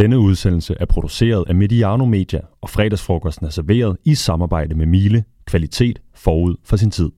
[0.00, 5.24] Denne udsendelse er produceret af Mediano Media, og fredagsfrokosten er serveret i samarbejde med Miele.
[5.46, 7.10] Kvalitet forud for sin tid.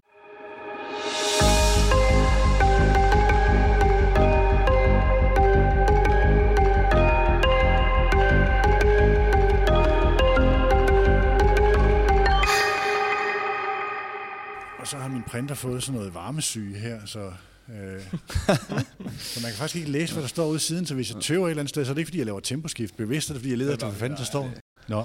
[14.79, 17.31] Og så har min printer fået sådan noget varmesyge her, så,
[17.69, 18.01] øh,
[19.33, 20.87] så man kan faktisk ikke læse, hvad der står ude siden.
[20.87, 22.41] Så hvis jeg tøver et eller andet sted, så er det ikke, fordi jeg laver
[22.41, 24.51] temposkift bevidst, er det, fordi jeg leder efter, hvad fanden der står.
[24.89, 25.05] Nå.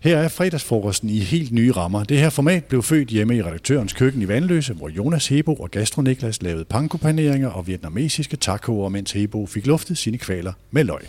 [0.00, 2.04] Her er fredagsfrokosten i helt nye rammer.
[2.04, 5.70] Det her format blev født hjemme i redaktørens køkken i Vandløse, hvor Jonas Hebo og
[5.70, 11.00] Gastro Niklas lavede pankopaneringer og vietnamesiske tacoer, mens Hebo fik luftet sine kvaler med løg.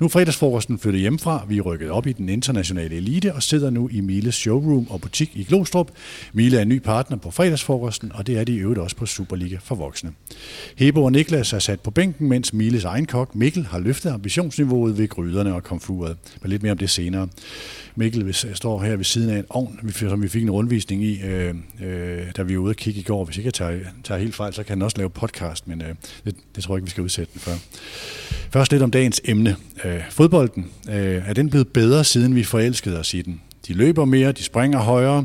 [0.00, 1.44] Nu er fredagsfrokosten flyttet hjemmefra.
[1.48, 5.00] Vi er rykket op i den internationale elite og sidder nu i Miles showroom og
[5.00, 5.90] butik i Glostrup.
[6.32, 9.06] Mile er en ny partner på fredagsfrokosten, og det er de i øvrigt også på
[9.06, 10.10] Superliga for voksne.
[10.76, 14.98] Hebo og Niklas er sat på bænken, mens Miles egen kok Mikkel har løftet ambitionsniveauet
[14.98, 16.16] ved gryderne og komfuret.
[16.42, 17.28] Men lidt mere om det senere.
[17.96, 20.50] Mikkel hvis øh, står her ved siden af en ovn, vi- som vi fik en
[20.50, 21.54] rundvisning i, øh,
[21.84, 23.24] øh, da vi var ude og kigge i går.
[23.24, 25.88] Hvis ikke jeg tager, tager helt fejl, så kan han også lave podcast, men øh,
[26.24, 27.50] det, det tror jeg ikke, vi skal udsætte den for.
[28.52, 29.56] Først lidt om dagens emne.
[29.84, 30.70] Øh, Øh, fodbolden.
[30.88, 33.40] Øh, er den blevet bedre, siden vi forelskede os i den?
[33.68, 35.24] De løber mere, de springer højere.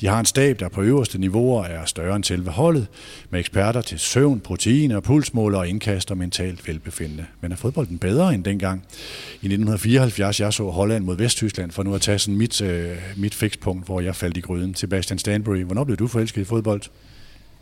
[0.00, 2.86] De har en stab, der på øverste niveauer er større end selve holdet,
[3.30, 7.26] med eksperter til søvn, proteiner, pulsmåler og indkast og mentalt velbefindende.
[7.40, 8.82] Men er fodbolden bedre end dengang?
[9.30, 13.34] I 1974, jeg så Holland mod Vesttyskland, for nu at tage sådan mit, øh, mit
[13.34, 14.74] fikspunkt, hvor jeg faldt i gryden.
[14.74, 16.82] Sebastian Stanbury, hvornår blev du forelsket i fodbold?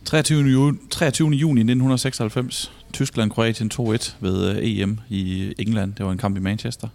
[0.05, 0.47] 23.
[0.47, 1.31] Juni, 23.
[1.31, 2.72] juni 1996.
[2.92, 5.94] Tyskland-Kroatien 2-1 ved øh, EM i England.
[5.94, 6.89] Det var en kamp i Manchester.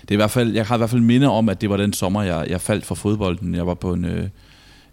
[0.00, 1.76] Det er i hvert fald, jeg har i hvert fald minde om, at det var
[1.76, 3.54] den sommer, jeg, jeg faldt for fodbolden.
[3.54, 4.28] Jeg var på en, øh,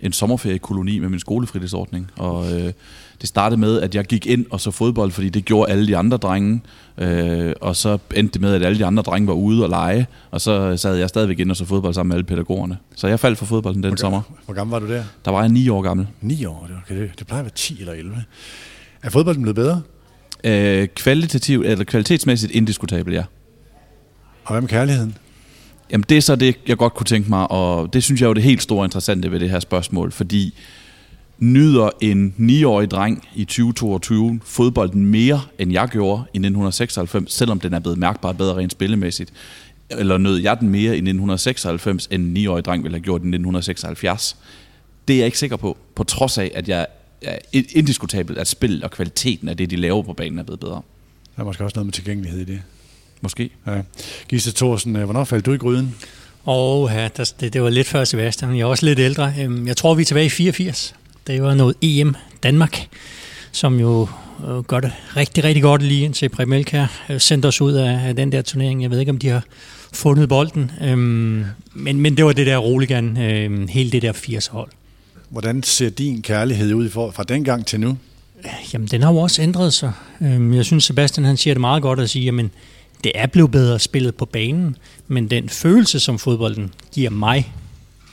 [0.01, 2.73] en sommerferiekoloni med min skolefritidsordning, og øh,
[3.21, 5.97] det startede med, at jeg gik ind og så fodbold, fordi det gjorde alle de
[5.97, 6.61] andre drenge,
[6.97, 10.07] øh, og så endte det med, at alle de andre drenge var ude og lege,
[10.31, 12.77] og så sad jeg stadigvæk ind og så fodbold sammen med alle pædagogerne.
[12.95, 14.21] Så jeg faldt for fodbolden den sommer.
[14.45, 15.03] Hvor gammel var du der?
[15.25, 16.07] Der var jeg ni år gammel.
[16.21, 18.23] 9 år, det, okay, det, det plejer at være 10 eller 11.
[19.03, 19.81] Er fodbolden blevet bedre?
[20.43, 23.23] Øh, kvalitativt eller kvalitetsmæssigt indiskutabel, ja.
[24.43, 25.17] Og hvad med kærligheden?
[25.92, 28.33] Jamen det er så det, jeg godt kunne tænke mig, og det synes jeg jo
[28.33, 30.53] det helt store interessante ved det her spørgsmål, fordi
[31.39, 37.73] nyder en 9-årig dreng i 2022 fodbolden mere, end jeg gjorde i 1996, selvom den
[37.73, 39.33] er blevet mærkbart bedre rent spillemæssigt,
[39.89, 43.27] eller nød jeg den mere i 1996, end en 9-årig dreng ville have gjort i
[43.27, 44.37] 1976?
[45.08, 46.87] Det er jeg ikke sikker på, på trods af, at jeg
[47.21, 50.81] er indiskutabelt, at spil og kvaliteten af det, de laver på banen, er blevet bedre.
[51.36, 52.61] Der er måske også noget med tilgængelighed i det.
[53.22, 53.50] Måske.
[53.67, 53.82] Ja.
[54.30, 55.95] Gisle Thorsen, øh, hvornår faldt du i gryden?
[56.45, 59.33] Og ja, der, det, det var lidt før Sebastian, jeg er også lidt ældre.
[59.39, 60.95] Øhm, Jeg tror, vi er tilbage i 84.
[61.28, 62.88] Det var noget EM Danmark,
[63.52, 64.08] som jo
[64.48, 68.08] øh, gør det rigtig, rigtig godt lige indtil Præm Elkær øh, sendte os ud af,
[68.08, 68.82] af den der turnering.
[68.82, 69.44] Jeg ved ikke, om de har
[69.94, 74.70] fundet bolden, øhm, men, men det var det der roligan, øh, hele det der 80-hold.
[75.30, 77.98] Hvordan ser din kærlighed ud for, fra dengang til nu?
[78.73, 79.92] Jamen, den har jo også ændret sig.
[80.22, 82.52] Øhm, Jeg synes, Sebastian han siger det meget godt at sige, jamen,
[83.03, 84.75] det er blevet bedre spillet på banen,
[85.08, 87.53] men den følelse, som fodbolden giver mig,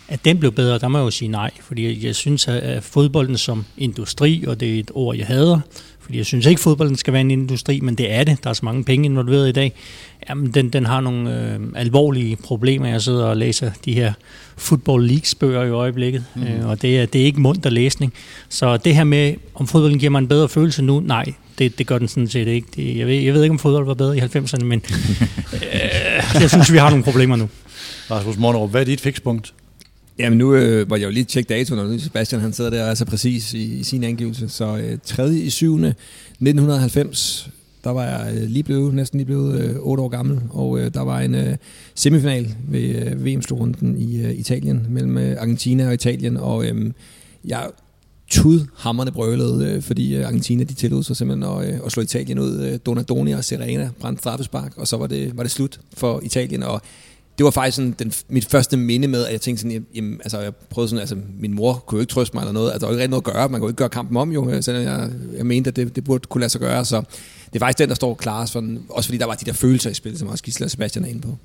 [0.08, 1.50] at den blev bedre, der må jeg jo sige nej.
[1.60, 5.60] Fordi jeg synes, at fodbolden som industri, og det er et ord, jeg hader,
[6.04, 8.44] fordi jeg synes ikke, at fodbolden skal være en industri, men det er det.
[8.44, 9.72] Der er så mange penge involveret i dag.
[10.28, 12.88] Jamen, den, den har nogle øh, alvorlige problemer.
[12.88, 14.12] Jeg sidder og læser de her
[14.56, 16.42] Football Leagues bøger i øjeblikket, mm.
[16.42, 18.12] øh, og det er, det er ikke munter læsning.
[18.48, 21.24] Så det her med, om fodbolden giver mig en bedre følelse nu, nej,
[21.58, 22.68] det, det gør den sådan set ikke.
[22.76, 24.82] Det, jeg, ved, jeg ved ikke, om fodbold var bedre i 90'erne, men
[25.52, 27.48] øh, jeg synes, vi har nogle problemer nu.
[28.10, 29.54] Rasmus Monnerup, hvad er dit fikspunkt?
[30.18, 32.90] Jamen nu øh, var jeg jo lige tjekke datoen, og Sebastian han sidder der og
[32.90, 34.48] er så præcis i, i sin angivelse.
[34.48, 35.34] Så øh, 3.
[35.34, 35.74] i 7.
[35.74, 37.50] 1990,
[37.84, 40.94] der var jeg øh, lige blevet, næsten lige blevet øh, 8 år gammel, og øh,
[40.94, 41.56] der var en øh,
[41.94, 46.92] semifinal ved øh, VM-slutrunden i øh, Italien, mellem øh, Argentina og Italien, og øh,
[47.44, 47.66] jeg
[48.28, 52.38] tudhammerne brølede, øh, fordi øh, Argentina de tillod sig simpelthen at, øh, at slå Italien
[52.38, 52.60] ud.
[52.60, 56.62] Øh, Donadoni og Serena brændte straffespark, og så var det, var det slut for Italien,
[56.62, 56.82] og
[57.38, 60.40] det var faktisk sådan den, mit første minde med, at jeg tænkte sådan, jamen, altså
[60.40, 62.86] jeg prøvede sådan, altså min mor kunne jo ikke trøste mig eller noget, altså der
[62.86, 64.82] var ikke rigtig noget at gøre, man kunne ikke gøre kampen om jo, øh, selvom
[64.82, 67.02] jeg, jeg mente, at det, det burde kunne lade sig gøre, så
[67.46, 69.90] det er faktisk den, der står klar, sådan, også fordi der var de der følelser
[69.90, 71.36] i spillet, som også Gisela og Sebastian er inde på.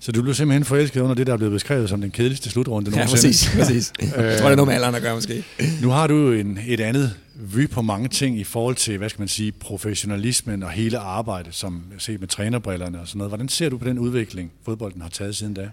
[0.00, 2.90] Så du blev simpelthen forelsket under det, der er blevet beskrevet som den kedeligste slutrunde
[2.90, 3.28] Ja, nogensinde.
[3.28, 3.92] præcis, præcis.
[4.00, 5.44] Jeg tror, det er noget med alderen at gøre måske.
[5.82, 7.14] Nu har du en, et andet
[7.54, 11.54] vy på mange ting i forhold til, hvad skal man sige, professionalismen og hele arbejdet,
[11.54, 13.30] som set med trænerbrillerne og sådan noget.
[13.30, 15.68] Hvordan ser du på den udvikling, fodbolden har taget siden da?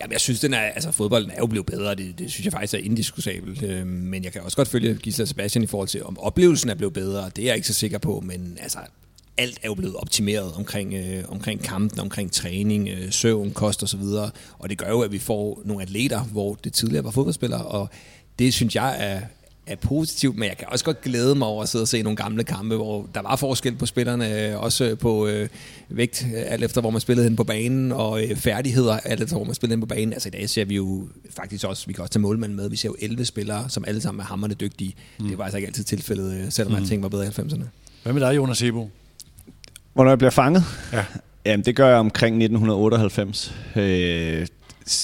[0.00, 2.52] Jamen, jeg synes, den er, altså, fodbolden er jo blevet bedre, det, det synes jeg
[2.52, 3.62] faktisk er indiskutabelt.
[3.62, 6.74] Øh, men jeg kan også godt følge Gisela Sebastian i forhold til, om oplevelsen er
[6.74, 7.30] blevet bedre.
[7.36, 8.78] Det er jeg ikke så sikker på, men altså,
[9.38, 14.00] alt er jo blevet optimeret omkring, øh, omkring kampen, omkring træning, øh, søvn, kost osv.
[14.00, 17.64] Og, og det gør jo, at vi får nogle atleter, hvor det tidligere var fodboldspillere,
[17.64, 17.88] og
[18.38, 19.20] det synes jeg er,
[19.66, 22.16] er positivt, men jeg kan også godt glæde mig over at sidde og se nogle
[22.16, 25.48] gamle kampe, hvor der var forskel på spillerne, øh, også på øh,
[25.88, 29.44] vægt, alt efter hvor man spillede hen på banen, og øh, færdigheder, alt efter hvor
[29.44, 30.12] man spillede hen på banen.
[30.12, 32.76] Altså i dag ser vi jo faktisk også, vi kan også tage målmanden med, vi
[32.76, 34.94] ser jo 11 spillere, som alle sammen er hammerne dygtige.
[35.18, 35.28] Mm.
[35.28, 36.86] Det var altså ikke altid tilfældet, øh, selvom mm.
[36.86, 37.64] tænkte var bedre i 90'erne.
[38.02, 38.90] Hvad med dig, Jonas Ebo?
[39.96, 40.64] Hvornår jeg bliver fanget?
[40.92, 41.04] Ja.
[41.46, 43.54] Jamen, det gør jeg omkring 1998.
[43.76, 44.46] Øh,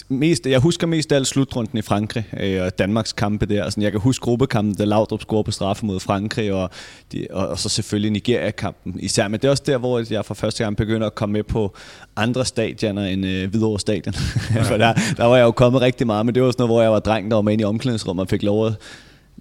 [0.08, 3.64] mest, jeg husker mest af alt slutrunden i Frankrig øh, og Danmarks kampe der.
[3.64, 6.70] Altså, jeg kan huske gruppekampen, da Laudrup scorede på straffe mod Frankrig, og,
[7.12, 9.28] de, og, og så selvfølgelig Nigeria-kampen især.
[9.28, 11.76] Men det er også der, hvor jeg for første gang begynder at komme med på
[12.16, 14.14] andre stadioner end øh, Hvidovre Stadion.
[14.68, 16.82] for der, der var jeg jo kommet rigtig meget, men det var sådan noget, hvor
[16.82, 18.72] jeg var dreng, der var med ind i omklædningsrummet og fik lov at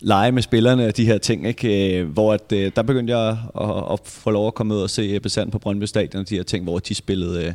[0.01, 1.97] lege med spillerne og de her ting, ikke?
[1.97, 4.89] Øh, hvor at, øh, der begyndte jeg at, at, få lov at komme ud og
[4.89, 7.53] se øh, Ebbe Sand på Brøndby Stadion og de her ting, hvor de spillede,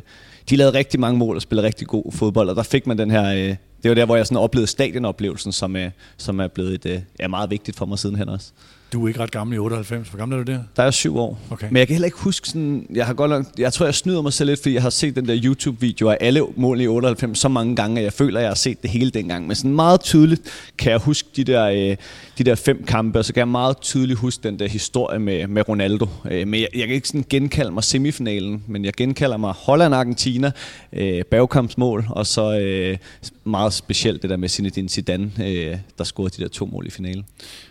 [0.49, 3.11] de lavede rigtig mange mål og spillede rigtig god fodbold, og der fik man den
[3.11, 5.75] her, det var der, hvor jeg sådan oplevede stadionoplevelsen, som
[6.17, 8.51] som er blevet et, er meget vigtigt for mig sidenhen også.
[8.93, 10.09] Du er ikke ret gammel i 98.
[10.09, 10.59] Hvor gammel er du der?
[10.75, 11.39] Der er syv år.
[11.49, 11.67] Okay.
[11.69, 12.87] Men jeg kan heller ikke huske sådan...
[12.93, 15.15] Jeg, har godt nok, jeg tror, jeg snyder mig selv lidt, fordi jeg har set
[15.15, 18.43] den der YouTube-video af alle mål i 98 så mange gange, at jeg føler, at
[18.43, 19.47] jeg har set det hele dengang.
[19.47, 20.41] Men sådan meget tydeligt
[20.77, 21.97] kan jeg huske de der, øh,
[22.37, 25.47] de der fem kampe, og så kan jeg meget tydeligt huske den der historie med,
[25.47, 26.07] med Ronaldo.
[26.31, 30.51] Øh, men jeg, jeg kan ikke sådan genkalde mig semifinalen, men jeg genkalder mig Holland-Argentina,
[30.93, 32.97] øh, bagkampsmål, og så øh,
[33.43, 36.89] meget specielt det der med Zinedine Zidane, øh, der scorede de der to mål i
[36.89, 37.25] finalen.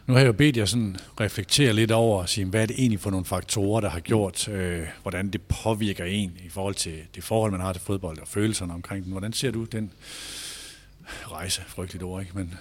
[0.06, 2.79] Nu har jeg jo bedt jer sådan reflektere lidt over og sige, hvad er det
[2.79, 7.03] egentlig for nogle faktorer, der har gjort, øh, hvordan det påvirker en i forhold til
[7.14, 9.12] det forhold, man har til fodbold og følelserne omkring den.
[9.12, 9.93] Hvordan ser du den
[11.31, 11.62] rejse?
[11.67, 12.32] Frygteligt ord, ikke?
[12.35, 12.55] Men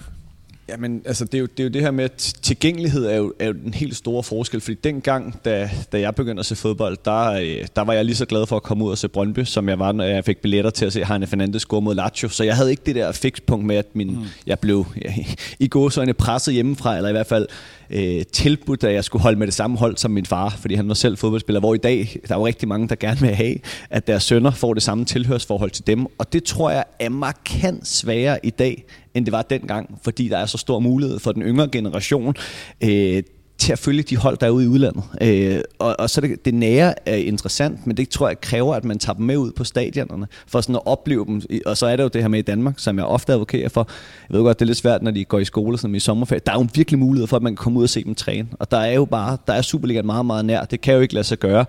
[0.69, 3.33] Jamen, altså det er, jo, det er jo det her med, at tilgængelighed er jo,
[3.39, 6.97] er jo en helt store forskel, fordi dengang, da, da jeg begyndte at se fodbold,
[7.05, 9.43] der, øh, der var jeg lige så glad for at komme ud og se Brøndby,
[9.43, 12.29] som jeg var, når jeg fik billetter til at se Heine Fernandes score mod Lazio,
[12.29, 14.25] så jeg havde ikke det der fikspunkt med, at min, mm.
[14.47, 15.13] jeg blev ja,
[15.59, 17.47] i gåsøjne presset hjemmefra, eller i hvert fald
[17.89, 20.87] øh, tilbudt, at jeg skulle holde med det samme hold som min far, fordi han
[20.87, 23.55] var selv fodboldspiller, hvor i dag, der er jo rigtig mange, der gerne vil have,
[23.89, 27.87] at deres sønner får det samme tilhørsforhold til dem, og det tror jeg er markant
[27.87, 28.85] sværere i dag,
[29.15, 32.35] end det var dengang, fordi der er så stor mulighed for den yngre generation
[32.83, 33.23] øh,
[33.57, 35.03] til at følge de hold, der er ude i udlandet.
[35.21, 38.83] Øh, og, og så det, det nære er interessant, men det tror jeg kræver, at
[38.83, 41.41] man tager dem med ud på stadionerne, for sådan at opleve dem.
[41.65, 43.87] Og så er det jo det her med i Danmark, som jeg ofte advokerer for.
[44.29, 46.41] Jeg ved godt, det er lidt svært, når de går i skole som i sommerferie.
[46.45, 48.15] Der er jo en virkelig mulighed for, at man kan komme ud og se dem
[48.15, 48.47] træne.
[48.59, 50.65] Og der er jo bare, der er Superligaen meget, meget nær.
[50.65, 51.65] Det kan jo ikke lade sig gøre.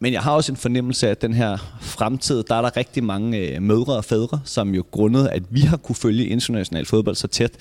[0.00, 3.04] Men jeg har også en fornemmelse af, at den her fremtid, der er der rigtig
[3.04, 7.16] mange øh, mødre og fædre, som jo grundet, at vi har kunne følge international fodbold
[7.16, 7.52] så tæt.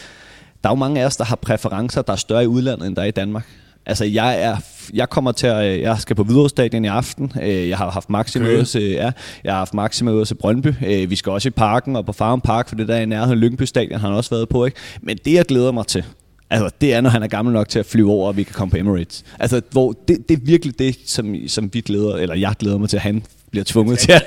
[0.63, 2.95] Der er jo mange af os, der har præferencer, der er større i udlandet, end
[2.95, 3.47] der er i Danmark.
[3.85, 4.57] Altså, jeg, er,
[4.93, 7.31] jeg kommer til at, øh, jeg skal på Hvidovre Stadion i aften.
[7.41, 8.63] Øh, jeg har haft Maxime okay.
[8.63, 9.11] til, ja,
[9.43, 10.73] jeg har haft Maxime ude til Brøndby.
[10.85, 13.39] Øh, vi skal også i parken og på Farm Park, for det der i nærheden
[13.39, 14.65] Lyngby Stadion har han også været på.
[14.65, 14.77] Ikke?
[15.01, 16.03] Men det, jeg glæder mig til,
[16.49, 18.53] Altså, det er, når han er gammel nok til at flyve over, og vi kan
[18.53, 19.23] komme på Emirates.
[19.39, 22.89] Altså, hvor det, det er virkelig det, som, som vi glæder, eller jeg glæder mig
[22.89, 24.23] til, at han bliver tvunget til at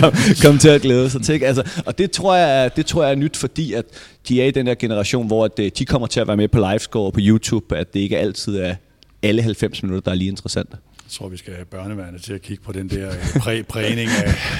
[0.00, 1.32] komme, komme til at glæde sig til.
[1.34, 1.46] Ikke?
[1.46, 3.84] Altså, og det tror, jeg, det tror jeg er nyt, fordi at
[4.28, 6.48] de er i den der generation, hvor at, øh, de kommer til at være med
[6.48, 8.74] på livescore på YouTube, at det ikke altid er
[9.22, 10.76] alle 90 minutter, der er lige interessante.
[11.10, 14.10] Jeg tror, vi skal have børneværende til at kigge på den der øh, præ prægning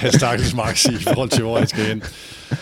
[0.02, 2.02] af Stakkels Max i forhold til, hvor jeg skal hen.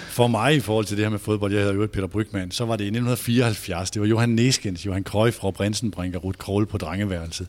[0.08, 2.64] For mig i forhold til det her med fodbold, jeg hedder jo Peter Brygman, så
[2.64, 3.90] var det i 1974.
[3.90, 7.46] Det var Johan Neskens, Johan Cruyff, Rob Brinsen, og Ruth Krohl på drengeværelset.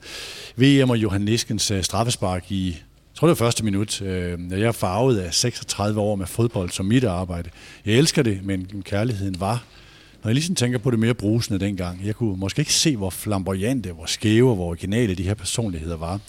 [0.56, 2.78] VM og Johan Neskens øh, straffespark i
[3.20, 4.02] tror, det var første minut.
[4.02, 7.50] Øh, jeg er farvet af 36 år med fodbold som mit arbejde.
[7.86, 9.64] Jeg elsker det, men kærligheden var
[10.24, 13.10] når jeg ligesom tænker på det mere brusende dengang, jeg kunne måske ikke se, hvor
[13.10, 16.20] flamboyante, hvor skæve og hvor originale de her personligheder var.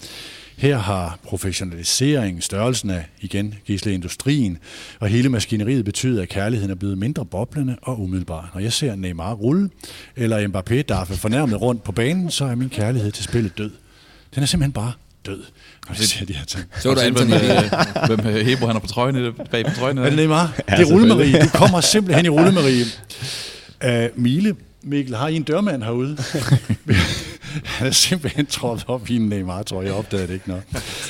[0.56, 4.58] Her har professionaliseringen, størrelsen af, igen, gisle industrien
[5.00, 8.50] og hele maskineriet betydet, at kærligheden er blevet mindre boblende og umiddelbar.
[8.54, 9.70] Når jeg ser Neymar rulle,
[10.16, 13.70] eller Mbappé daffe fornærmet rundt på banen, så er min kærlighed til spillet død.
[14.34, 14.92] Den er simpelthen bare
[15.26, 15.42] død,
[15.88, 16.64] når jeg ser de her ting.
[16.80, 17.30] Så du Anthony,
[18.06, 19.98] hvem, hvem Hebro han er på trøjen, bag på trøjen?
[19.98, 20.62] Er det Neymar?
[20.68, 21.42] Ja, det er Rullemarie.
[21.42, 22.84] Du kommer simpelthen i Rullemarie.
[23.84, 26.18] Uh, Mile, Mikkel, har I en dørmand herude?
[27.64, 29.92] Han er simpelthen trådt op i en Neymar, tror jeg.
[29.92, 30.62] opdagede det ikke nok.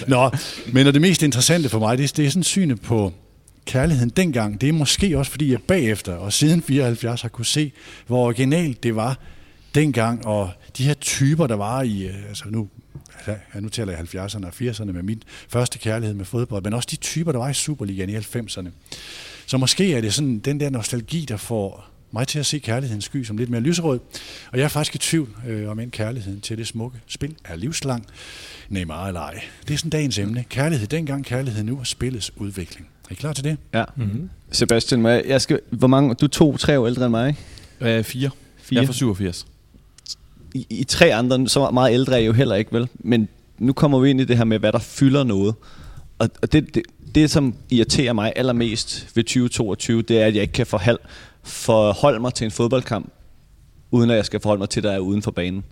[0.06, 0.30] Nå,
[0.72, 3.12] men det mest interessante for mig, det er, det er sådan synet på
[3.66, 4.60] kærligheden dengang.
[4.60, 7.72] Det er måske også, fordi jeg bagefter og siden 74 har kunne se,
[8.06, 9.18] hvor originalt det var
[9.74, 12.68] dengang, og de her typer, der var i, øh, altså nu,
[13.26, 16.88] ja, nu taler jeg 70'erne og 80'erne med min første kærlighed med fodbold, men også
[16.90, 18.68] de typer, der var i Superligaen i 90'erne.
[19.46, 23.04] Så måske er det sådan den der nostalgi, der får mig til at se kærlighedens
[23.04, 24.00] sky som lidt mere lyserød.
[24.52, 27.56] Og jeg er faktisk i tvivl øh, om en kærligheden til det smukke spil er
[27.56, 28.06] livslang.
[28.68, 29.42] Neymar eller ej.
[29.68, 30.44] Det er sådan dagens emne.
[30.48, 32.88] Kærlighed dengang, kærlighed nu og spillets udvikling.
[33.08, 33.56] Er I klar til det?
[33.74, 33.84] Ja.
[33.96, 34.30] Mm-hmm.
[34.50, 37.98] Sebastian, jeg skal, hvor mange, du er to, tre år ældre end mig, ikke?
[37.98, 38.30] Øh, fire.
[38.62, 38.76] fire.
[38.76, 39.46] Jeg er fra 87.
[40.54, 42.88] I, I tre andre, så meget ældre er I jo heller ikke, vel?
[42.94, 43.28] Men
[43.58, 45.54] nu kommer vi ind i det her med, hvad der fylder noget.
[46.18, 46.82] Og, og det, det,
[47.14, 50.98] det, som irriterer mig allermest ved 2022, det er, at jeg ikke kan forholde,
[51.42, 53.12] forholde mig til en fodboldkamp,
[53.90, 55.64] uden at jeg skal forholde mig til, der er uden for banen.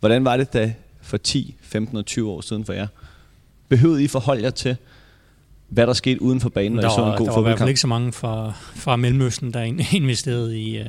[0.00, 2.86] Hvordan var det da for 10, 15 og 20 år siden for jer?
[3.68, 4.76] Behøvede I forholde jer til,
[5.68, 7.34] hvad der skete uden for banen, når der I så en god fodboldkamp?
[7.34, 9.62] Der var i hvert fald ikke så mange fra, fra Mellemøsten, der
[9.96, 10.86] investerede i, uh,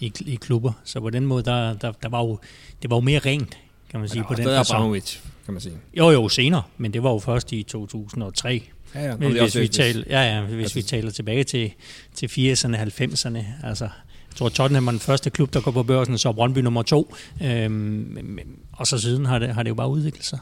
[0.00, 0.72] i, i klubber.
[0.84, 2.38] Så på den måde, der, der, der var jo,
[2.82, 3.58] det var jo mere rent,
[3.90, 5.00] kan man sige, på den facon.
[5.44, 5.74] kan man sige.
[5.96, 8.62] Jo, jo, senere, men det var jo først i 2003.
[8.94, 11.72] Ja, ja, hvis, hvis, vi taler, ja, ja, hvis altså, vi taler tilbage til,
[12.14, 16.18] til 80'erne, 90'erne, altså jeg tror, Tottenham var den første klub, der går på børsen,
[16.18, 17.14] så Brøndby nummer to.
[17.42, 18.38] Øhm,
[18.72, 20.38] og så siden har det, har det jo bare udviklet sig.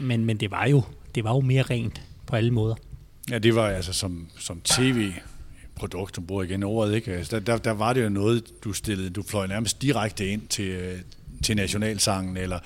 [0.00, 0.82] Men, men det, var jo,
[1.14, 2.74] det var jo mere rent på alle måder.
[3.30, 5.12] Ja, det var altså som, som tv
[5.76, 7.12] produkt, som bruger igen ordet, ikke?
[7.12, 10.48] Altså, der, der, der var det jo noget, du stillede, du fløj nærmest direkte ind
[10.48, 10.98] til, øh,
[11.42, 12.58] til nationalsangen, eller,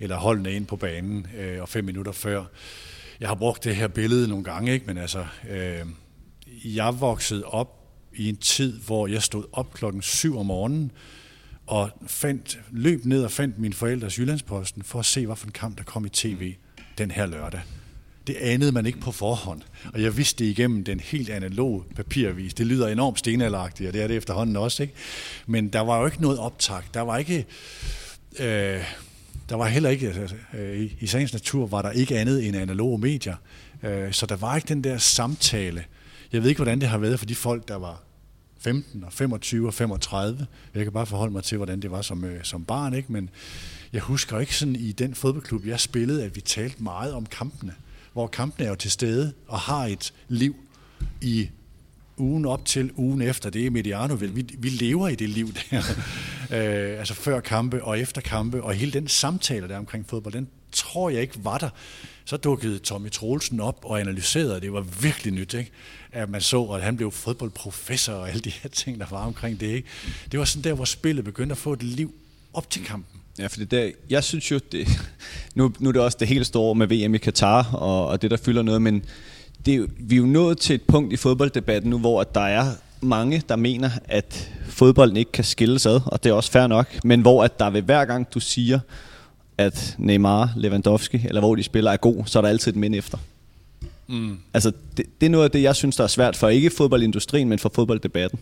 [0.00, 2.44] eller holdene ind på banen, øh, og fem minutter før.
[3.20, 4.86] Jeg har brugt det her billede nogle gange, ikke?
[4.86, 5.86] men altså, øh,
[6.64, 7.80] jeg voksede op
[8.16, 10.92] i en tid, hvor jeg stod op klokken 7 om morgenen,
[11.66, 15.84] og fandt, løb ned og fandt min forældres Jyllandsposten for at se, hvilken kamp der
[15.84, 16.54] kom i tv
[16.98, 17.60] den her lørdag.
[18.26, 19.62] Det anede man ikke på forhånd.
[19.94, 22.54] Og jeg vidste det igennem den helt analog papiravis.
[22.54, 24.82] Det lyder enormt stenalderagtigt, og det er det efterhånden også.
[24.82, 24.94] Ikke?
[25.46, 26.82] Men der var jo ikke noget optag.
[26.94, 27.46] Der var ikke...
[28.38, 28.84] Øh,
[29.48, 32.56] der var heller ikke, altså, øh, i, i sagens natur var der ikke andet end
[32.56, 33.36] analoge medier.
[33.82, 35.84] Øh, så der var ikke den der samtale.
[36.32, 38.02] Jeg ved ikke, hvordan det har været for de folk, der var
[38.58, 40.46] 15 og 25 og 35.
[40.74, 43.12] Jeg kan bare forholde mig til, hvordan det var som, øh, som barn, ikke?
[43.12, 43.30] men
[43.92, 47.74] jeg husker ikke sådan i den fodboldklub, jeg spillede, at vi talte meget om kampene
[48.14, 50.56] hvor kampene er jo til stede og har et liv
[51.20, 51.48] i
[52.16, 53.50] ugen op til ugen efter.
[53.50, 54.36] Det er Mediano vel.
[54.36, 55.78] Vi, vi lever i det liv der.
[56.56, 60.48] øh, altså før kampe og efter kampe, og hele den samtale der omkring fodbold, den
[60.72, 61.68] tror jeg ikke var der.
[62.24, 65.70] Så dukkede Tommy Troelsen op og analyserede, det var virkelig nyt, ikke?
[66.12, 69.60] at man så, at han blev fodboldprofessor og alle de her ting, der var omkring
[69.60, 69.66] det.
[69.66, 69.88] Ikke?
[70.32, 72.14] Det var sådan der, hvor spillet begyndte at få et liv
[72.52, 73.20] op til kampen.
[73.38, 74.88] Ja, for det der, jeg synes jo, det,
[75.54, 78.30] nu, nu er det også det helt store med VM i Katar, og, og det
[78.30, 79.04] der fylder noget, men
[79.66, 82.72] det vi er jo nået til et punkt i fodbolddebatten nu, hvor at der er
[83.00, 87.04] mange, der mener, at fodbolden ikke kan skilles ad, og det er også fair nok,
[87.04, 88.80] men hvor at der ved hver gang, du siger,
[89.58, 92.94] at Neymar, Lewandowski, eller hvor de spiller er god, så er der altid et mind
[92.94, 93.18] efter.
[94.06, 94.38] Mm.
[94.54, 97.48] Altså, det, det er noget af det, jeg synes, der er svært for ikke fodboldindustrien,
[97.48, 98.38] men for fodbolddebatten.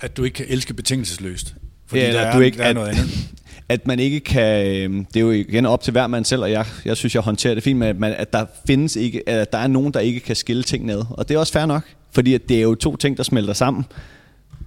[0.00, 1.54] At du ikke kan elske betingelsesløst.
[1.86, 3.28] Fordi ja, der, er, du ikke, der er noget andet
[3.68, 6.50] at man ikke kan, øhm, det er jo igen op til hver mand selv, og
[6.50, 9.52] jeg, jeg synes, jeg håndterer det fint med, at, man, at der findes ikke, at
[9.52, 11.02] der er nogen, der ikke kan skille ting ned.
[11.10, 11.82] Og det er også fair nok,
[12.12, 13.84] fordi at det er jo to ting, der smelter sammen.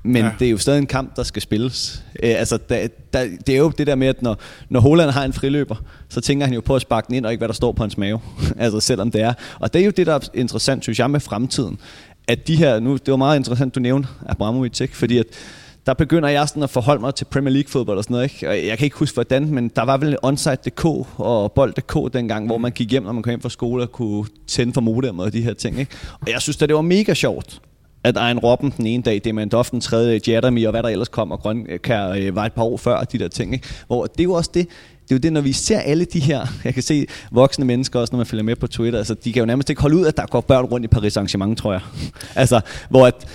[0.04, 0.32] Men ja.
[0.40, 2.04] det er jo stadig en kamp, der skal spilles.
[2.24, 4.38] Æ, altså, der, der, det er jo det der med, at når,
[4.70, 5.76] når Holland har en friløber,
[6.10, 7.84] så tænker han jo på at sparke den ind, og ikke hvad der står på
[7.84, 8.20] hans mave.
[8.58, 9.34] altså selvom det er.
[9.60, 11.80] Og det er jo det, der er interessant, synes jeg, med fremtiden.
[12.28, 14.98] At de her, nu, det var meget interessant, du nævnte Abramovic, ikke?
[14.98, 15.26] fordi at
[15.86, 18.32] der begynder jeg sådan at forholde mig til Premier League fodbold og sådan noget.
[18.34, 18.50] Ikke?
[18.50, 20.86] Og jeg kan ikke huske hvordan, men der var vel onsite.dk
[21.18, 24.26] og bold.dk dengang, hvor man gik hjem, når man kom hjem fra skole og kunne
[24.48, 25.80] tænde for modem og de her ting.
[25.80, 25.96] Ikke?
[26.22, 27.62] Og jeg synes da, det var mega sjovt
[28.04, 30.90] at Ejn Robben den ene dag, det med en den tredje, Jadami og hvad der
[30.90, 33.54] ellers kom, og Grønkær øh, øh, var et par år før, de der ting.
[33.54, 33.68] Ikke?
[33.88, 34.68] Hvor det er jo også det,
[35.04, 38.00] det er jo det, når vi ser alle de her, jeg kan se voksne mennesker
[38.00, 40.06] også, når man følger med på Twitter, altså de kan jo nærmest ikke holde ud,
[40.06, 41.82] at der går børn rundt i Paris Saint-Germain, tror jeg.
[42.36, 43.28] altså, hvor at,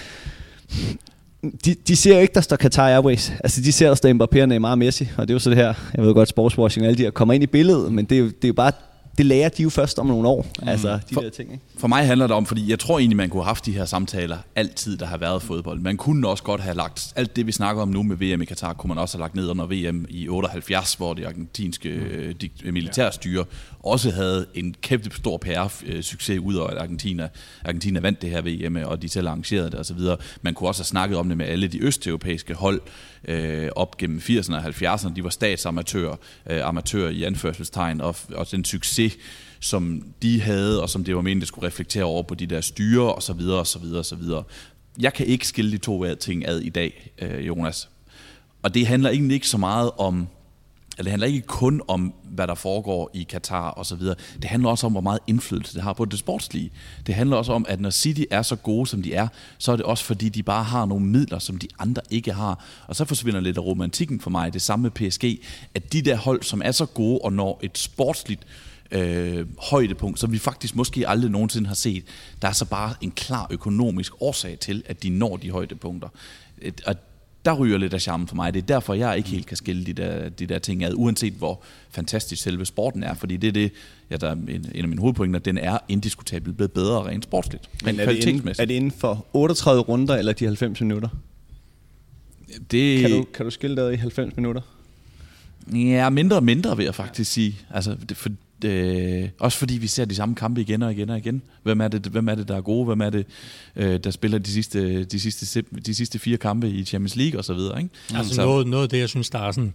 [1.64, 3.32] de, de ser jo ikke, der står Qatar Airways.
[3.44, 5.58] Altså, de ser, der står Mbappé og Neymar Messi, og det er jo så det
[5.58, 8.14] her, jeg ved godt, sportswashing og alle de her kommer ind i billedet, men det
[8.14, 8.72] er jo, det er jo bare
[9.18, 10.68] det lærer de jo først om nogle år, mm.
[10.68, 11.52] altså de for, der ting.
[11.52, 11.64] Ikke?
[11.78, 13.84] For mig handler det om, fordi jeg tror egentlig, man kunne have haft de her
[13.84, 15.80] samtaler altid, der har været fodbold.
[15.80, 18.44] Man kunne også godt have lagt, alt det vi snakker om nu med VM i
[18.44, 22.34] Katar, kunne man også have lagt ned under VM i 78, hvor det argentinske mm.
[22.34, 23.44] de, militærstyre
[23.82, 27.28] også havde en kæmpe stor PR-succes ud af, at Argentina,
[27.64, 29.98] Argentina vandt det her VM, og de selv arrangerede det osv.
[30.42, 32.80] Man kunne også have snakket om det med alle de østeuropæiske hold
[33.28, 35.14] øh, op gennem 80'erne og 70'erne.
[35.14, 36.16] De var statsamatører,
[36.50, 39.03] øh, amatører i anførselstegn, og, og den succes,
[39.60, 42.60] som de havde, og som det var meningen, det skulle reflektere over på de der
[42.60, 44.42] styre, og så videre, og så videre, og så videre.
[44.98, 47.88] Jeg kan ikke skille de to ting ad i dag, øh, Jonas.
[48.62, 50.26] Og det handler egentlig ikke så meget om
[50.98, 54.14] det handler ikke kun om, hvad der foregår i Katar og så videre.
[54.36, 56.70] Det handler også om, hvor meget indflydelse det har på det sportslige.
[57.06, 59.76] Det handler også om, at når City er så gode, som de er, så er
[59.76, 62.64] det også fordi, de bare har nogle midler, som de andre ikke har.
[62.86, 64.52] Og så forsvinder lidt af romantikken for mig.
[64.52, 65.24] Det samme med PSG,
[65.74, 68.73] at de der hold, som er så gode og når et sportsligt øh,
[69.58, 72.04] højdepunkt, som vi faktisk måske aldrig nogensinde har set,
[72.42, 76.08] der er så bare en klar økonomisk årsag til, at de når de højdepunkter.
[76.86, 76.96] Og
[77.44, 78.54] der ryger lidt af charmen for mig.
[78.54, 81.32] Det er derfor, jeg ikke helt kan skille de der, de der ting ad, uanset
[81.32, 83.14] hvor fantastisk selve sporten er.
[83.14, 83.72] Fordi det er det,
[84.10, 87.70] ja, der er en, en af mine hovedpointer, den er indiskutabelt blevet bedre rent sportsligt.
[87.84, 91.08] Men er det, inden, er det inden for 38 runder eller de 90 minutter?
[92.70, 93.00] Det...
[93.00, 94.60] Kan, du, kan du skille det i 90 minutter?
[95.72, 97.56] Ja, mindre og mindre vil jeg faktisk sige.
[97.70, 98.30] Altså, det, for,
[98.64, 101.42] øh, også fordi vi ser de samme kampe igen og igen og igen.
[101.62, 102.84] Hvem er det, hvem er det der er gode?
[102.84, 103.26] Hvem er det,
[103.76, 107.44] øh, der spiller de sidste, de, sidste, de sidste fire kampe i Champions League og
[107.44, 107.78] så videre?
[107.82, 107.94] Ikke?
[108.14, 108.44] Altså så.
[108.44, 109.74] Noget, noget af det, jeg synes, der er sådan,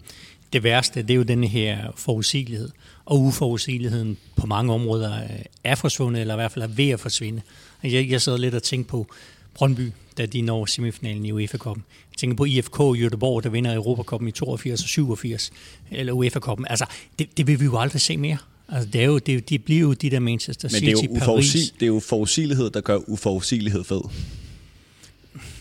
[0.54, 2.70] det værste, det er jo denne her forudsigelighed.
[3.06, 5.20] Og uforudsigeligheden på mange områder
[5.64, 7.42] er forsvundet, eller i hvert fald er ved at forsvinde.
[7.84, 9.08] Jeg, jeg sad lidt og tænkte på
[9.54, 11.84] Brøndby, da de når semifinalen i UEFA-koppen.
[12.12, 15.52] Jeg tænker på IFK i Göteborg, der vinder Europakoppen i 82 og 87,
[15.92, 16.68] eller UEFA-koppen.
[16.70, 16.86] Altså,
[17.20, 18.38] det, det vil vi jo aldrig se mere.
[18.72, 21.10] Altså, det, er jo, det, de bliver jo de der Manchester City, Men det er
[21.14, 21.74] jo, Paris.
[21.80, 24.02] det er jo forudsigelighed, der gør uforudsigelighed fed.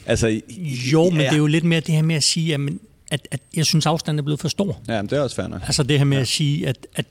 [0.07, 0.41] Altså,
[0.93, 1.27] jo, men ja.
[1.27, 2.61] det er jo lidt mere det her med at sige, at,
[3.11, 4.81] at, at jeg synes, afstanden er blevet for stor.
[4.88, 5.61] Ja, men det er også fair nok.
[5.62, 6.21] Altså det her med ja.
[6.21, 7.07] at sige, at, at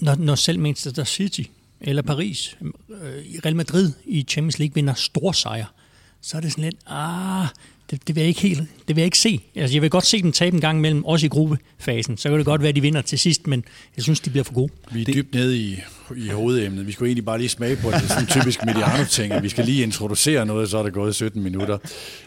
[0.00, 1.42] når, når selv Manchester City
[1.80, 2.70] eller Paris, øh,
[3.44, 5.66] Real Madrid i Champions League vinder stor sejr,
[6.20, 7.46] så er det sådan lidt, ah,
[7.90, 9.40] det, det vil jeg ikke helt, det vil jeg ikke se.
[9.54, 12.16] Altså, jeg vil godt se dem tabe en gang imellem, også i gruppefasen.
[12.16, 13.64] Så kan det godt være, at de vinder til sidst, men
[13.96, 14.72] jeg synes, de bliver for gode.
[14.92, 15.76] Vi er dybt nede i,
[16.16, 16.86] i hovedemnet.
[16.86, 17.94] Vi skulle egentlig bare lige smage på det.
[17.94, 21.14] Det er sådan en typisk Mediano-ting, vi skal lige introducere noget, så er det gået
[21.14, 21.78] 17 minutter.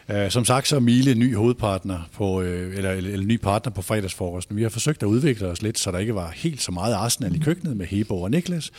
[0.09, 3.71] Uh, som sagt, så er Mile ny hovedpartner på, uh, eller, eller, eller, ny partner
[3.73, 4.55] på fredagsfrokosten.
[4.55, 7.35] Vi har forsøgt at udvikle os lidt, så der ikke var helt så meget Arsenal
[7.35, 8.71] i køkkenet med Hebo og Niklas.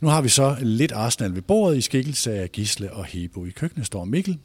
[0.00, 3.46] Nu har vi så lidt Arsenal ved bordet i skikkelse af Gisle og Hebo.
[3.46, 4.38] I køkkenet står Mikkel,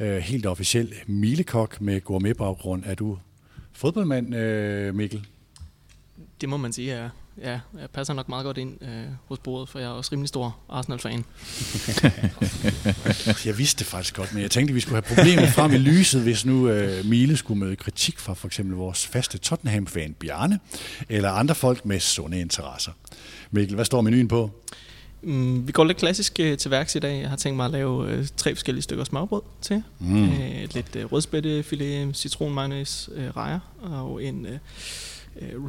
[0.00, 2.82] øh, helt officiel milekok med gourmetbaggrund.
[2.86, 3.18] Er du
[3.72, 5.26] fodboldmand, øh, Mikkel?
[6.40, 7.08] Det må man sige, ja.
[7.42, 10.28] Ja, jeg passer nok meget godt ind øh, hos bordet, for jeg er også rimelig
[10.28, 11.24] stor Arsenal-fan.
[13.48, 15.78] jeg vidste det faktisk godt, men jeg tænkte, at vi skulle have problemer frem i
[15.78, 20.60] lyset, hvis nu øh, Mile skulle møde kritik fra for eksempel vores faste Tottenham-fan Bjarne,
[21.08, 22.92] eller andre folk med sunde interesser.
[23.50, 24.50] Mikkel, hvad står menuen på?
[25.22, 27.20] Mm, vi går lidt klassisk øh, til værks i dag.
[27.20, 29.82] Jeg har tænkt mig at lave øh, tre forskellige stykker smørbrød til.
[29.98, 30.24] Mm.
[30.24, 34.58] Øh, lidt øh, rødspættefilet, citron, mayonnaise, øh, rejer og en øh,
[35.40, 35.62] øh,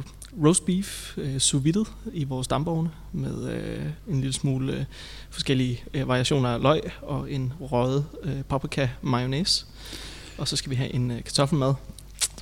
[0.44, 4.84] roast beef øh, sous vide i vores dampovne med øh, en lille smule øh,
[5.30, 9.66] forskellige øh, variationer af løg og en røget øh, paprika mayonnaise.
[10.38, 11.74] Og så skal vi have en øh, kartoffelmad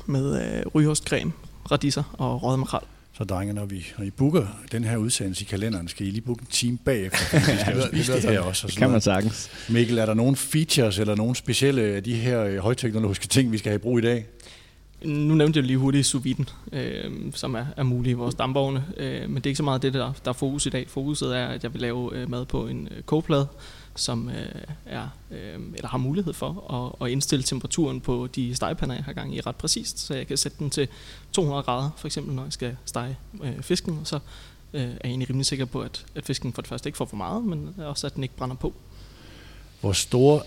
[0.06, 1.32] med øh, rygeostcreme,
[1.70, 2.82] radiser og røget makrel.
[3.18, 6.20] Så drenge, når, vi, når I booker den her udsendelse i kalenderen, skal I lige
[6.20, 8.66] booke en time bagefter, vi skal jo spise det her også.
[8.66, 9.50] Og det kan man sagtens.
[9.68, 13.58] Mikkel, er der nogle features eller nogle specielle af de her øh, højteknologiske ting, vi
[13.58, 14.26] skal have i brug i dag?
[15.04, 16.26] Nu nævnte jeg lige hurtigt sous
[16.72, 19.82] øh, som er, er mulig i vores dampvogne, øh, men det er ikke så meget
[19.82, 20.88] det, der, der er fokus i dag.
[20.88, 23.46] Fokuset er, at jeg vil lave øh, mad på en øh, kogeplade,
[23.96, 28.94] som øh, er, øh, eller har mulighed for at, at indstille temperaturen på de stegepander,
[28.94, 30.88] jeg har gang i ret præcist, så jeg kan sætte den til
[31.32, 34.18] 200 grader, for eksempel når jeg skal stege øh, fisken, og så
[34.72, 37.04] øh, er jeg egentlig rimelig sikker på, at, at fisken for det første ikke får
[37.04, 38.74] for meget, men også at den ikke brænder på.
[39.80, 40.42] Hvor store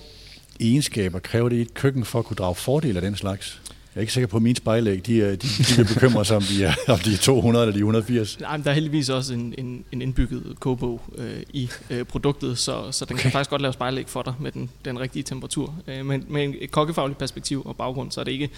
[0.60, 3.62] egenskaber kræver det i et køkken for at kunne drage fordel af den slags?
[3.98, 6.44] Jeg er ikke sikker på, at mine spejlæg, de, de, de vil bekymre sig, om
[6.44, 8.40] de, er, om de er 200 eller de 180.
[8.40, 12.58] Nej, men der er heldigvis også en, en, en indbygget kogebog øh, i øh, produktet,
[12.58, 13.22] så, så den okay.
[13.22, 15.76] kan faktisk godt lave spejlæg for dig med den, den rigtige temperatur.
[15.88, 18.50] Øh, men med et kokkefagligt perspektiv og baggrund, så er det ikke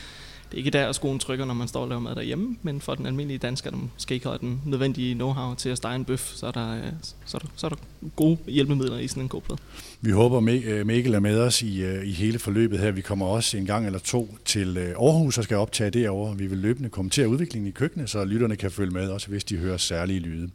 [0.52, 2.82] det er ikke der, at skoen trykker, når man står og laver mad derhjemme, men
[2.82, 6.06] for den almindelige dansker, der måske ikke har den nødvendige know-how til at stege en
[6.06, 6.84] bøf, så er der, øh,
[7.26, 7.78] så er der, så er der
[8.16, 9.60] gode hjælpemidler i sådan en kogeplade.
[10.02, 12.92] Vi håber, øh, Mikkel er med os i, øh, i hele forløbet her.
[12.92, 16.38] Vi kommer også en gang eller to til øh, Aarhus og skal optage derovre.
[16.38, 19.58] Vi vil løbende kommentere udviklingen i køkkenet, så lytterne kan følge med, også hvis de
[19.58, 20.50] hører særlige lyde.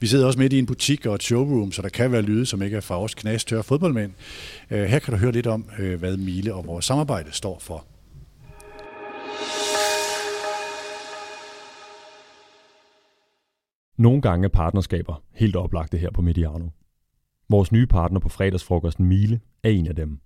[0.00, 2.46] Vi sidder også midt i en butik og et showroom, så der kan være lyde,
[2.46, 4.12] som ikke er fra os knastørre fodboldmænd.
[4.68, 5.64] Her kan du høre lidt om,
[5.98, 7.84] hvad Mile og vores samarbejde står for.
[14.00, 16.68] Nogle gange er partnerskaber helt oplagte her på Mediano.
[17.48, 20.20] Vores nye partner på fredagsfrokosten Miele er en af dem.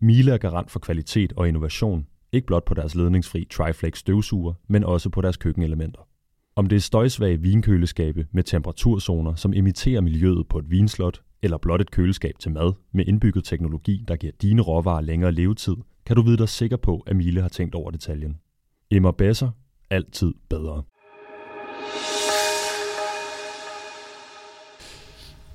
[0.00, 4.84] Miele er garant for kvalitet og innovation, ikke blot på deres ledningsfri Triflex støvsuger, men
[4.84, 6.00] også på deres køkkenelementer.
[6.56, 11.80] Om det er støjsvage vinkøleskabe med temperaturzoner, som imiterer miljøet på et vinslot, eller blot
[11.80, 16.22] et køleskab til mad med indbygget teknologi, der giver dine råvarer længere levetid, kan du
[16.22, 18.38] vide dig sikker på, at Miele har tænkt over detaljen.
[18.90, 19.50] Emmer Besser.
[19.90, 20.82] Altid bedre.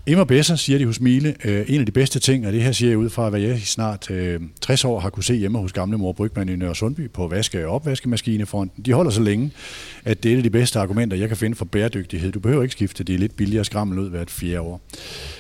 [0.07, 1.35] Immer bedre, siger de hos Mile.
[1.45, 3.57] Øh, en af de bedste ting, og det her siger jeg ud fra, hvad jeg
[3.57, 6.75] i snart øh, 60 år har kunne se hjemme hos gamle mor Brygman i Nørre
[6.75, 8.85] Sundby på vaske- og opvaskemaskinefronten.
[8.85, 9.51] De holder så længe,
[10.03, 12.31] at det er et af de bedste argumenter, jeg kan finde for bæredygtighed.
[12.31, 14.81] Du behøver ikke skifte det er lidt billigere skrammel ud hvert fjerde år.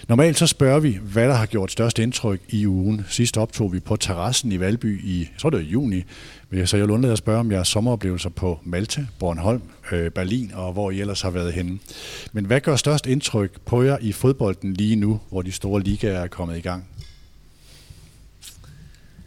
[0.07, 3.05] Normalt så spørger vi, hvad der har gjort størst indtryk i ugen.
[3.09, 6.03] Sidst optog vi på terrassen i Valby i, jeg tror det var juni,
[6.65, 10.73] så jeg vil undlade at spørge om jeres sommeroplevelser på Malte, Bornholm, øh, Berlin og
[10.73, 11.79] hvor I ellers har været henne.
[12.31, 16.19] Men hvad gør størst indtryk på jer i fodbolden lige nu, hvor de store ligaer
[16.19, 16.87] er kommet i gang?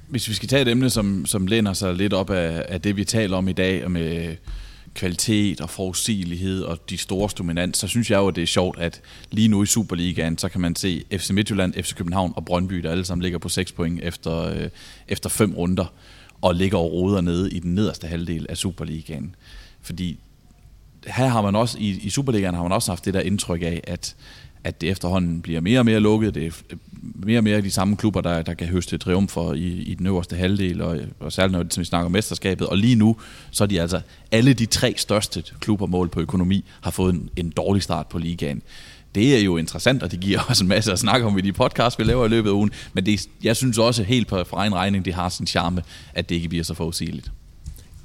[0.08, 2.96] Hvis vi skal tage et emne, som, som læner sig lidt op af, af det,
[2.96, 4.36] vi taler om i dag, med
[4.94, 8.78] kvalitet og forudsigelighed og de store dominans, så synes jeg jo, at det er sjovt,
[8.78, 12.74] at lige nu i Superligaen, så kan man se FC Midtjylland, FC København og Brøndby,
[12.74, 14.68] der alle sammen ligger på 6 point efter, øh,
[15.08, 15.92] efter fem runder
[16.42, 19.34] og ligger og roder nede i den nederste halvdel af Superligaen.
[19.82, 20.18] Fordi
[21.06, 23.80] her har man også, i, i Superligaen har man også haft det der indtryk af,
[23.84, 24.16] at,
[24.64, 26.34] at det efterhånden bliver mere og mere lukket.
[26.34, 26.76] Det er
[27.14, 30.36] mere og mere de samme klubber, der, der kan høste triumfer i, i den øverste
[30.36, 32.66] halvdel, og, og særligt når vi snakker om mesterskabet.
[32.66, 33.16] Og lige nu,
[33.50, 37.30] så er de altså, alle de tre største klubber mål på økonomi, har fået en,
[37.36, 38.62] en dårlig start på ligaen
[39.18, 41.52] det er jo interessant, og det giver også en masse at snakke om i de
[41.52, 42.70] podcast, vi laver i løbet af ugen.
[42.92, 45.82] Men det, jeg synes også helt på for egen regning, det har sin charme,
[46.14, 47.30] at det ikke bliver så forudsigeligt.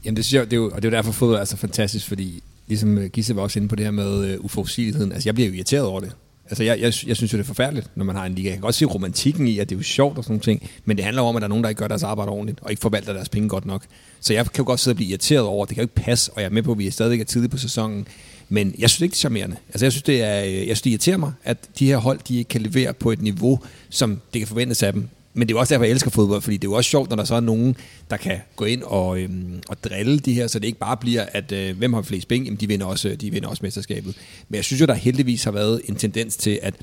[0.06, 1.58] Jamen det synes jeg, det er jo, og det er jo derfor fodbold er så
[1.58, 5.12] fantastisk, fordi ligesom øh, Gisse var også inde på det her med uh, uforudsigeligheden.
[5.12, 6.12] Altså jeg bliver jo irriteret over det.
[6.50, 8.48] Altså jeg, jeg, jeg synes jo, det er forfærdeligt, når man har en liga.
[8.48, 10.98] Jeg kan godt se romantikken i, at det er jo sjovt og sådan ting, men
[10.98, 12.82] det handler om, at der er nogen, der ikke gør deres arbejde ordentligt, og ikke
[12.82, 13.86] forvalter deres penge godt nok.
[14.20, 15.96] Så jeg kan jo godt sidde og blive irriteret over, at det kan jo ikke
[15.96, 18.08] passe, og jeg er med på, at vi er stadigvæk er tidligt på sæsonen.
[18.50, 19.56] Men jeg synes ikke, det er charmerende.
[19.70, 22.20] Altså, jeg synes, det, er, øh, jeg synes, det irriterer mig, at de her hold,
[22.28, 25.10] de ikke kan levere på et niveau, som det kan forventes af dem.
[25.34, 27.10] Men det er jo også derfor, jeg elsker fodbold, fordi det er jo også sjovt,
[27.10, 27.76] når der så er nogen,
[28.10, 31.26] der kan gå ind og, øhm, og drille de her, så det ikke bare bliver,
[31.32, 34.16] at øh, hvem har flest penge, jamen de vinder, også, øh, de vinder også mesterskabet.
[34.50, 36.76] Men jeg synes jo, der heldigvis har været en tendens til, at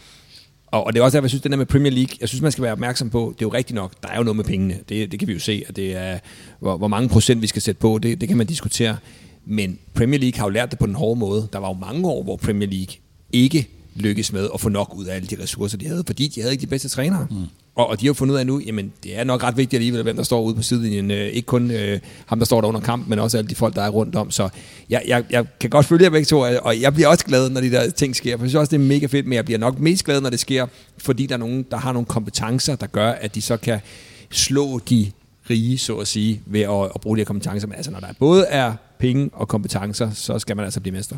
[0.66, 2.42] og, og det er også derfor, jeg synes, det der med Premier League, jeg synes,
[2.42, 4.44] man skal være opmærksom på, det er jo rigtigt nok, der er jo noget med
[4.44, 4.78] pengene.
[4.88, 6.18] Det, det kan vi jo se, at det er,
[6.60, 8.96] hvor, hvor mange procent vi skal sætte på, det, det kan man diskutere.
[9.46, 11.48] Men Premier League har jo lært det på den hårde måde.
[11.52, 12.94] Der var jo mange år, hvor Premier League
[13.32, 16.40] ikke lykkedes med at få nok ud af alle de ressourcer, de havde, fordi de
[16.40, 17.26] havde ikke de bedste trænere.
[17.30, 17.36] Mm.
[17.74, 19.78] Og, og de har jo fundet ud af nu, jamen det er nok ret vigtigt
[19.78, 21.10] alligevel, hvem der står ude på sidelinjen.
[21.10, 23.74] Øh, ikke kun øh, ham, der står der under kamp, men også alle de folk,
[23.74, 24.30] der er rundt om.
[24.30, 24.48] Så
[24.90, 27.60] jeg, jeg, jeg kan godt følge jer begge to, og jeg bliver også glad, når
[27.60, 28.36] de der ting sker.
[28.36, 30.30] For jeg synes også, det er mega fedt, men jeg bliver nok mest glad, når
[30.30, 30.66] det sker,
[30.98, 33.80] fordi der er nogen, der har nogle kompetencer, der gør, at de så kan
[34.30, 35.10] slå de
[35.50, 37.68] rige, så at sige, ved at, at bruge de her kompetencer.
[37.68, 41.16] Men altså, når der både er penge og kompetencer, så skal man altså blive mester.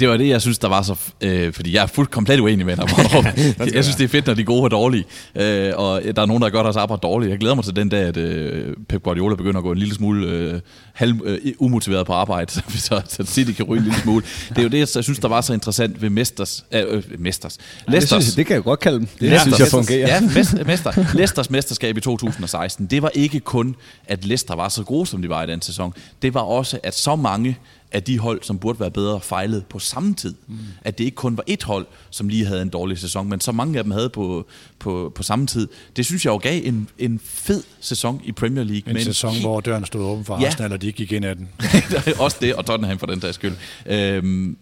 [0.00, 0.96] Det var det, jeg synes, der var så...
[1.20, 2.88] Øh, fordi jeg er fuldt komplet uenig med dig,
[3.74, 5.04] Jeg synes, det er fedt, når de gode er dårlige.
[5.34, 7.30] Øh, og der er nogen, der gør deres arbejde dårligt.
[7.30, 9.94] Jeg glæder mig til den dag, at øh, Pep Guardiola begynder at gå en lille
[9.94, 10.60] smule øh,
[10.94, 14.24] halv, øh, umotiveret på arbejde, så, så City kan ryge en lille smule.
[14.48, 16.64] Det er jo det, jeg synes, der var så interessant ved Mesters...
[16.72, 17.58] Øh, øh Mesters.
[17.88, 18.16] Leicesters.
[18.16, 19.06] Det, synes, det kan jeg godt kalde dem.
[19.06, 20.08] Det Leicesters, synes jeg fungerer.
[20.08, 21.14] Ja, mester.
[21.14, 23.76] Leicesters mesterskab i 2016, det var ikke kun,
[24.06, 25.94] at Leicester var så gode, som de var i den sæson.
[26.22, 27.58] Det var også, at så mange
[27.94, 30.34] af de hold, som burde være bedre, fejlede på samme tid.
[30.46, 30.58] Mm.
[30.82, 33.52] At det ikke kun var et hold, som lige havde en dårlig sæson, men så
[33.52, 34.46] mange af dem havde på,
[34.78, 35.68] på, på samme tid.
[35.96, 38.88] Det synes jeg jo gav en, en fed sæson i Premier League.
[38.88, 40.46] En men sæson, hvor døren stod åben for ja.
[40.46, 41.48] Arsenal, og de ikke gik ind af den.
[42.18, 43.54] Også det, og Tottenham for den der skyld.
[43.86, 44.56] Øhm,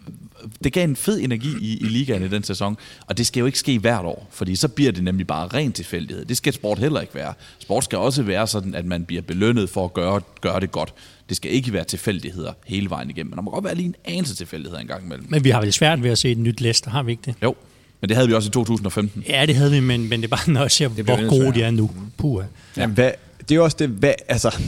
[0.64, 3.46] det gav en fed energi i, i ligaen i den sæson, og det skal jo
[3.46, 6.24] ikke ske hvert år, fordi så bliver det nemlig bare ren tilfældighed.
[6.24, 7.34] Det skal sport heller ikke være.
[7.58, 10.94] Sport skal også være sådan, at man bliver belønnet for at gøre, gøre det godt.
[11.32, 13.94] Det skal ikke være tilfældigheder hele vejen igennem, men der må godt være lige en
[14.04, 15.26] anelse tilfældigheder en gang imellem.
[15.28, 17.34] Men vi har vel svært ved at se et nyt Leicester, har vi ikke det?
[17.42, 17.54] Jo,
[18.00, 19.24] men det havde vi også i 2015.
[19.28, 21.54] Ja, det havde vi, men, men det er bare, når jeg ser, det hvor gode
[21.54, 21.90] de er nu.
[22.16, 22.44] Puh.
[22.76, 22.86] Ja.
[22.86, 23.10] hvad,
[23.48, 24.58] det er også det, hvad, altså,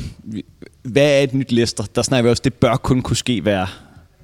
[0.83, 1.85] hvad er et nyt Leicester?
[1.95, 3.67] Der snakker vi også, det bør kun kunne ske hver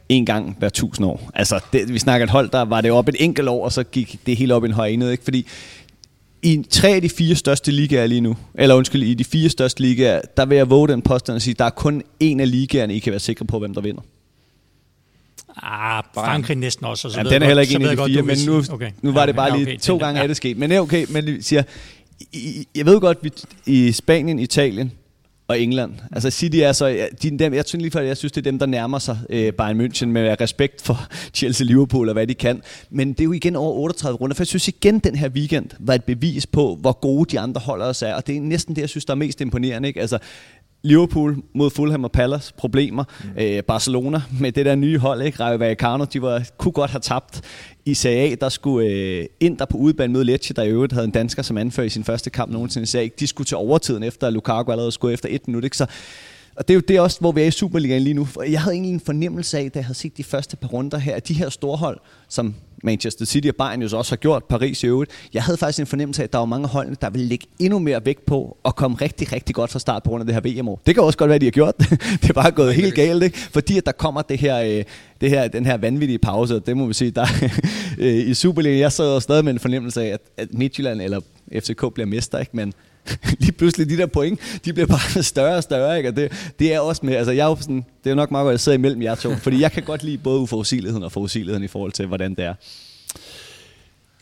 [0.08, 1.30] en gang hver tusind år.
[1.34, 3.82] Altså, det, vi snakker et hold, der var det op et enkelt år, og så
[3.82, 5.24] gik det helt op i en høj enhed, ikke?
[5.24, 5.46] Fordi
[6.42, 9.80] i tre af de fire største ligaer lige nu, eller undskyld, i de fire største
[9.80, 12.94] ligaer, der vil jeg våge den påstand at sige, der er kun en af ligaerne,
[12.94, 14.02] I kan være sikre på, hvem der vinder.
[15.62, 17.10] Ah, Frankrig næsten også.
[17.10, 18.90] Så ja, den er heller ikke en af de fire, men nu, okay.
[19.02, 20.22] nu var ja, det bare lige okay, to gange, ja.
[20.22, 20.56] er det sket.
[20.56, 21.62] Men det er okay, men siger,
[22.74, 23.30] jeg ved godt, vi
[23.66, 24.92] i Spanien, Italien,
[25.50, 25.92] og England.
[26.12, 28.58] Altså City er så, de, dem, jeg synes lige for, jeg synes, det er dem,
[28.58, 31.06] der nærmer sig øh, Bayern München med respekt for
[31.38, 32.62] Chelsea Liverpool og hvad de kan.
[32.90, 35.70] Men det er jo igen over 38 runder, for jeg synes igen, den her weekend
[35.78, 38.76] var et bevis på, hvor gode de andre holder os er, og det er næsten
[38.76, 39.88] det, jeg synes, der er mest imponerende.
[39.88, 40.00] Ikke?
[40.00, 40.18] Altså,
[40.82, 43.04] Liverpool mod Fulham og Palace, problemer.
[43.24, 43.42] Mm.
[43.42, 45.42] Øh, Barcelona med det der nye hold, ikke?
[45.42, 47.40] Rayo Vallecano, de var, kunne godt have tabt.
[47.84, 51.04] I Serie A, der skulle øh, Inter på udebane mod Lecce, der i øvrigt havde
[51.04, 53.08] en dansker som anfører i sin første kamp nogensinde i Serie A.
[53.20, 55.64] De skulle til overtiden efter, at Lukaku allerede skulle efter et minut.
[55.64, 55.76] Ikke?
[55.76, 55.86] Så
[56.56, 58.24] og det er jo det også, hvor vi er i Superligaen lige nu.
[58.24, 60.98] For jeg havde egentlig en fornemmelse af, da jeg havde set de første par runder
[60.98, 64.16] her, at de her store hold, som Manchester City og Bayern jo så også har
[64.16, 66.96] gjort, Paris i øvrigt, jeg havde faktisk en fornemmelse af, at der var mange hold,
[66.96, 70.10] der ville lægge endnu mere vægt på at komme rigtig, rigtig godt fra start på
[70.10, 70.80] grund af det her VM-år.
[70.86, 71.90] Det kan også godt være, at de har gjort det.
[72.22, 73.38] det er bare gået helt galt, ikke?
[73.38, 74.84] fordi at der kommer det her, øh,
[75.20, 77.26] det her, den her vanvittige pause, det må vi sige, der
[77.98, 81.20] øh, i Superligaen, jeg sad stadig med en fornemmelse af, at, at Midtjylland eller
[81.58, 82.50] FCK bliver mester, ikke?
[82.54, 82.72] men
[83.40, 86.08] lige pludselig de der point, de bliver bare større og større, ikke?
[86.08, 88.44] og det, det er også med, altså jeg er jo sådan, det er nok meget
[88.44, 91.12] godt, at jeg sidder imellem jer to, fordi jeg kan godt lide både uforudsigeligheden og
[91.12, 92.54] forudsigeligheden i forhold til, hvordan det er.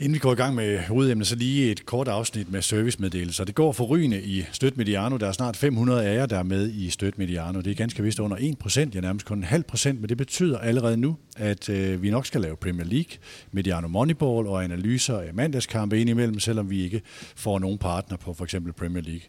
[0.00, 3.44] Inden vi går i gang med hovedemnet, så lige et kort afsnit med servicemeddelelser.
[3.44, 5.16] Det går for rygende i Støt Mediano.
[5.16, 7.60] Der er snart 500 af jer, der er med i Støt Mediano.
[7.60, 10.16] Det er ganske vist under 1 procent, ja nærmest kun en halv procent, men det
[10.16, 13.10] betyder allerede nu, at øh, vi nok skal lave Premier League,
[13.52, 17.02] Mediano Moneyball og analyser af mandagskampe indimellem, selvom vi ikke
[17.36, 19.22] får nogen partner på for eksempel Premier League.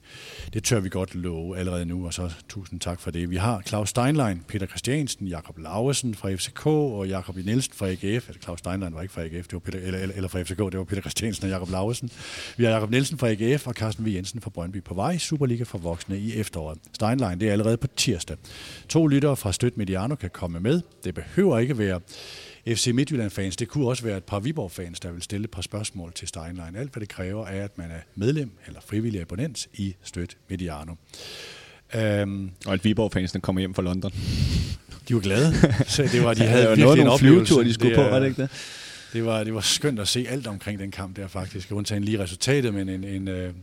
[0.53, 3.29] Det tør vi godt love allerede nu, og så tusind tak for det.
[3.29, 8.03] Vi har Claus Steinlein, Peter Christiansen, Jakob Lauesen fra FCK og Jakob Nielsen fra AGF.
[8.29, 10.58] Altså, Claus Steinlein var ikke fra AGF, det var Peter, eller, eller, eller fra FCK
[10.59, 12.09] FCK, det var Peter Christiansen og Jakob Lausen.
[12.57, 14.09] Vi har Jakob Nielsen fra AGF og Carsten V.
[14.09, 15.17] Jensen fra Brøndby på vej.
[15.17, 16.77] Superliga for voksne i efteråret.
[16.93, 18.37] Steinlein, det er allerede på tirsdag.
[18.89, 20.81] To lyttere fra Støt Mediano kan komme med.
[21.03, 21.99] Det behøver ikke være
[22.67, 23.55] FC Midtjylland-fans.
[23.55, 26.75] Det kunne også være et par Viborg-fans, der vil stille et par spørgsmål til Steinlein.
[26.75, 30.93] Alt, hvad det kræver, er, at man er medlem eller frivillig abonnent i Støt Mediano.
[32.23, 34.11] Um, og at Viborg-fansene kommer hjem fra London.
[35.09, 35.53] De var glade.
[35.87, 37.63] Så det var, de havde ja, virkelig en oplevelse.
[37.63, 38.49] de skulle det, på, var det ikke det?
[39.13, 42.19] Det var, det var skønt at se alt omkring den kamp der faktisk, undtagen lige
[42.19, 43.53] resultatet, men en, en øh,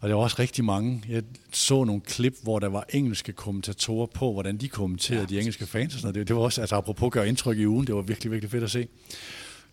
[0.00, 1.02] og der var også rigtig mange.
[1.08, 5.34] Jeg så nogle klip, hvor der var engelske kommentatorer på, hvordan de kommenterede ja.
[5.34, 5.94] de engelske fans.
[5.94, 6.14] Og sådan noget.
[6.14, 8.50] Det, det var også, altså apropos at gøre indtryk i ugen, det var virkelig, virkelig
[8.50, 8.88] fedt at se.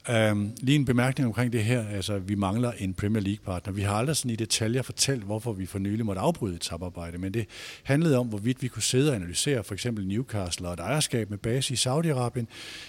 [0.10, 1.88] Um, lige en bemærkning omkring det her.
[1.88, 3.74] Altså, vi mangler en Premier League-partner.
[3.74, 7.18] Vi har aldrig sådan i detaljer fortalt, hvorfor vi for nylig måtte afbryde et samarbejde,
[7.18, 7.46] men det
[7.84, 11.38] handlede om, hvorvidt vi kunne sidde og analysere for eksempel Newcastle og et ejerskab med
[11.38, 12.46] base i Saudi-Arabien,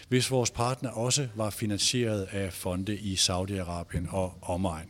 [0.08, 4.86] hvis vores partner også var finansieret af fonde i Saudi-Arabien og omegn.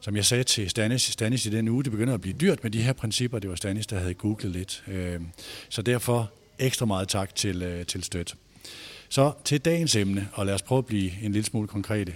[0.00, 2.70] Som jeg sagde til Stanis, Stanis i den uge, det begynder at blive dyrt med
[2.70, 3.38] de her principper.
[3.38, 4.84] Det var Stanis, der havde googlet lidt.
[4.88, 5.26] Øhm,
[5.68, 8.34] så derfor ekstra meget tak til, øh, til støt.
[9.12, 12.12] Så til dagens emne, og lad os prøve at blive en lille smule konkrete.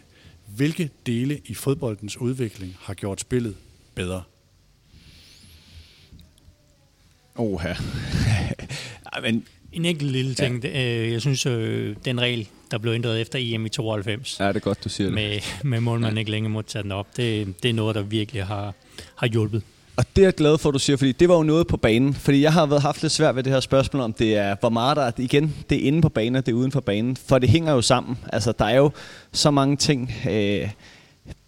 [0.47, 3.57] Hvilke dele i fodboldens udvikling har gjort spillet
[3.95, 4.23] bedre?
[7.35, 7.75] Oha.
[9.23, 10.65] men en enkelt lille ting.
[10.65, 11.03] Ja.
[11.05, 14.41] Øh, jeg synes, øh, den regel, der blev ændret efter EM i 92.
[14.41, 15.15] Ja, det er godt, du siger det.
[15.15, 16.19] Med, med målmanden ja.
[16.19, 17.17] ikke længere må tage den op.
[17.17, 18.75] Det, det er noget, der virkelig har,
[19.17, 19.63] har hjulpet.
[19.97, 21.77] Og det er jeg glad for, at du siger, fordi det var jo noget på
[21.77, 22.15] banen.
[22.15, 24.69] Fordi jeg har været haft lidt svært ved det her spørgsmål, om det er, hvor
[24.69, 27.17] meget der er, igen, det er inde på banen, og det er uden for banen.
[27.17, 28.19] For det hænger jo sammen.
[28.33, 28.91] Altså, der er jo
[29.33, 30.69] så mange ting, øh,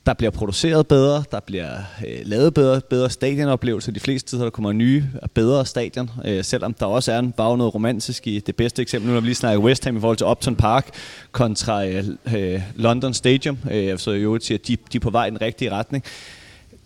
[0.06, 1.70] der bliver produceret bedre, der bliver
[2.06, 3.92] øh, lavet bedre, bedre stadionoplevelser.
[3.92, 7.32] De fleste tider, der kommer nye og bedre stadion, øh, selvom der også er en,
[7.32, 9.08] bag noget romantisk i det bedste eksempel.
[9.08, 10.90] Nu har vi lige snakket West Ham i forhold til Upton Park
[11.32, 12.04] kontra øh,
[12.36, 15.40] øh London Stadium, øh, så jo siger, at de, de er på vej i den
[15.40, 16.04] rigtige retning.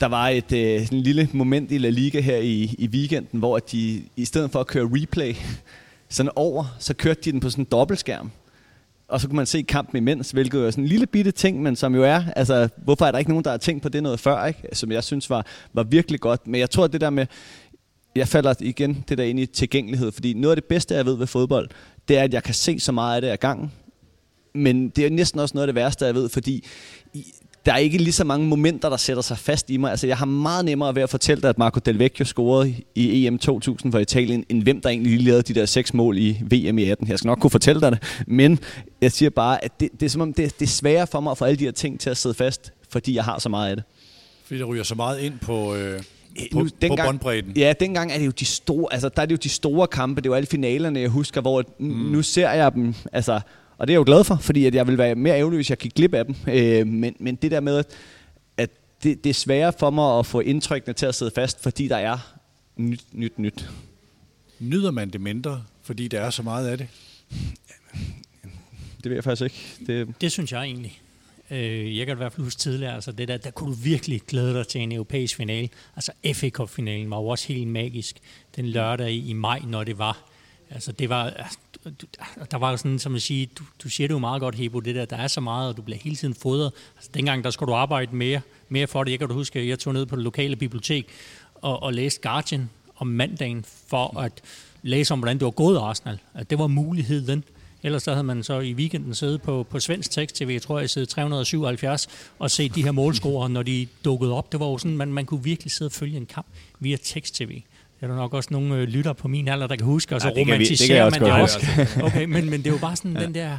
[0.03, 3.59] Der var et øh, en lille moment i La Liga her i, i weekenden, hvor
[3.59, 5.35] de i stedet for at køre replay
[6.09, 8.31] sådan over, så kørte de den på sådan en dobbeltskærm.
[9.09, 11.77] Og så kunne man se kampen imens, hvilket er sådan en lille bitte ting, men
[11.77, 14.21] som jo er, altså, hvorfor er der ikke nogen, der har tænkt på det noget
[14.21, 14.69] før, ikke?
[14.73, 16.47] som jeg synes var, var virkelig godt.
[16.47, 17.27] Men jeg tror, at det der med,
[18.15, 21.17] jeg falder igen det der ind i tilgængelighed, fordi noget af det bedste, jeg ved
[21.17, 21.69] ved fodbold,
[22.09, 23.73] det er, at jeg kan se så meget af det ad gangen.
[24.55, 26.65] Men det er næsten også noget af det værste, jeg ved, fordi
[27.67, 29.91] der er ikke lige så mange momenter, der sætter sig fast i mig.
[29.91, 33.27] Altså, jeg har meget nemmere ved at fortælle dig, at Marco Del Vecchio scorede i
[33.27, 36.41] EM 2000 for Italien, end hvem der egentlig lige lavede de der seks mål i
[36.51, 37.09] VM i 18.
[37.09, 38.59] Jeg skal nok kunne fortælle dig det, men
[39.01, 41.31] jeg siger bare, at det, det er som om, det, det er sværere for mig
[41.31, 43.71] at få alle de her ting til at sidde fast, fordi jeg har så meget
[43.71, 43.85] af det.
[44.45, 45.75] Fordi der ryger så meget ind på...
[45.75, 46.03] Øh
[46.53, 47.53] på, nu, dengang, på båndbredden.
[47.57, 50.21] Ja, dengang er det jo de store, altså der er det jo de store kampe,
[50.21, 51.87] det er jo alle finalerne, jeg husker, hvor mm.
[51.87, 53.41] nu ser jeg dem, altså
[53.83, 55.71] og det er jeg jo glad for, fordi at jeg vil være mere ærgerlig, hvis
[55.71, 56.35] jeg gik glip af dem.
[56.49, 57.85] Øh, men, men det der med,
[58.57, 58.71] at
[59.03, 61.97] det, det er sværere for mig at få indtrykkene til at sidde fast, fordi der
[61.97, 62.35] er
[62.77, 63.71] nyt, nyt, nyt.
[64.59, 66.87] Nyder man det mindre, fordi der er så meget af det?
[69.03, 69.93] Det ved jeg faktisk ikke.
[69.93, 71.01] Det, det synes jeg egentlig.
[71.51, 74.21] Øh, jeg kan i hvert fald huske tidligere, altså det der, der kunne du virkelig
[74.27, 75.69] glæde dig til en europæisk finale.
[75.97, 78.17] Altså FA Cup-finalen var jo også helt magisk
[78.57, 80.32] den lørdag i, i maj, når det var.
[80.75, 84.15] Altså det var, altså, altså der var sådan, som at sige, du, du siger det
[84.15, 86.35] jo meget godt, Hebo, det der, der er så meget, og du bliver hele tiden
[86.35, 86.73] fodret.
[86.97, 89.11] Altså dengang, der skulle du arbejde mere, mere for det.
[89.11, 91.09] Jeg kan du huske, jeg tog ned på det lokale bibliotek
[91.55, 94.33] og, og læste Guardian om mandagen, for at
[94.83, 96.19] læse om, hvordan det var gået Arsenal.
[96.35, 97.45] At det var muligheden.
[97.83, 100.91] Ellers så havde man så i weekenden siddet på, på svensk tekst-tv, jeg tror jeg
[100.91, 102.09] sidder 377,
[102.39, 104.53] og se de her målscorer, når de dukkede op.
[104.53, 106.47] Det var jo sådan, man, man kunne virkelig sidde og følge en kamp
[106.81, 107.63] via tekst-tv
[108.03, 110.29] er der nok også nogle øh, lytter på min alder, der kan huske, og så
[110.29, 112.01] Ja, det kan vi- det kan romantiserer også man godt det også.
[112.07, 113.59] Okay, men, men det var bare sådan den der,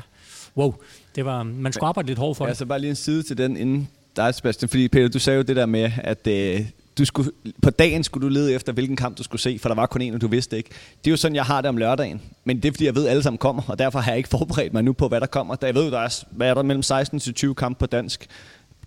[0.58, 0.74] wow,
[1.16, 2.58] det var, man skulle arbejde lidt hårdt for Ja, det.
[2.58, 4.70] så bare lige en side til den inden dig, Sebastian.
[4.70, 6.62] Fordi Peter, du sagde jo det der med, at øh,
[6.98, 9.76] du skulle, på dagen skulle du lede efter, hvilken kamp du skulle se, for der
[9.76, 10.70] var kun en, og du vidste ikke.
[10.70, 12.22] Det er jo sådan, jeg har det om lørdagen.
[12.46, 14.30] Men det er, fordi jeg ved, at alle sammen kommer, og derfor har jeg ikke
[14.30, 15.56] forberedt mig nu på, hvad der kommer.
[15.56, 18.28] Da jeg ved, der er, hvad er der mellem 16 til 20 kampe på dansk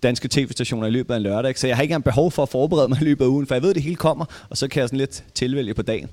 [0.03, 1.49] danske tv-stationer i løbet af en lørdag.
[1.49, 1.59] Ikke?
[1.59, 3.55] Så jeg har ikke engang behov for at forberede mig i løbet af ugen, for
[3.55, 6.09] jeg ved, at det hele kommer, og så kan jeg sådan lidt tilvælge på dagen.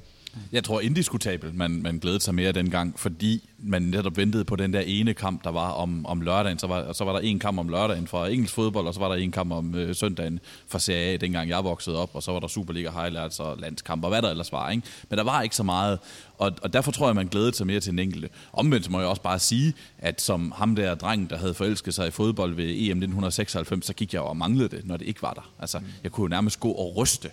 [0.53, 4.73] Jeg tror indiskutabelt, man, man glædede sig mere dengang, fordi man netop ventede på den
[4.73, 6.59] der ene kamp, der var om, om lørdagen.
[6.59, 9.09] Så var, så var der en kamp om lørdagen fra engelsk fodbold, og så var
[9.09, 12.33] der en kamp om øh, søndagen fra Serie A, dengang jeg voksede op, og så
[12.33, 14.71] var der Superliga highlights og landskamp og hvad der ellers var.
[14.71, 14.83] Ikke?
[15.11, 15.99] Men der var ikke så meget,
[16.39, 18.29] og, og derfor tror jeg, man glædede sig mere til den enkelte.
[18.53, 22.09] Omvendt må jeg også bare sige, at som ham der dreng, der havde forelsket sig
[22.09, 25.33] i fodbold ved EM 1996, så gik jeg og manglede det, når det ikke var
[25.33, 25.53] der.
[25.61, 27.31] Altså, jeg kunne jo nærmest gå og ryste,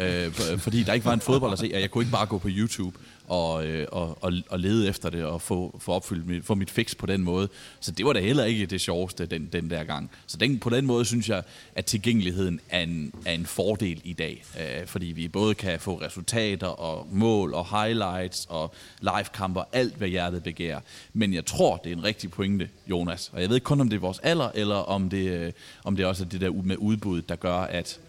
[0.00, 2.38] øh, fordi der ikke var en fodbold at se, og jeg kunne ikke bare gå
[2.38, 6.44] på YouTube og, øh, og, og, og lede efter det og få, få opfyldt mit,
[6.44, 7.48] få mit fix på den måde.
[7.80, 10.10] Så det var da heller ikke det sjoveste den, den der gang.
[10.26, 11.42] Så den, på den måde synes jeg,
[11.74, 14.44] at tilgængeligheden er en, er en fordel i dag.
[14.60, 20.08] Øh, fordi vi både kan få resultater og mål og highlights og livekamper, alt hvad
[20.08, 20.80] hjertet begærer.
[21.12, 23.30] Men jeg tror, det er en rigtig pointe, Jonas.
[23.32, 25.52] Og jeg ved ikke kun, om det er vores alder, eller om det, øh,
[25.84, 28.00] om det også er det der med udbud, der gør, at,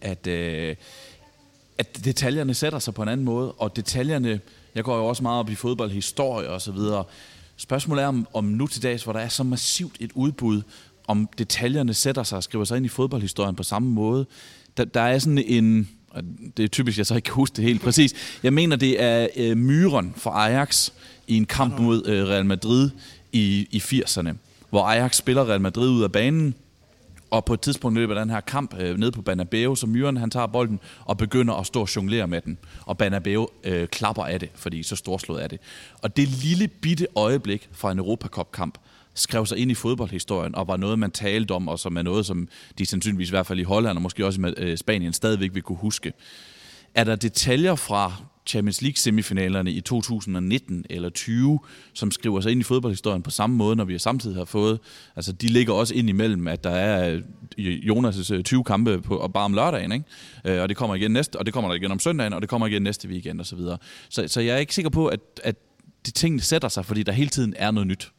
[0.00, 0.76] at, øh,
[1.82, 4.40] at detaljerne sætter sig på en anden måde, og detaljerne,
[4.74, 7.04] jeg går jo også meget op i fodboldhistorie og så videre.
[7.56, 10.62] Spørgsmålet er, om, om nu til dags, hvor der er så massivt et udbud,
[11.06, 14.26] om detaljerne sætter sig og skriver sig ind i fodboldhistorien på samme måde.
[14.76, 16.22] Der, der er sådan en, og
[16.56, 19.28] det er typisk, jeg så ikke kan huske det helt præcis, jeg mener, det er
[19.36, 20.90] øh, myren for Ajax
[21.26, 22.90] i en kamp mod øh, Real Madrid
[23.32, 24.32] i, i 80'erne,
[24.70, 26.54] hvor Ajax spiller Real Madrid ud af banen,
[27.32, 29.86] og på et tidspunkt i løbet af den her kamp øh, nede på Banabeo, så
[29.86, 32.58] Myren han tager bolden og begynder at stå og jonglere med den.
[32.86, 35.60] Og Banabeo øh, klapper af det, fordi så storslået er det.
[36.02, 38.78] Og det lille bitte øjeblik fra en Europacup-kamp
[39.14, 42.26] skrev sig ind i fodboldhistorien og var noget, man talte om, og som er noget,
[42.26, 45.54] som de sandsynligvis i hvert fald i Holland og måske også i øh, Spanien stadigvæk
[45.54, 46.12] vil kunne huske.
[46.94, 48.12] Er der detaljer fra
[48.46, 51.60] Champions League semifinalerne i 2019 eller 20,
[51.92, 54.80] som skriver sig ind i fodboldhistorien på samme måde, når vi samtidig har fået,
[55.16, 57.20] altså de ligger også ind imellem, at der er
[57.58, 60.04] øh, Jonas' øh, 20 kampe på, og bare om lørdagen, ikke?
[60.44, 62.48] Øh, og det kommer igen næste, og det kommer der igen om søndagen, og det
[62.48, 63.78] kommer igen næste weekend og så videre.
[64.08, 65.56] Så, så jeg er ikke sikker på, at, at
[66.06, 68.12] de tingene sætter sig, fordi der hele tiden er noget nyt.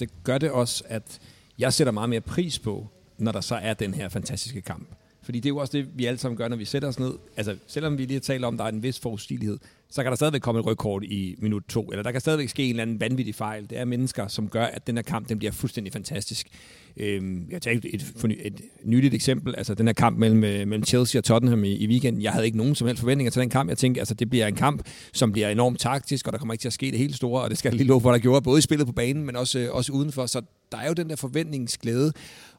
[0.00, 1.20] det gør det også, at
[1.58, 2.88] jeg sætter meget mere pris på,
[3.18, 4.95] når der så er den her fantastiske kamp.
[5.26, 7.12] Fordi det er jo også det, vi alle sammen gør, når vi sætter os ned.
[7.36, 9.58] Altså, selvom vi lige taler om, at der er en vis forudsigelighed,
[9.90, 12.64] så kan der stadigvæk komme et rødkort i minut to, eller der kan stadigvæk ske
[12.64, 13.70] en eller anden vanvittig fejl.
[13.70, 16.46] Det er mennesker, som gør, at den her kamp den bliver fuldstændig fantastisk.
[16.96, 20.84] Øhm, jeg tager et, et, et nyligt eksempel, altså den her kamp mellem, øh, mellem
[20.84, 22.22] Chelsea og Tottenham i, i weekenden.
[22.22, 23.68] Jeg havde ikke nogen som helst forventninger til den kamp.
[23.68, 26.62] Jeg tænkte, altså det bliver en kamp, som bliver enormt taktisk, og der kommer ikke
[26.62, 28.42] til at ske det helt store, og det skal jeg lige love for, der gjorde,
[28.42, 30.26] både i spillet på banen, men også, øh, også udenfor.
[30.26, 32.12] Så der er jo den der forventningsglæde,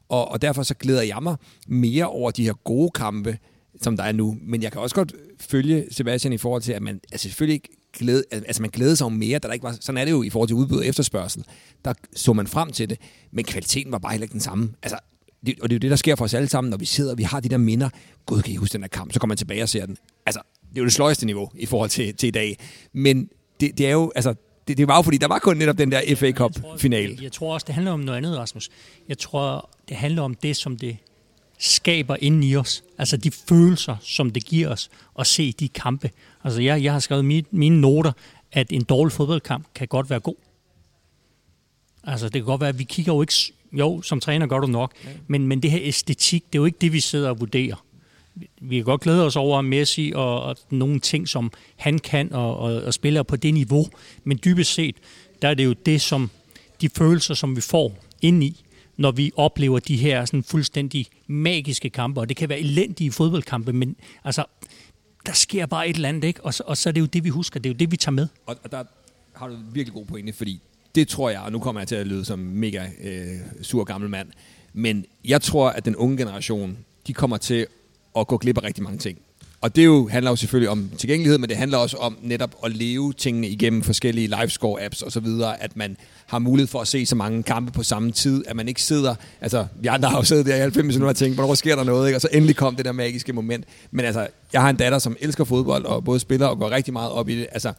[0.08, 3.38] og, og derfor så glæder jeg mig mere over de her gode kampe,
[3.82, 4.36] som der er nu.
[4.42, 7.68] Men jeg kan også godt følge Sebastian i forhold til, at man altså selvfølgelig ikke
[7.98, 10.22] glæde, altså man glæder sig jo mere, da der ikke var, sådan er det jo
[10.22, 11.44] i forhold til udbud og efterspørgsel.
[11.84, 12.98] Der så man frem til det,
[13.32, 14.72] men kvaliteten var bare heller ikke den samme.
[14.82, 14.98] Altså,
[15.46, 17.12] det, og det er jo det, der sker for os alle sammen, når vi sidder
[17.12, 17.88] og vi har de der minder.
[18.26, 19.12] Gud, kan I huske den her kamp?
[19.12, 19.96] Så kommer man tilbage og ser den.
[20.26, 22.58] Altså, det er jo det sløjeste niveau i forhold til, til i dag.
[22.92, 23.28] Men
[23.60, 24.34] det, det er jo, altså,
[24.68, 27.10] det, det var jo fordi, der var kun netop den der FA Cup-final.
[27.10, 28.68] Jeg, jeg tror også, det handler om noget andet, Rasmus.
[29.08, 30.96] Jeg tror, det handler om det, som det
[31.58, 32.84] skaber inde i os.
[32.98, 36.10] Altså de følelser, som det giver os at se de kampe.
[36.44, 38.12] Altså jeg, jeg har skrevet mine, mine noter,
[38.52, 40.34] at en dårlig fodboldkamp kan godt være god.
[42.04, 43.34] Altså det kan godt være, at vi kigger jo ikke...
[43.72, 44.92] Jo, som træner gør du nok.
[45.26, 47.84] Men, men det her æstetik, det er jo ikke det, vi sidder og vurderer.
[48.60, 52.56] Vi kan godt glæde os over Messi og, og nogle ting, som han kan og,
[52.56, 53.86] og, og spiller på det niveau.
[54.24, 54.96] Men dybest set,
[55.42, 56.30] der er det jo det, som
[56.80, 58.64] de følelser, som vi får ind i,
[58.96, 62.20] når vi oplever de her sådan fuldstændig magiske kampe.
[62.20, 64.44] Og det kan være elendige fodboldkampe, men altså,
[65.26, 66.44] der sker bare et eller andet, ikke?
[66.44, 67.60] Og, så, og så er det jo det, vi husker.
[67.60, 68.28] Det er jo det, vi tager med.
[68.46, 68.84] Og, og der
[69.32, 70.60] har du virkelig god pointe, fordi
[70.94, 73.26] det tror jeg, og nu kommer jeg til at lyde som mega øh,
[73.62, 74.28] sur gammel mand,
[74.72, 77.66] men jeg tror, at den unge generation, de kommer til
[78.18, 79.18] at gå glip af rigtig mange ting.
[79.60, 82.76] Og det jo, handler jo selvfølgelig om tilgængelighed, men det handler også om netop at
[82.76, 87.06] leve tingene igennem forskellige livescore-apps og så videre, at man har mulighed for at se
[87.06, 90.22] så mange kampe på samme tid, at man ikke sidder, altså vi andre har jo
[90.22, 92.16] siddet der i 90 minutter og tænkt, hvornår sker der noget, ikke?
[92.16, 93.64] og så endelig kom det der magiske moment.
[93.90, 96.92] Men altså, jeg har en datter, som elsker fodbold og både spiller og går rigtig
[96.92, 97.46] meget op i det.
[97.52, 97.72] Altså,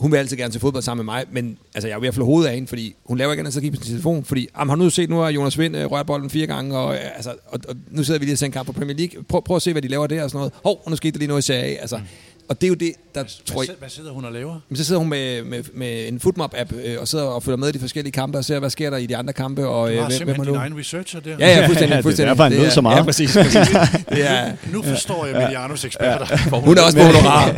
[0.00, 2.14] hun vil altid gerne til fodbold sammen med mig, men altså, jeg er ved at
[2.14, 4.48] flå hovedet af hende, fordi hun laver ikke andet, så kigge på sin telefon, fordi
[4.58, 7.16] jamen, har nu set, nu har Jonas Vind øh, rørt bolden fire gange, og, øh,
[7.16, 9.22] altså, og, og, nu sidder vi lige og ser en kamp på Premier League.
[9.22, 10.52] Prøv, prøv at se, hvad de laver der og sådan noget.
[10.64, 11.80] Hov, og nu skete der lige noget i Serie A.
[11.80, 12.04] Altså, mm
[12.48, 13.66] og det er jo det, der tror jeg...
[13.66, 14.60] Hvad, hvad sidder hun og laver?
[14.68, 17.68] Men så sidder hun med, med, med en Footmob-app øh, og sidder og følger med
[17.68, 19.66] i de forskellige kampe og ser, hvad sker der i de andre kampe.
[19.68, 20.60] Og, Du øh, har hvem, simpelthen hvem din nu?
[20.60, 21.36] egen researcher der.
[21.38, 21.80] Ja, ja, fuldstændig.
[21.90, 22.28] Ja, det er fuldstændig.
[22.38, 22.96] derfor, han så meget.
[22.96, 23.32] Ja, præcis.
[23.36, 23.68] præcis.
[24.08, 26.60] Det er, Nu forstår jeg Medianos eksperter.
[26.60, 27.52] hun er også på honorar.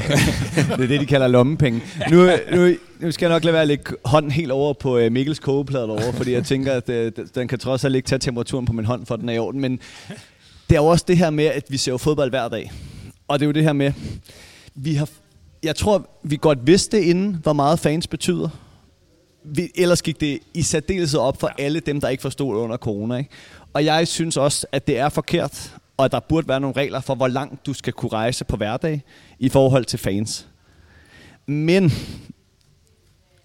[0.77, 1.83] det er det, de kalder lommepenge.
[2.11, 5.13] Nu, nu, nu skal jeg nok lade være at lægge hånden helt over på øh,
[5.13, 8.67] Mikkels kogeplade derovre, fordi jeg tænker, at øh, den kan trods alt ikke tage temperaturen
[8.67, 9.61] på min hånd, for den er i orden.
[9.61, 9.81] Men
[10.71, 12.73] det er jo også det her med, at vi ser jo fodbold hver dag.
[13.29, 13.93] Og det er jo det her med,
[14.77, 15.09] vi har,
[15.63, 18.49] jeg tror, vi godt vidste inden, hvor meget fans betyder.
[19.45, 23.17] Vi, ellers gik det i særdeleshed op for alle dem, der ikke forstod under corona.
[23.17, 23.31] Ikke?
[23.73, 27.01] Og jeg synes også, at det er forkert, og at der burde være nogle regler
[27.01, 29.03] for, hvor langt du skal kunne rejse på hverdag
[29.39, 30.49] i forhold til fans.
[31.47, 31.93] Men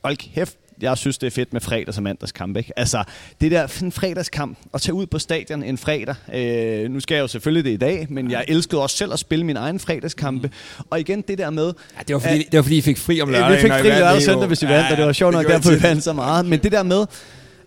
[0.03, 2.57] hold kæft, jeg synes, det er fedt med fredags- og mandagskamp.
[2.57, 2.73] Ikke?
[2.79, 3.03] Altså,
[3.41, 6.15] det der en fredagskamp, at tage ud på stadion en fredag.
[6.33, 9.19] Øh, nu skal jeg jo selvfølgelig det i dag, men jeg elskede også selv at
[9.19, 10.51] spille min egen fredagskampe.
[10.89, 11.73] Og igen det der med...
[11.97, 13.55] Ja, det, var fordi, det var fordi, I fik fri om Ja, lørdagen.
[13.55, 15.71] vi fik fri lørdag og søndag, hvis vi vandt, og det var sjovt nok, derfor
[15.71, 16.45] vi vandt så meget.
[16.45, 17.05] Men det der med,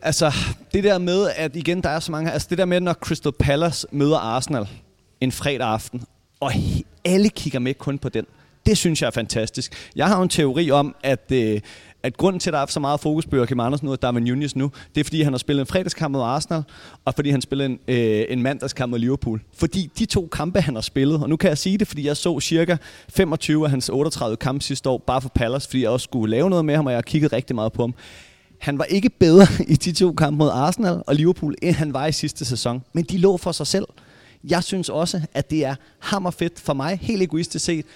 [0.02, 0.32] altså,
[0.74, 3.32] det der med, at igen, der er så mange, altså det der med, når Crystal
[3.32, 4.66] Palace møder Arsenal
[5.20, 6.02] en fredag aften,
[6.40, 8.26] og he- alle kigger med kun på den,
[8.66, 9.90] det synes jeg er fantastisk.
[9.96, 11.60] Jeg har en teori om, at, øh,
[12.04, 14.56] at grunden til, at der er så meget fokus på Joachim Andersen og Darwin Nunez
[14.56, 16.62] nu, det er, fordi han har spillet en fredagskamp mod Arsenal,
[17.04, 19.40] og fordi han spillede en, øh, en mandagskamp mod Liverpool.
[19.54, 22.16] Fordi de to kampe, han har spillet, og nu kan jeg sige det, fordi jeg
[22.16, 22.76] så cirka
[23.08, 26.50] 25 af hans 38 kampe sidste år, bare for Palace, fordi jeg også skulle lave
[26.50, 27.94] noget med ham, og jeg har kigget rigtig meget på ham.
[28.58, 32.06] Han var ikke bedre i de to kampe mod Arsenal og Liverpool, end han var
[32.06, 32.82] i sidste sæson.
[32.92, 33.86] Men de lå for sig selv.
[34.44, 37.86] Jeg synes også, at det er hammerfedt for mig, helt egoistisk set,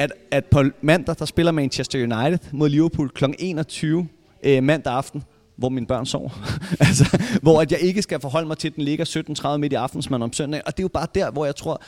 [0.00, 3.24] at, at på mandag, der spiller Manchester United mod Liverpool kl.
[3.38, 4.08] 21
[4.42, 5.24] øh, mandag aften,
[5.56, 6.30] hvor mine børn sover.
[6.86, 9.04] altså, hvor at jeg ikke skal forholde mig til, at den ligger
[9.52, 10.62] 17.30 midt i aftensmanden om søndag.
[10.66, 11.82] Og det er jo bare der, hvor jeg tror,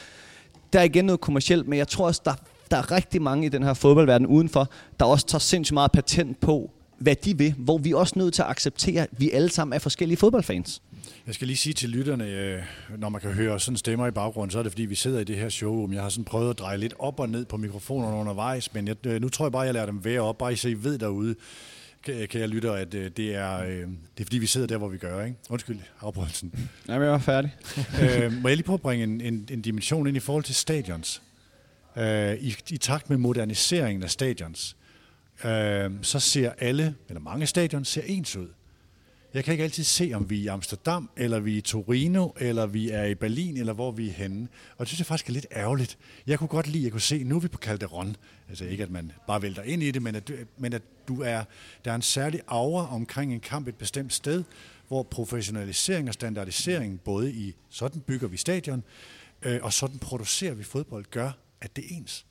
[0.72, 2.34] der er igen noget kommercielt, men jeg tror også, der,
[2.70, 4.68] der er rigtig mange i den her fodboldverden udenfor,
[5.00, 8.34] der også tager sindssygt meget patent på, hvad de vil, hvor vi er også nødt
[8.34, 10.82] til at acceptere, at vi alle sammen er forskellige fodboldfans.
[11.26, 12.62] Jeg skal lige sige til lytterne, øh,
[12.98, 15.24] når man kan høre sådan stemmer i baggrunden, så er det fordi, vi sidder i
[15.24, 15.92] det her showroom.
[15.92, 19.06] Jeg har sådan prøvet at dreje lidt op og ned på mikrofonerne undervejs, men jeg,
[19.06, 21.34] øh, nu tror jeg bare, jeg lader dem være op, bare så I ved derude,
[22.04, 24.88] kan, kan jeg lytte, at øh, det, er, det er fordi, vi sidder der, hvor
[24.88, 25.24] vi gør.
[25.24, 25.36] Ikke?
[25.50, 26.68] Undskyld afbrydelsen.
[26.88, 27.56] Jamen, jeg var færdig.
[28.02, 30.54] øh, må jeg lige prøve at bringe en, en, en dimension ind i forhold til
[30.54, 31.22] stadions?
[31.96, 34.76] Øh, i, I takt med moderniseringen af stadions,
[35.44, 38.48] øh, så ser alle, eller mange stadions, ser ens ud.
[39.35, 42.28] Jeg kan ikke altid se, om vi er i Amsterdam, eller vi er i Torino,
[42.37, 44.49] eller vi er i Berlin, eller hvor vi er henne.
[44.76, 45.99] Og det synes jeg faktisk er lidt ærgerligt.
[46.26, 48.16] Jeg kunne godt lide, at jeg kunne se, nu er vi på Calderon.
[48.49, 51.22] Altså ikke, at man bare vælter ind i det, men at, du, men at du
[51.22, 51.45] er,
[51.85, 54.45] der er en særlig aura omkring en kamp et bestemt sted,
[54.89, 58.83] hvor professionalisering og standardisering, både i sådan bygger vi stadion,
[59.43, 61.30] øh, og sådan producerer vi fodbold, gør,
[61.61, 62.26] at det er ens.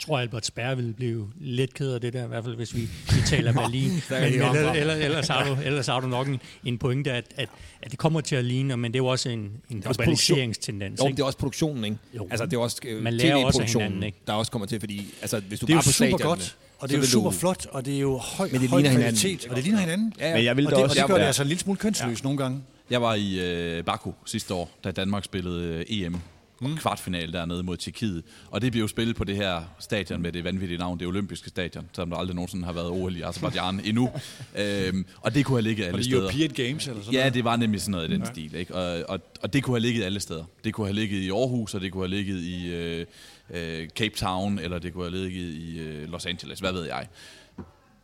[0.00, 2.74] Jeg tror, Albert Sperre ville blive lidt ked af det der, i hvert fald hvis
[2.74, 3.90] vi, vi taler Berlin.
[4.10, 4.76] er men de om.
[4.76, 7.48] ellers, har du, ellers har du nok en, en pointe, at, at,
[7.82, 9.38] at det kommer til at ligne, men det er jo også en,
[9.70, 11.00] en er globaliseringstendens.
[11.00, 11.16] Jo, ikke?
[11.16, 11.96] det er også produktionen, ikke?
[12.16, 12.28] Jo.
[12.30, 14.18] Altså, det er også øh, Man lærer også hinanden, ikke?
[14.26, 16.88] der også kommer til, fordi altså, hvis du Det er bare jo super godt, og
[16.88, 19.22] det er jo super flot, og det er jo høj, Men det høj ligner kvalitet,
[19.22, 19.50] hinanden.
[19.50, 20.12] og det ligner hinanden.
[20.18, 20.34] Ja, ja.
[20.34, 21.02] Men jeg vil Og det, også...
[21.02, 22.24] og det gør det altså en lille smule kønsløs ja.
[22.24, 22.60] nogle gange.
[22.90, 26.16] Jeg var i øh, Baku sidste år, da Danmark spillede øh, EM.
[26.60, 26.76] Mm.
[26.76, 28.22] Kvartfinale dernede mod Tjekkiet.
[28.50, 31.48] Og det blev jo spillet på det her stadion med det vanvittige navn, det olympiske
[31.48, 34.10] stadion, selvom der aldrig nogensinde har været OL i Azerbaijan endnu.
[34.58, 36.22] Øhm, og det kunne have ligget alle Og det er steder.
[36.22, 37.34] European Games eller sådan Ja, noget.
[37.34, 38.30] det var nemlig sådan noget i den ja.
[38.32, 38.54] stil.
[38.54, 38.74] Ikke?
[38.74, 40.44] Og, og, og det kunne have ligget alle steder.
[40.64, 43.06] Det kunne have ligget i Aarhus, og det kunne have ligget i øh,
[43.54, 47.06] øh, Cape Town, eller det kunne have ligget i øh, Los Angeles, hvad ved jeg.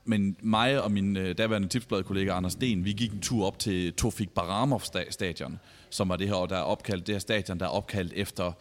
[0.06, 3.92] Men mig og min øh, daværende tipsbladkollega Anders Sten, vi gik en tur op til
[3.92, 5.58] Tofik Baramov sta- stadion,
[5.90, 8.52] som var det her, der er opkaldt, det her stadion, der er opkaldt efter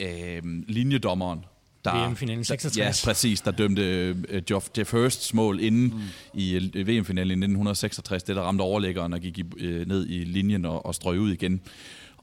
[0.00, 1.44] øh, linjedommeren.
[1.84, 3.04] Der, VM-finalen 66.
[3.04, 3.82] Ja, præcis, der dømte
[4.28, 6.00] øh, Jeff, Jeff Hursts mål inden mm.
[6.34, 10.24] i øh, VM-finalen i 1966, det der ramte overlæggeren og gik i, øh, ned i
[10.24, 11.60] linjen og, og strøg ud igen.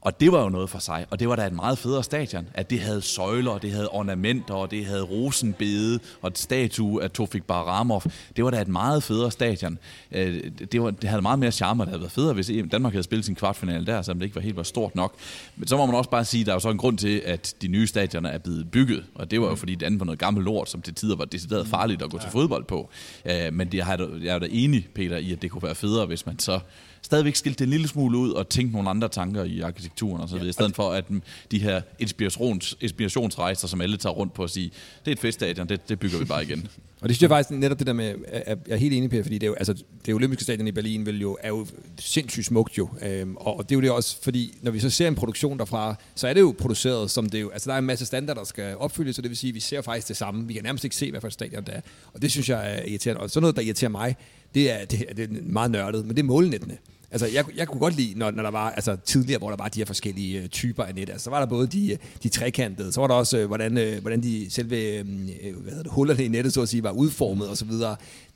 [0.00, 2.48] Og det var jo noget for sig, og det var da et meget federe stadion,
[2.54, 7.02] at det havde søjler, og det havde ornamenter, og det havde rosenbede, og et statue
[7.02, 8.02] af Tofik Baramov.
[8.36, 9.78] Det var da et meget federe stadion.
[10.12, 10.42] Øh,
[10.72, 13.02] Det, var, det havde meget mere charme, og det havde været federe, hvis Danmark havde
[13.02, 15.14] spillet sin kvartfinale der, selvom det ikke var helt var stort nok.
[15.56, 17.22] Men så må man også bare sige, at der er jo så en grund til,
[17.24, 20.06] at de nye stadioner er blevet bygget, og det var jo fordi det andet var
[20.06, 22.90] noget gammelt lort, som til tider var decideret farligt at gå til fodbold på.
[23.24, 23.92] Øh, Men jeg
[24.26, 26.60] er da enig, Peter, i, at det kunne være federe, hvis man så
[27.08, 30.34] stadigvæk skilte en lille smule ud og tænke nogle andre tanker i arkitekturen og så
[30.34, 31.04] videre, i stedet for at
[31.50, 34.70] de her inspirations, inspirationsrejser, som alle tager rundt på at sige,
[35.04, 36.68] det er et feststadion, det, det bygger vi bare igen.
[37.00, 39.22] Og det synes jeg faktisk netop det der med, at jeg er helt enig, Per,
[39.22, 39.74] fordi det, er jo, altså,
[40.06, 41.66] det olympiske stadion i Berlin vil jo, er jo
[41.98, 42.88] sindssygt smukt jo.
[43.02, 45.94] Øhm, og det er jo det også, fordi når vi så ser en produktion derfra,
[46.14, 48.46] så er det jo produceret som det jo, altså der er en masse standarder, der
[48.46, 50.46] skal opfyldes, så det vil sige, at vi ser faktisk det samme.
[50.46, 51.80] Vi kan nærmest ikke se, hvad for et stadion det er.
[52.12, 53.20] Og det synes jeg er irriterende.
[53.20, 54.16] Og sådan noget, der irriterer mig,
[54.54, 56.78] det er, det, er, det er meget nørdet, men det er målnettene.
[57.10, 59.68] Altså, jeg, jeg kunne godt lide, når, når der var, altså tidligere, hvor der var
[59.68, 61.10] de her forskellige øh, typer af net.
[61.10, 63.78] Altså, så var der både de, øh, de trekantede, så var der også, øh, hvordan,
[63.78, 66.82] øh, hvordan de selve øhm, øh, hvad hedder det, hullerne i nettet, så at sige,
[66.82, 67.70] var udformet osv.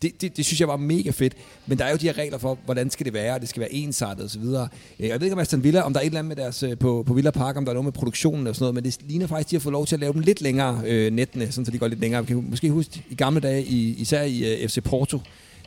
[0.03, 1.35] Det, det, det, synes jeg var mega fedt.
[1.67, 3.73] Men der er jo de her regler for, hvordan skal det være, det skal være
[3.73, 4.43] ensartet osv.
[4.43, 6.63] Øh, jeg ved ikke om Aston Villa, om der er et eller andet med deres,
[6.63, 8.85] øh, på, på Villa Park, om der er noget med produktionen og sådan noget, men
[8.85, 11.13] det ligner faktisk, at de har fået lov til at lave dem lidt længere, øh,
[11.13, 12.27] nettene, sådan så de går lidt længere.
[12.27, 15.19] Vi kan måske huske i gamle dage, i, især i øh, FC Porto,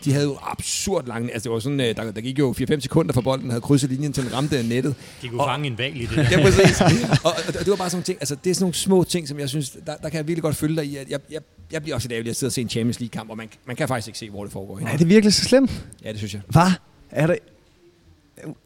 [0.04, 1.34] de havde jo absurd lange...
[1.34, 3.90] Altså, det var sådan, øh, der, der gik jo 4-5 sekunder fra bolden, havde krydset
[3.90, 4.96] linjen til den ramte nettet.
[5.22, 6.30] De kunne og, fange en valg i det der.
[6.32, 6.82] ja, præcis.
[7.24, 9.40] og, og, det var bare sådan ting, altså det er sådan nogle små ting, som
[9.40, 10.96] jeg synes, der, der kan jeg virkelig godt følge dig i.
[10.98, 11.42] At jeg, jeg,
[11.72, 13.76] jeg bliver også i dag, at sidde og se en Champions League-kamp, og man, man
[13.76, 14.80] kan faktisk ikke se, hvor det foregår.
[14.80, 15.86] Er det virkelig så slemt?
[16.04, 16.42] Ja, det synes jeg.
[16.48, 16.72] Hvad?
[17.12, 17.38] Er det...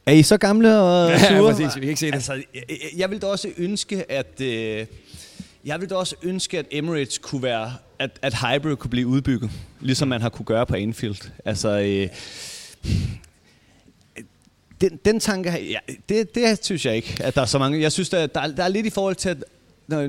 [0.05, 1.33] Er I så gamle og sure?
[1.33, 1.75] Ja, præcis.
[1.75, 2.13] Vi kan ikke se det.
[2.13, 2.63] Altså, jeg,
[2.97, 4.41] jeg vil da også ønske, at...
[4.41, 4.85] Øh,
[5.65, 9.51] jeg vil da også ønske, at Emirates kunne være, at, at hybrid kunne blive udbygget,
[9.81, 11.31] ligesom man har kunne gøre på Anfield.
[11.45, 12.07] Altså, øh,
[14.81, 17.81] den, den tanke, ja, det, det synes jeg ikke, at der er så mange.
[17.81, 19.37] Jeg synes, der, der, der er lidt i forhold til, at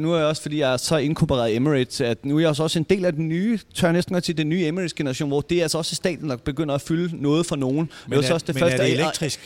[0.01, 2.79] nu er jeg også, fordi jeg er så inkorporeret Emirates, at nu er jeg også
[2.79, 5.63] en del af den nye, tør næsten godt til den nye Emirates-generation, hvor det er
[5.63, 7.91] altså også staten, der begynder at fylde noget for nogen.
[8.09, 9.41] Men, er, også det men første, er det elektrisk?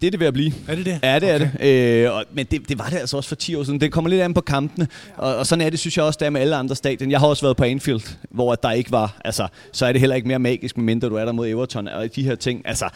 [0.00, 0.52] Det er det ved at blive.
[0.68, 0.98] Er det det?
[1.02, 1.34] Ja, det okay.
[1.34, 2.04] er det.
[2.04, 3.80] Øh, og, men det, det var det altså også for 10 år siden.
[3.80, 4.88] Det kommer lidt an på kampene.
[5.16, 7.10] Og, og sådan er det, synes jeg også, der er med alle andre stadion.
[7.10, 9.20] Jeg har også været på Anfield, hvor der ikke var...
[9.24, 12.16] Altså, så er det heller ikke mere magisk, medmindre du er der mod Everton og
[12.16, 12.62] de her ting.
[12.64, 12.88] Altså,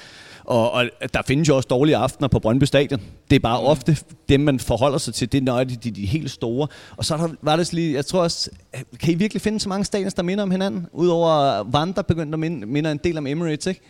[0.44, 3.00] og, og der findes jo også dårlige aftener på Brøndby Stadion.
[3.30, 3.66] Det er bare mm.
[3.66, 3.96] ofte
[4.28, 5.32] dem, man forholder sig til.
[5.32, 6.68] Det er når de, de, helt store.
[6.96, 8.50] Og så der, var det lige, jeg tror også,
[9.00, 10.86] kan I virkelig finde så mange stadions, der minder om hinanden?
[10.92, 13.80] Udover Van, der begyndte at minde, minder en del om Emirates, ikke?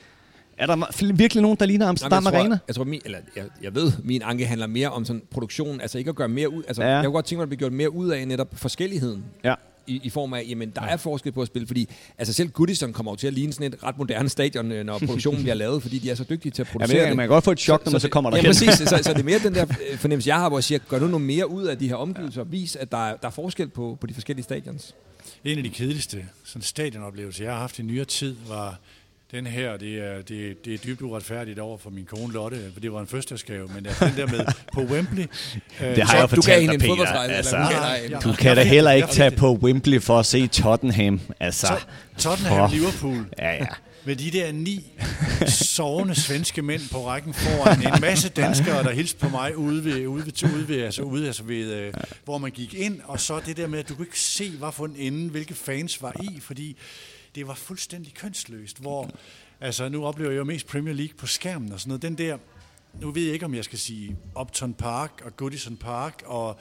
[0.58, 2.56] Er der virkelig nogen, der ligner Amsterdam Jamen, jeg Arena?
[2.56, 5.80] Tror, jeg, tror, min, eller, jeg, jeg ved, min anke handler mere om sådan produktion,
[5.80, 6.62] altså ikke at gøre mere ud.
[6.68, 6.88] Altså, ja.
[6.88, 9.24] Jeg kunne godt tænke mig, at blive gjort mere ud af netop forskelligheden.
[9.44, 9.54] Ja.
[9.86, 11.88] I, i form af, jamen der er forskel på at spille, fordi
[12.18, 14.98] altså selv Goodison kommer jo til at ligne sådan et ret moderne stadion, øh, når
[14.98, 17.16] produktionen bliver lavet, fordi de er så dygtige til at producere ja, men, det.
[17.16, 18.70] Man kan godt få et chok, når så, man så kommer der Ja, præcis.
[18.70, 20.98] Så, så det er mere den der øh, fornemmelse, jeg har, hvor jeg siger, gør
[20.98, 23.32] du noget mere ud af de her omgivelser, og vis, at der er, der er
[23.32, 24.94] forskel på, på de forskellige stadions.
[25.44, 28.80] En af de kedeligste sådan stadionoplevelser, jeg har haft i nyere tid, var
[29.30, 32.80] den her, det er, det, det er dybt uretfærdigt over for min kone Lotte, for
[32.80, 35.26] det var en fødselsdagsgave, men den der med på Wembley.
[35.96, 37.06] det har jeg fortalt dig, Peter.
[37.06, 41.20] Altså, du kan da heller ikke tage på Wembley for at se Tottenham.
[41.40, 41.80] Altså,
[42.18, 43.26] Tottenham, Liverpool.
[43.38, 43.66] Ja, ja
[44.06, 44.92] med de der ni
[45.48, 50.06] sovende svenske mænd på rækken foran en masse danskere, der hilste på mig ude ved,
[50.06, 51.92] ude ved, ude ved, altså ude, altså ved øh,
[52.24, 54.72] hvor man gik ind, og så det der med, at du kunne ikke se, hvad
[54.72, 56.76] for en ende, hvilke fans var i, fordi
[57.36, 59.10] det var fuldstændig kønsløst, hvor,
[59.60, 62.38] altså nu oplever jeg jo mest Premier League på skærmen og sådan noget, den der,
[63.00, 66.58] nu ved jeg ikke, om jeg skal sige Upton Park og Goodison Park og,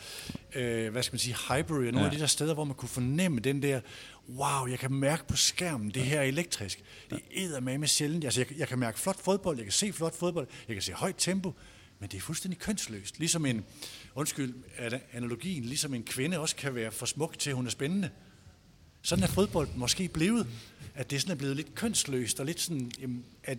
[0.56, 2.06] øh, hvad skal man sige, Highbury og nogle ja.
[2.06, 3.82] af de der steder, hvor man kunne fornemme den der,
[4.30, 6.84] wow, jeg kan mærke på skærmen, det her er elektrisk.
[7.10, 7.20] Det
[7.56, 8.24] er med med sjældent.
[8.24, 10.94] Altså, jeg, jeg kan mærke flot fodbold, jeg kan se flot fodbold, jeg kan se
[10.94, 11.54] højt tempo,
[12.00, 13.20] men det er fuldstændig kønsløst.
[13.20, 13.66] Ligesom en,
[14.16, 14.54] undskyld,
[15.14, 18.10] analogien, ligesom en kvinde også kan være for smuk til, at hun er spændende.
[19.06, 20.48] Sådan er fodbold måske blevet,
[20.96, 22.92] at det sådan er blevet lidt kønsløst, og lidt sådan,
[23.44, 23.58] at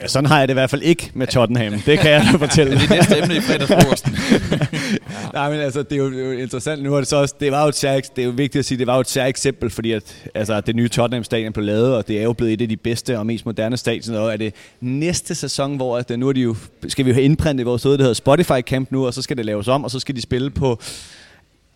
[0.00, 1.80] Ja, sådan har jeg det i hvert fald ikke med Tottenham.
[1.80, 2.72] Det kan jeg fortælle.
[2.72, 4.12] det er det næste emne i fredagsfrokosten.
[4.42, 5.28] ja.
[5.32, 6.82] Nej, men altså, det er jo, det er jo interessant.
[6.82, 8.64] Nu er det så også, det var jo et særligt, det er jo vigtigt at
[8.64, 11.94] sige, det var jo et særligt eksempel, fordi at, altså, det nye Tottenham-stadion blev lavet,
[11.94, 14.36] og det er jo blevet et af de bedste og mest moderne stadioner, og er
[14.36, 16.56] det næste sæson, hvor at, nu er de jo,
[16.88, 19.44] skal vi jo have indprintet vores det hedder Spotify Camp nu, og så skal det
[19.44, 20.80] laves om, og så skal de spille på,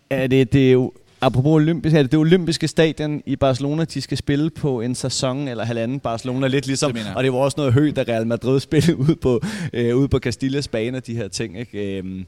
[0.09, 4.17] er det, det er jo apropos olympisk, det, det olympiske stadion i Barcelona, de skal
[4.17, 7.73] spille på en sæson eller halvanden Barcelona, lidt ligesom, det og det var også noget
[7.73, 9.41] højt, da Real Madrid spillede ud på,
[9.73, 11.59] øh, ud på Castillas bane og de her ting.
[11.59, 11.97] Ikke?
[11.97, 12.25] Øhm,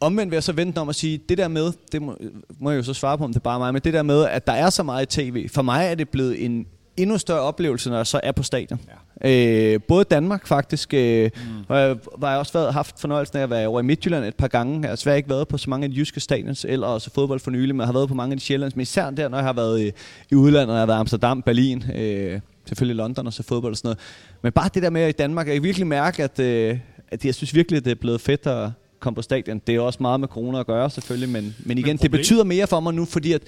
[0.00, 2.18] omvendt vil jeg så vente om at sige, det der med, det må,
[2.60, 4.24] må jeg jo så svare på, om det er bare mig, men det der med,
[4.24, 7.90] at der er så meget tv, for mig er det blevet en endnu større oplevelse,
[7.90, 8.80] når jeg så er på stadion.
[8.88, 8.92] Ja.
[9.24, 11.64] Øh, både Danmark faktisk, øh, mm.
[11.66, 14.48] hvor jeg, jeg også været, haft fornøjelsen af at være over i Midtjylland et par
[14.48, 14.80] gange.
[14.80, 17.40] Jeg har svært ikke været på så mange af de jyske stadions, eller også fodbold
[17.40, 19.38] for nylig, men jeg har været på mange af de sjællands, men især der, når
[19.38, 19.92] jeg har været i,
[20.30, 23.76] i udlandet, jeg har været i Amsterdam, Berlin, øh, selvfølgelig London og så fodbold og
[23.76, 23.98] sådan noget.
[24.42, 27.24] Men bare det der med at i Danmark, jeg kan virkelig mærke, at, øh, at
[27.24, 29.60] jeg synes virkelig, at det er blevet fedt at komme på stadion.
[29.66, 32.44] Det er også meget med corona at gøre selvfølgelig, men, men igen, men det betyder
[32.44, 33.42] mere for mig nu, fordi at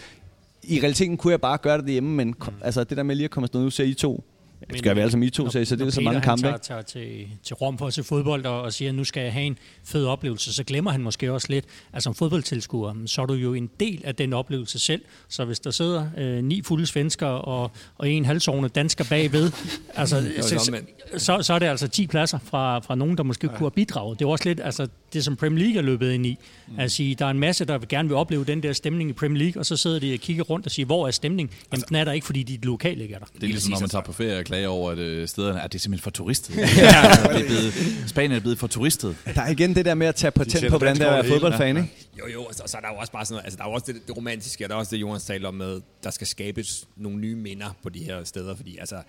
[0.62, 2.54] i realiteten kunne jeg bare gøre det hjemme, men mm.
[2.62, 4.24] altså, det der med lige at komme afsted, nu ser I to
[4.70, 6.42] Det skal vi som I to sagde, så det er så mange kampe.
[6.42, 9.04] Når tager, tager til, til Rom for at se fodbold og, og siger, at nu
[9.04, 12.94] skal jeg have en fed oplevelse, så glemmer han måske også lidt, at som fodboldtilskuer,
[13.06, 15.02] så er du jo en del af den oplevelse selv.
[15.28, 19.52] Så hvis der sidder øh, ni fulde svensker og, og en halvsovende dansker bagved,
[19.94, 20.80] altså, så,
[21.16, 23.56] så, så, er det altså 10 pladser fra, fra nogen, der måske ja.
[23.56, 24.18] kunne have bidraget.
[24.18, 26.38] Det er også lidt altså, det, som Premier League er løbet ind i.
[26.68, 26.80] Mm.
[26.80, 29.60] Altså, der er en masse, der gerne vil opleve den der stemning i Premier League,
[29.60, 31.50] og så sidder de og kigger rundt og siger, hvor er stemning?
[31.50, 33.26] Jamen, altså, den er der ikke, fordi de lokale ligger der.
[33.34, 35.66] Det er ligesom, når man tager på ferie og klager over, at øh, stederne er
[35.66, 36.56] det simpelthen for turistet.
[36.58, 37.74] ja, det er blevet,
[38.06, 39.16] Spanien er blevet for turistet.
[39.34, 41.76] Der er igen det der med at tage patent på, hvordan det er at fodboldfan,
[41.76, 42.08] ikke?
[42.18, 43.68] Jo, jo, og så, så er der jo også bare sådan noget, altså der er
[43.68, 46.26] også det, det romantiske, og der er også det, Jonas taler om med, der skal
[46.26, 49.02] skabes nogle nye minder på de her steder, fordi altså,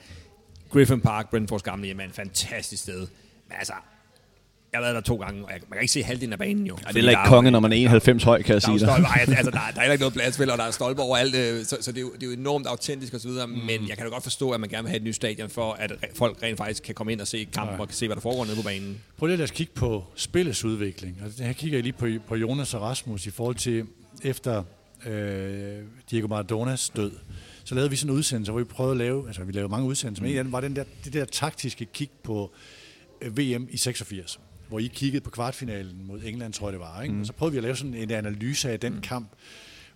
[0.69, 2.99] Griffin Park, Brentfords gamle hjem, er en fantastisk sted.
[3.47, 3.73] Men altså,
[4.71, 6.67] jeg har været der to gange, og jeg, man kan ikke se halvdelen af banen
[6.67, 6.77] jo.
[6.87, 8.89] Ja, det er ikke konge, når man er 91 høj, kan jeg sige dig.
[9.17, 11.91] altså, der, der er ikke noget pladsfælde, og der er stolper overalt, øh, så, så
[11.91, 13.49] det, er jo, det er jo enormt autentisk osv., mm.
[13.49, 15.73] men jeg kan da godt forstå, at man gerne vil have et nyt stadion, for
[15.73, 17.81] at folk rent faktisk kan komme ind og se kampen, ja.
[17.81, 18.97] og kan se, hvad der foregår nede på banen.
[19.17, 21.17] Prøv lige at kigge på spillets udvikling.
[21.23, 23.85] Altså, her kigger jeg lige på, på Jonas og Rasmus i forhold til
[24.23, 24.63] efter
[25.05, 25.77] øh,
[26.11, 27.11] Diego Maradonas død
[27.69, 29.87] så lavede vi sådan en udsendelse, hvor vi prøvede at lave, altså vi lavede mange
[29.87, 32.51] udsendelser, men en af dem var den der, det der taktiske kig på
[33.21, 34.39] øh, VM i 86
[34.69, 37.01] hvor I kiggede på kvartfinalen mod England, tror jeg det var.
[37.01, 37.13] Ikke?
[37.13, 37.21] Mm.
[37.21, 39.01] Og så prøvede vi at lave sådan en analyse af den mm.
[39.01, 39.29] kamp,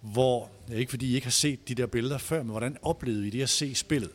[0.01, 3.30] hvor, ikke fordi I ikke har set de der billeder før, men hvordan oplevede I
[3.30, 4.09] det at se spillet?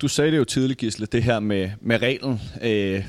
[0.00, 2.40] Du sagde det jo tidligt, Gisle, det her med, med reglen.
[2.62, 3.04] Øh,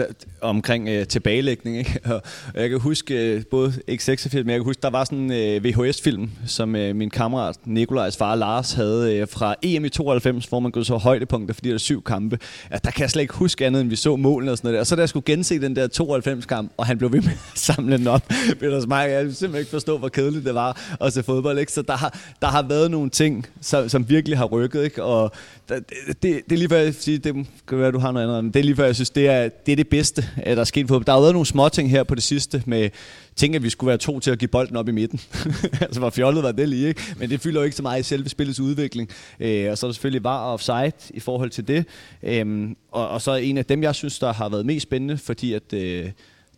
[0.00, 0.06] der,
[0.40, 1.78] omkring øh, tilbagelægning.
[1.78, 2.00] Ikke?
[2.54, 5.18] Og jeg kan huske, øh, både ikke 86, men jeg kan huske, der var sådan
[5.18, 9.88] en øh, VHS-film, som øh, min kammerat Nikolajs far Lars havde øh, fra EM i
[9.88, 12.38] 92, hvor man kunne så højdepunkter, fordi der er syv kampe.
[12.70, 14.80] Ja, der kan jeg slet ikke huske andet, end vi så målene og sådan noget
[14.80, 15.88] Og så da jeg skulle gense den der
[16.30, 18.28] 92-kamp, og han blev ved med at samle den op,
[18.60, 21.58] Peter Smeier, jeg simpelthen ikke forstå, hvor kedeligt det var at se fodbold.
[21.58, 21.72] Ikke?
[21.72, 24.84] Så der har, der har været nogle ting, som, som virkelig har rykket.
[24.84, 25.02] Ikke?
[25.02, 25.32] Og
[25.68, 28.44] det, det, det, er lige før jeg siger, det kan være, du har noget andet,
[28.44, 30.60] men det er lige før jeg synes, det er det, er det bedste, øh, der
[30.60, 31.02] er sket på.
[31.06, 32.90] Der har været nogle små ting her på det sidste med
[33.36, 35.20] ting, at vi skulle være to til at give bolden op i midten.
[35.80, 37.02] altså, hvor fjollet var det lige, ikke?
[37.16, 39.10] Men det fylder jo ikke så meget i selve spillets udvikling.
[39.40, 41.84] Øh, og så er der selvfølgelig var offside i forhold til det.
[42.22, 45.52] Øh, og, og så en af dem, jeg synes, der har været mest spændende, fordi
[45.52, 45.72] at...
[45.72, 46.10] Øh,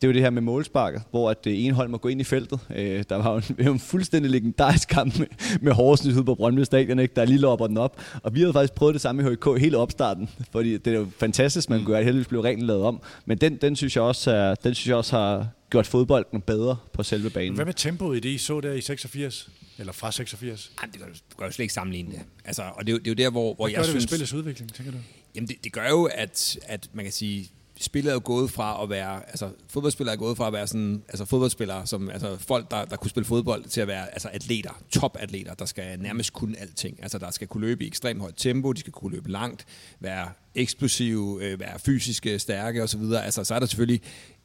[0.02, 2.20] det er jo det her med målsparket, hvor at det ene hold må gå ind
[2.20, 2.60] i feltet.
[2.76, 5.26] Øh, der var jo en, en fuldstændig legendarisk kamp med,
[5.60, 7.14] med Horsens ude på Brøndby Stadion, ikke?
[7.14, 8.00] der lige lopper den op.
[8.22, 11.06] Og vi havde faktisk prøvet det samme i HK hele opstarten, fordi det er jo
[11.18, 11.86] fantastisk, man mm.
[11.86, 13.02] gør, at heldigvis blev rent lavet om.
[13.26, 16.76] Men den, den, synes jeg også er, den synes jeg også har gjort fodbolden bedre
[16.92, 17.54] på selve banen.
[17.54, 19.50] Hvad med tempoet i det, I så der i 86?
[19.78, 20.72] Eller fra 86?
[20.82, 22.20] Jamen, det gør, du kan jo slet ikke sammenligne det.
[22.44, 24.04] Altså, og det, er, det er jo der, hvor, hvor Hvad jeg gør det synes...
[24.04, 24.98] spillets udvikling, tænker du?
[25.34, 27.50] Jamen, det, det gør jo, at, at man kan sige,
[27.82, 31.02] spillet er jo gået fra at være, altså fodboldspillere er gået fra at være sådan,
[31.08, 34.82] altså fodboldspillere, som, altså folk, der, der kunne spille fodbold, til at være altså atleter,
[34.90, 37.02] topatleter, der skal nærmest kunne alting.
[37.02, 39.66] Altså der skal kunne løbe i ekstremt højt tempo, de skal kunne løbe langt,
[40.00, 43.02] være eksplosive, øh, være fysiske, stærke osv.
[43.12, 44.00] Altså så er der selvfølgelig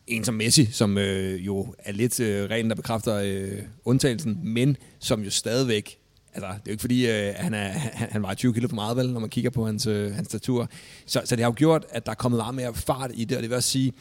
[0.07, 4.77] en som Messi, som øh, jo er lidt øh, ren, der bekræfter øh, undtagelsen, men
[4.99, 5.99] som jo stadigvæk
[6.37, 7.67] altså, det er jo ikke fordi, øh, han, er,
[7.99, 10.27] han, han var 20 kilo for meget, vel, når man kigger på hans, øh, hans
[10.27, 10.69] statur.
[11.05, 13.37] Så, så det har jo gjort, at der er kommet meget mere fart i det,
[13.37, 13.93] og det vil også sige,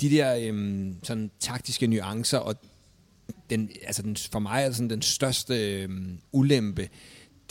[0.00, 2.54] de der øh, sådan taktiske nuancer, og
[3.50, 5.88] den, altså den, for mig er sådan den største øh,
[6.32, 6.88] ulempe,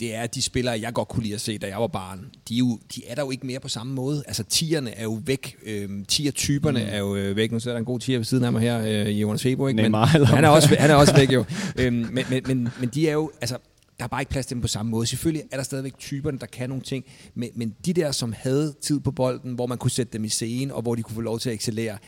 [0.00, 2.54] det er, de spillere, jeg godt kunne lide at se, da jeg var barn, de
[2.54, 4.22] er, jo, de er der jo ikke mere på samme måde.
[4.26, 5.56] Altså, tierne er jo væk.
[5.66, 6.88] Øhm, tier-typerne mm.
[6.90, 7.52] er jo øh, væk.
[7.52, 9.82] Nu ser der en god tier ved siden af mig her, øh, Jonas Febo, ikke?
[9.82, 11.44] Men, han, er også, han er også væk, jo.
[11.76, 13.56] øhm, men, men, men, men de er jo, altså,
[13.98, 15.06] der er bare ikke plads til dem på samme måde.
[15.06, 18.74] Selvfølgelig er der stadigvæk typerne, der kan nogle ting, men, men de der, som havde
[18.80, 21.20] tid på bolden, hvor man kunne sætte dem i scene, og hvor de kunne få
[21.20, 21.98] lov til at excellere,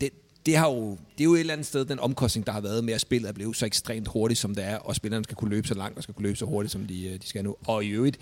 [0.00, 0.10] det,
[0.46, 2.84] det, har jo, det er jo et eller andet sted den omkostning, der har været
[2.84, 5.50] med at spillet er blevet så ekstremt hurtigt, som det er, og spillerne skal kunne
[5.50, 7.56] løbe så langt, og skal kunne løbe så hurtigt, som de, de skal nu.
[7.66, 8.18] Og i øvrigt,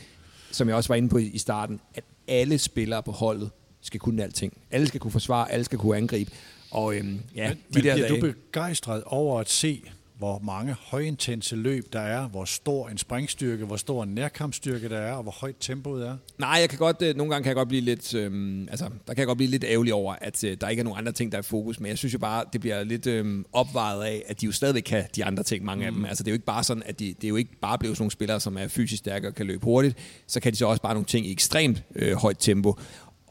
[0.51, 3.51] som jeg også var inde på i starten, at alle spillere på holdet
[3.81, 4.53] skal kunne alting.
[4.70, 6.31] Alle skal kunne forsvare, alle skal kunne angribe.
[6.70, 9.83] Og øhm, ja, men, de men der bliver dage, du begejstret over at se
[10.19, 14.99] hvor mange højintense løb der er, hvor stor en springstyrke, hvor stor en nærkampstyrke der
[14.99, 16.16] er, og hvor højt tempoet er?
[16.39, 19.14] Nej, jeg kan godt, øh, nogle gange kan jeg godt blive lidt, øh, altså, der
[19.14, 21.33] kan jeg godt blive lidt ærgerlig over, at øh, der ikke er nogen andre ting,
[21.33, 24.23] der er i fokus, men jeg synes jo bare, det bliver lidt øh, opvejet af,
[24.27, 25.87] at de jo stadigvæk kan de andre ting, mange mm.
[25.87, 26.05] af dem.
[26.05, 27.97] Altså, det er jo ikke bare sådan, at de, det er jo ikke bare blevet
[27.97, 29.97] sådan nogle spillere, som er fysisk stærke og kan løbe hurtigt,
[30.27, 32.79] så kan de så også bare nogle ting i ekstremt øh, højt tempo.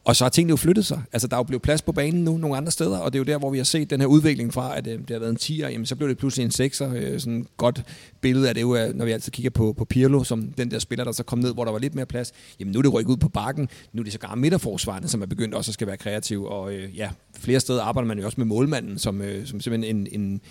[0.08, 1.02] Og så har tingene jo flyttet sig.
[1.14, 3.20] Altså, der er jo blevet plads på banen nu nogle andre steder, og det er
[3.20, 5.32] jo der, hvor vi har set den her udvikling fra, at øh, det har været
[5.32, 6.96] en 10'er, jamen så blev det pludselig en 6'er.
[6.96, 7.84] Øh, sådan et godt
[8.22, 11.04] billede af det, jo, når vi altid kigger på, på Pirlo, som den der spiller,
[11.04, 12.34] der så kom ned, hvor der var lidt mere plads.
[12.60, 13.70] Jamen nu er det rykket ud på bakken.
[13.94, 16.46] Nu er det så gar midterforsvarende, som er begyndt også at skal være kreativ.
[16.46, 19.98] Og øh, ja, flere steder arbejder man jo også med målmanden, som, øh, som simpelthen
[19.98, 20.42] en, en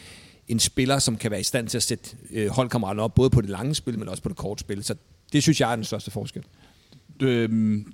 [0.49, 3.41] en spiller, som kan være i stand til at sætte øh, holdkammeraterne op, både på
[3.41, 4.85] det lange spil, men også på det korte spil.
[4.85, 4.95] Så
[5.33, 6.43] det synes jeg er den største forskel.
[7.23, 7.93] Øhm,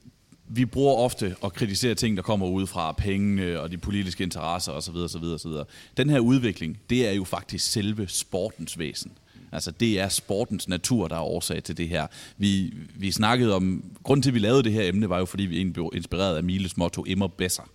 [0.55, 4.72] vi bruger ofte at kritisere ting, der kommer ud fra pengene og de politiske interesser
[4.72, 4.96] osv.
[4.96, 5.53] osv., osv.
[5.96, 9.12] Den her udvikling, det er jo faktisk selve sportens væsen.
[9.53, 12.07] Altså det er sportens natur, der er årsag til det her.
[12.36, 15.42] Vi, vi snakkede om, grunden til at vi lavede det her emne, var jo fordi
[15.42, 17.70] vi blev inspireret af Miles motto, immer besser.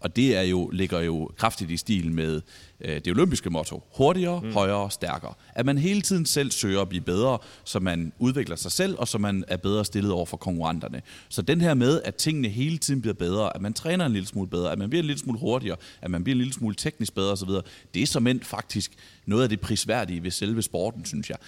[0.00, 2.40] Og det er jo, ligger jo kraftigt i stil med
[2.80, 3.82] øh, det olympiske motto.
[3.96, 4.52] Hurtigere, mm.
[4.52, 5.34] højere, stærkere.
[5.54, 9.08] At man hele tiden selv søger at blive bedre, så man udvikler sig selv, og
[9.08, 11.02] så man er bedre stillet over for konkurrenterne.
[11.28, 14.26] Så den her med, at tingene hele tiden bliver bedre, at man træner en lille
[14.28, 16.74] smule bedre, at man bliver en lille smule hurtigere, at man bliver en lille smule
[16.74, 17.48] teknisk bedre osv.,
[17.94, 18.92] det er som end faktisk
[19.26, 21.38] noget af det prisværdige ved selve sporten, synes jeg.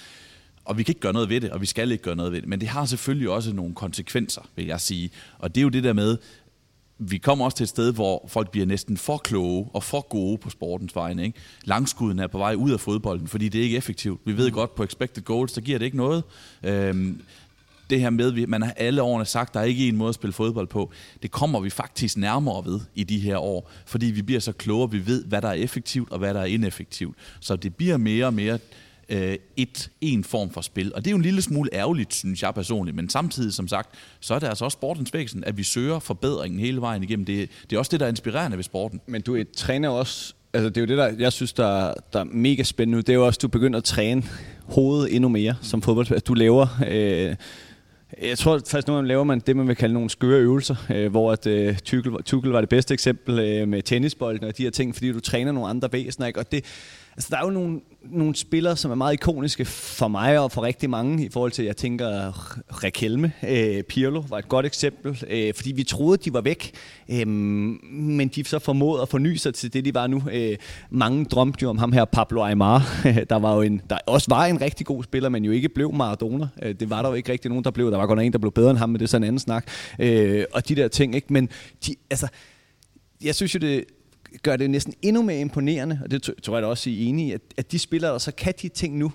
[0.65, 2.41] Og vi kan ikke gøre noget ved det, og vi skal ikke gøre noget ved
[2.41, 2.49] det.
[2.49, 5.11] Men det har selvfølgelig også nogle konsekvenser, vil jeg sige.
[5.39, 6.19] Og det er jo det der med,
[7.11, 10.39] vi kommer også til et sted, hvor folk bliver næsten for kloge og for gode
[10.39, 11.25] på sportens vegne.
[11.25, 11.39] Ikke?
[11.65, 14.21] Langskuden er på vej ud af fodbolden, fordi det er ikke effektivt.
[14.25, 16.25] Vi ved godt, på expected goals, der giver det ikke noget.
[16.63, 17.23] Øhm,
[17.91, 20.33] det her med, man har alle årene sagt, der er ikke en måde at spille
[20.33, 20.93] fodbold på,
[21.23, 24.91] det kommer vi faktisk nærmere ved i de her år, fordi vi bliver så klogere,
[24.91, 27.17] vi ved, hvad der er effektivt og hvad der er ineffektivt.
[27.41, 28.59] Så det bliver mere og mere
[29.09, 30.95] øh, et, en form for spil.
[30.95, 33.95] Og det er jo en lille smule ærgerligt, synes jeg personligt, men samtidig, som sagt,
[34.21, 37.25] så er det altså også sportens væsen, at vi søger forbedringen hele vejen igennem.
[37.25, 39.01] Det, det er også det, der er inspirerende ved sporten.
[39.07, 42.25] Men du træner også altså det er jo det, der, jeg synes, der, der er
[42.25, 43.01] mega spændende nu.
[43.01, 44.23] Det er jo også, at du begynder at træne
[44.65, 46.21] hovedet endnu mere som fodboldspiller.
[46.21, 46.67] Du laver...
[46.89, 47.37] Øh,
[48.23, 51.33] jeg tror faktisk, nu laver man det, man vil kalde nogle skøre øvelser, øh, hvor
[51.33, 54.95] at, øh, Tuchel, Tuchel var det bedste eksempel øh, med tennisbolden og de her ting,
[54.95, 56.27] fordi du træner nogle andre væsener.
[56.27, 56.39] Ikke?
[56.39, 56.65] Og det,
[57.17, 60.63] Altså, der er jo nogle, nogle spillere, som er meget ikoniske for mig og for
[60.63, 62.33] rigtig mange, i forhold til, jeg tænker,
[62.85, 66.71] Rekelme, øh, Pirlo var et godt eksempel, øh, fordi vi troede, de var væk,
[67.11, 70.23] øh, men de så formåede at forny sig til det, de var nu.
[70.33, 70.57] Øh,
[70.91, 74.47] mange drømte jo om ham her, Pablo Aymar, der var jo en, der også var
[74.47, 76.49] en rigtig god spiller, men jo ikke blev Maradona.
[76.63, 77.91] Øh, det var der jo ikke rigtig nogen, der blev.
[77.91, 79.39] Der var godt en, der blev bedre end ham, men det er sådan en anden
[79.39, 79.67] snak.
[79.99, 81.33] Øh, og de der ting, ikke?
[81.33, 81.49] Men
[81.87, 82.29] de, altså,
[83.25, 83.85] jeg synes jo, det,
[84.43, 87.29] gør det næsten endnu mere imponerende, og det tror jeg da også, I er enige
[87.29, 89.13] i, at, at de spillere, der så kan de ting nu,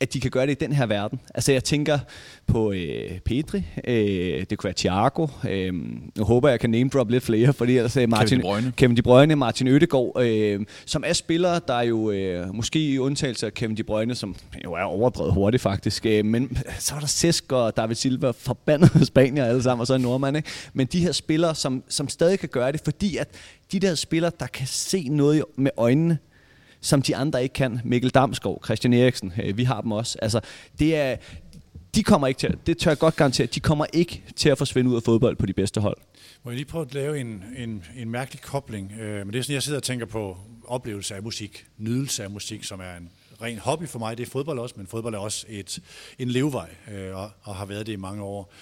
[0.00, 1.20] at de kan gøre det i den her verden.
[1.34, 1.98] Altså jeg tænker
[2.46, 5.74] på øh, Pedri, øh, det kunne være Thiago, øh,
[6.16, 8.72] nu håber jeg kan name drop lidt flere, fordi ellers er Martin, Kevin De Bruyne,
[8.76, 12.98] Kevin De Bruyne Martin Ødegaard, øh, som er spillere, der er jo øh, måske i
[12.98, 17.00] undtagelse af Kevin De Bruyne, som jo er overdrevet hurtigt faktisk, øh, men så er
[17.00, 20.48] der Cesc og David Silva, forbandet Spanier alle sammen, og så en nordmand, ikke?
[20.72, 23.28] men de her spillere, som, som stadig kan gøre det, fordi at
[23.72, 26.18] de der spillere, der kan se noget med øjnene,
[26.80, 27.80] som de andre ikke kan.
[27.84, 30.18] Mikkel Damsgaard, Christian Eriksen, øh, vi har dem også.
[30.22, 30.40] Altså,
[30.78, 31.16] det er,
[31.94, 34.90] de kommer ikke til, det tør jeg godt garantere, de kommer ikke til at forsvinde
[34.90, 35.96] ud af fodbold på de bedste hold.
[36.44, 38.92] Må jeg lige prøve at lave en, en, en mærkelig kobling?
[39.00, 42.30] Øh, men det er sådan, jeg sidder og tænker på oplevelse af musik, nydelse af
[42.30, 43.10] musik, som er en
[43.42, 44.18] ren hobby for mig.
[44.18, 45.78] Det er fodbold også, men fodbold er også et,
[46.18, 48.52] en levevej, øh, og, og har været det i mange år.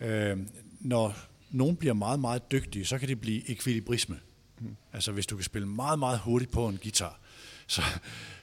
[0.00, 0.38] Øh,
[0.80, 1.16] når
[1.50, 4.18] nogen bliver meget, meget dygtige, så kan det blive ekvilibrisme.
[4.62, 4.76] Mm.
[4.92, 7.20] Altså hvis du kan spille meget, meget hurtigt på en guitar,
[7.66, 7.82] så,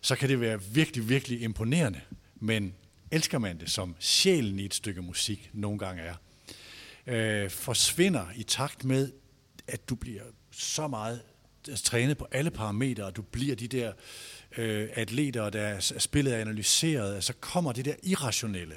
[0.01, 2.01] så kan det være virkelig, virkelig imponerende.
[2.36, 2.74] Men
[3.11, 6.15] elsker man det, som sjælen i et stykke musik nogle gange er,
[7.07, 9.11] øh, forsvinder i takt med,
[9.67, 11.22] at du bliver så meget
[11.67, 13.93] altså, trænet på alle parametre, og du bliver de der
[14.57, 18.76] øh, atleter, der er spillet er analyseret, så kommer det der irrationelle,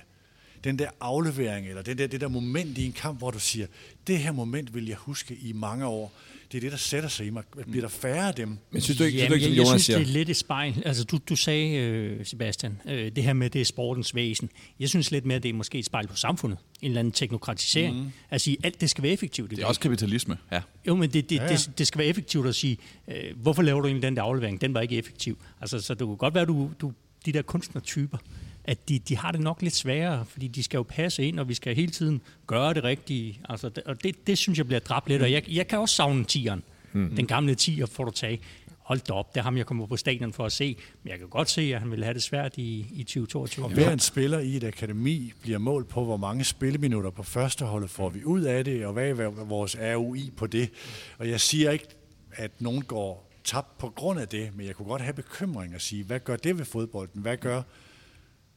[0.64, 3.66] den der aflevering, eller det der, det der moment i en kamp, hvor du siger,
[4.06, 6.12] det her moment vil jeg huske i mange år,
[6.52, 7.42] det er det, der sætter sig i mig.
[7.70, 8.58] Bliver der færre af dem?
[8.70, 9.98] Men synes du ikke, Jamen, synes du ikke jeg, jeg synes, siger?
[9.98, 10.82] det er lidt et spejl.
[10.84, 14.50] Altså, du, du sagde, øh, Sebastian, øh, det her med, det er sportens væsen.
[14.80, 16.58] Jeg synes lidt mere, det er måske et spejl på samfundet.
[16.82, 17.96] En eller anden teknokratisering.
[17.96, 18.10] Mm.
[18.30, 19.50] Altså, sige, alt det skal være effektivt.
[19.50, 20.60] Det er også kapitalisme, ja.
[20.88, 21.48] Jo, men det, det, ja, ja.
[21.52, 22.78] det, det skal være effektivt at sige,
[23.08, 24.60] øh, hvorfor laver du egentlig den der aflevering?
[24.60, 25.38] Den var ikke effektiv.
[25.60, 26.92] Altså, så det kunne godt være, du, du
[27.26, 28.18] de der kunstnertyper,
[28.64, 31.48] at de, de har det nok lidt sværere, fordi de skal jo passe ind, og
[31.48, 33.40] vi skal hele tiden gøre det rigtige.
[33.48, 35.94] Altså, det, og det, det synes jeg bliver dræbt lidt, og jeg, jeg kan også
[35.94, 36.62] savne tieren.
[36.92, 37.16] Mm.
[37.16, 38.40] Den gamle tiger får du tage.
[38.78, 40.76] Hold da op, det er ham, jeg kommer på stadion for at se.
[41.02, 43.64] Men jeg kan godt se, at han vil have det svært i, i 2022.
[43.64, 47.64] Og hver en spiller i et akademi bliver målt på, hvor mange spilleminutter på første
[47.64, 50.70] hold får vi ud af det, og hvad er vores ROI på det.
[51.18, 51.86] Og jeg siger ikke,
[52.32, 55.82] at nogen går tabt på grund af det, men jeg kunne godt have bekymring at
[55.82, 57.22] sige, hvad gør det ved fodbolden?
[57.22, 57.62] Hvad gør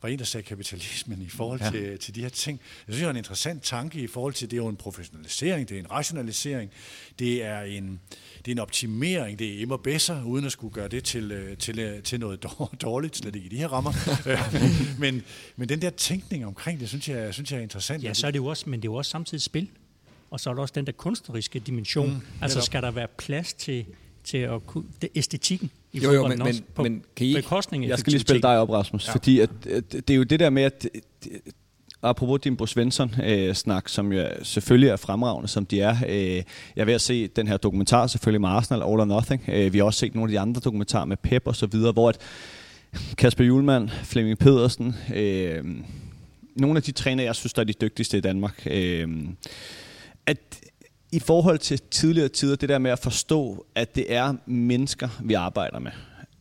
[0.05, 1.97] var en, der sagde kapitalismen i forhold til, ja.
[1.97, 2.59] til de her ting.
[2.87, 5.69] Jeg synes, det er en interessant tanke i forhold til, det er jo en professionalisering,
[5.69, 6.71] det er en rationalisering,
[7.19, 7.99] det er en,
[8.37, 11.57] det er en optimering, det er immer bedre, uden at skulle gøre det til, øh,
[11.57, 12.45] til, øh, til noget
[12.81, 13.93] dårligt, slet ikke i de her rammer.
[15.03, 15.23] men,
[15.55, 18.03] men den der tænkning omkring det, synes jeg, synes jeg er interessant.
[18.03, 19.69] Ja, så er det jo også, men det er jo også samtidig spil.
[20.29, 22.09] Og så er der også den der kunstneriske dimension.
[22.09, 23.85] Mm, altså skal der være plads til,
[24.25, 27.87] til at kunne, det, æstetikken i jo, jo, men, men, på men kan I, bekostning
[27.87, 29.13] Jeg skal lige spille dig op, Rasmus, ja.
[29.13, 30.87] fordi at, at, det er jo det der med, at
[32.03, 35.95] apropos din Bo Svensson-snak, som jo selvfølgelig er fremragende, som de er.
[36.07, 36.43] Øh, jeg
[36.75, 39.43] er ved at se den her dokumentar, selvfølgelig med Arsenal, All or Nothing.
[39.47, 41.91] Øh, vi har også set nogle af de andre dokumentarer med Pep og så videre,
[41.91, 42.17] hvor at
[43.17, 45.63] Kasper Julemand, Flemming Pedersen, øh,
[46.55, 49.07] nogle af de træner, jeg synes, der er de dygtigste i Danmark, øh,
[50.25, 50.37] at
[51.15, 55.33] i forhold til tidligere tider, det der med at forstå, at det er mennesker, vi
[55.33, 55.91] arbejder med.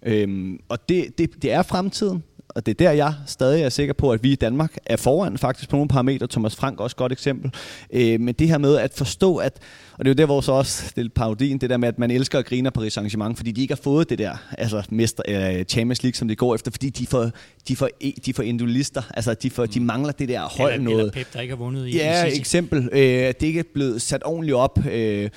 [0.02, 3.94] Øhm, og det, det, det er fremtiden, og det er der, jeg stadig er sikker
[3.94, 6.26] på, at vi i Danmark er foran faktisk på nogle parametre.
[6.26, 7.52] Thomas Frank også et godt eksempel.
[7.92, 9.58] Øh, men det her med at forstå, at,
[9.98, 11.98] og det er jo der, hvor så også, det er parodien, det der med, at
[11.98, 15.22] man elsker at grine Paris Saint-Germain, fordi de ikke har fået det der, altså mester,
[15.28, 17.30] uh, Champions League, som det går efter, fordi de får,
[17.68, 17.88] de får,
[18.26, 19.86] de får individualister, altså de, får, de mm.
[19.86, 21.00] mangler det der hold eller, noget.
[21.00, 22.88] Eller Pep, der ikke har vundet i Ja, eksempel.
[22.92, 24.78] Øh, det er ikke blevet sat ordentligt op.
[24.90, 25.30] Øh,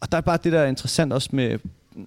[0.00, 1.58] og der er bare det, der er interessant også med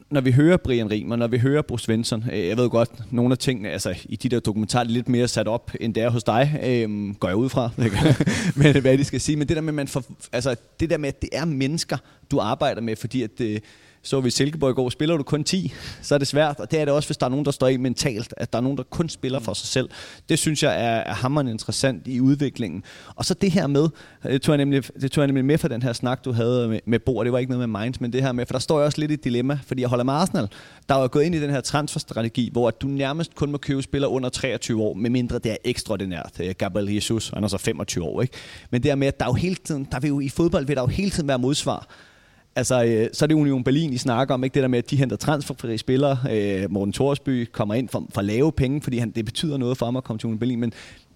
[0.10, 3.32] når vi hører Brian Riemer, når vi hører Bruce Svensson, øh, jeg ved godt, nogle
[3.32, 6.10] af tingene, altså i de der dokumentarer, er lidt mere sat op, end det er
[6.10, 7.70] hos dig, øh, går jeg ud fra,
[8.62, 11.10] men hvad de skal sige, men det der med, man får, altså, det der med,
[11.10, 11.98] at det er mennesker,
[12.32, 13.60] du arbejder med, fordi at, øh,
[14.08, 16.82] så vi Silkeborg i går, spiller du kun 10, så er det svært, og det
[16.82, 18.78] er det også, hvis der er nogen, der står i mentalt, at der er nogen,
[18.78, 19.90] der kun spiller for sig selv.
[20.30, 22.84] Det synes jeg er, er hammerende interessant i udviklingen.
[23.16, 23.90] Og så det her med,
[24.24, 26.68] det tog jeg nemlig, det tog jeg nemlig med for den her snak, du havde
[26.68, 28.60] med, med Bo, det var ikke noget med Minds, men det her med, for der
[28.60, 30.48] står jeg også lidt i et dilemma, fordi jeg holder med Arsenal,
[30.90, 33.58] der er jo gået ind i den her transferstrategi, hvor at du nærmest kun må
[33.58, 36.42] købe spillere under 23 år, medmindre det er ekstraordinært.
[36.58, 38.34] Gabriel Jesus, han er så 25 år, ikke?
[38.72, 40.66] Men det her med, at der er jo hele tiden, der vil jo i fodbold
[40.66, 41.88] vil der jo hele tiden være modsvar.
[42.58, 44.90] Altså, øh, så er det Union Berlin, I snakker om, ikke det der med, at
[44.90, 46.18] de henter transferfri spillere.
[46.32, 49.86] Øh, Morten Thorsby kommer ind for, for lave penge, fordi han, det betyder noget for
[49.86, 50.60] ham at komme til Union Berlin.
[50.60, 50.74] Men,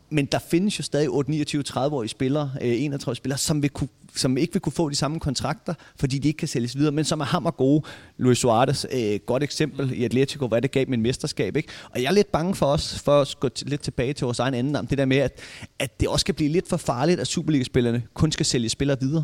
[0.09, 3.87] men der findes jo stadig 8, 29, 30-årige spillere, øh, 31 spillere, som, vil kunne,
[4.15, 7.05] som ikke vil kunne få de samme kontrakter, fordi de ikke kan sælges videre, men
[7.05, 7.83] som er hammer gode.
[8.17, 11.57] Luis Suarez, øh, godt eksempel i Atletico, hvad det gav med en mesterskab.
[11.57, 11.69] Ikke?
[11.91, 14.53] Og jeg er lidt bange for os, for at gå lidt tilbage til vores egen
[14.53, 15.39] anden det der med, at,
[15.79, 19.23] at det også kan blive lidt for farligt, at Superliga-spillerne kun skal sælge spillere videre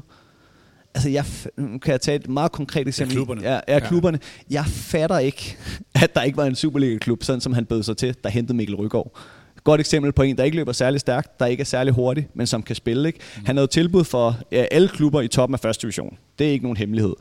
[0.96, 1.26] altså jeg,
[1.56, 3.14] kan jeg tage et meget konkret eksempel.
[3.14, 3.42] Ja, klubberne.
[3.42, 4.20] Ja, ja, klubberne.
[4.50, 5.58] Jeg fatter ikke,
[6.04, 8.76] at der ikke var en Superliga-klub, sådan som han bød sig til, der hentede Mikkel
[8.76, 9.18] Rygaard.
[9.64, 12.48] Godt eksempel på en, der ikke løber særlig stærkt, der ikke er særlig hurtig, men
[12.48, 13.08] som kan spille.
[13.08, 13.20] Ikke?
[13.38, 13.46] Mm.
[13.46, 16.18] Han havde tilbud for ja, alle klubber i toppen af første division.
[16.40, 17.14] Det er ikke nogen hemmelighed.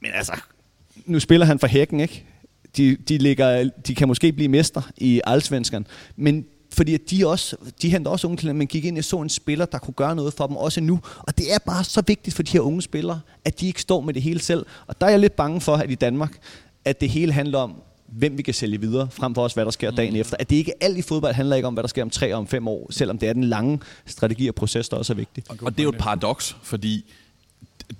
[0.00, 0.32] Men altså,
[1.06, 2.24] nu spiller han for hækken, ikke?
[2.76, 5.86] De, de, ligger, de kan måske blive mester i Allsvenskan,
[6.16, 9.16] men fordi at de, også, de henter også unge talenter, men gik ind og så
[9.16, 11.00] en spiller, der kunne gøre noget for dem også nu.
[11.18, 14.00] Og det er bare så vigtigt for de her unge spillere, at de ikke står
[14.00, 14.66] med det hele selv.
[14.86, 16.38] Og der er jeg lidt bange for, at i Danmark,
[16.84, 17.74] at det hele handler om,
[18.06, 20.20] hvem vi kan sælge videre, frem for os, hvad der sker dagen mm.
[20.20, 20.36] efter.
[20.40, 22.38] At det ikke alt i fodbold handler ikke om, hvad der sker om tre og
[22.38, 25.44] om fem år, selvom det er den lange strategi og proces, der også er vigtig.
[25.48, 27.04] Og det er jo et paradoks, fordi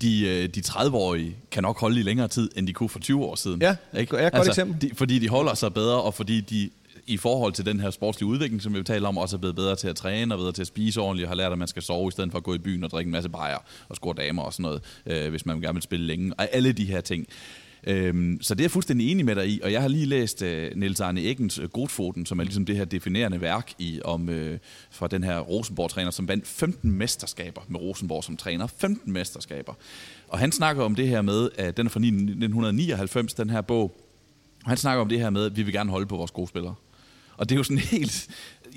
[0.02, 3.24] de, øh, de 30-årige kan nok holde i længere tid, end de kunne for 20
[3.24, 3.62] år siden.
[3.62, 4.16] Ja, ikke?
[4.16, 4.90] Ja, godt altså, eksempel.
[4.90, 6.70] De, fordi de holder sig bedre, og fordi de
[7.06, 9.76] i forhold til den her sportslige udvikling, som vi taler om, også er blevet bedre
[9.76, 11.82] til at træne og bedre til at spise ordentligt, og har lært, at man skal
[11.82, 14.14] sove i stedet for at gå i byen og drikke en masse bajer og score
[14.14, 16.34] damer og sådan noget, øh, hvis man gerne vil spille længe.
[16.38, 17.26] Og alle de her ting.
[17.86, 20.42] Øhm, så det er jeg fuldstændig enig med dig i, og jeg har lige læst
[20.42, 24.28] øh, Niels Arne Eggens øh, Godfoten, som er ligesom det her definerende værk i om
[24.28, 24.58] øh,
[24.90, 28.66] fra den her Rosenborg-træner, som vandt 15 mesterskaber med Rosenborg som træner.
[28.66, 29.74] 15 mesterskaber.
[30.28, 33.96] Og han snakker om det her med, at den er fra 1999, den her bog,
[34.64, 36.74] han snakker om det her med, at vi vil gerne holde på vores gode spillere.
[37.36, 38.28] Og det er jo sådan helt...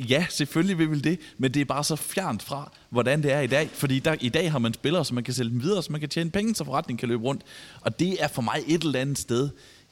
[0.09, 3.39] Ja, selvfølgelig vil vi det, men det er bare så fjernt fra, hvordan det er
[3.39, 3.69] i dag.
[3.73, 5.99] Fordi der, i dag har man spillere, så man kan sælge dem videre, så man
[5.99, 7.41] kan tjene penge, så forretningen kan løbe rundt.
[7.81, 9.49] Og det er for mig et eller andet sted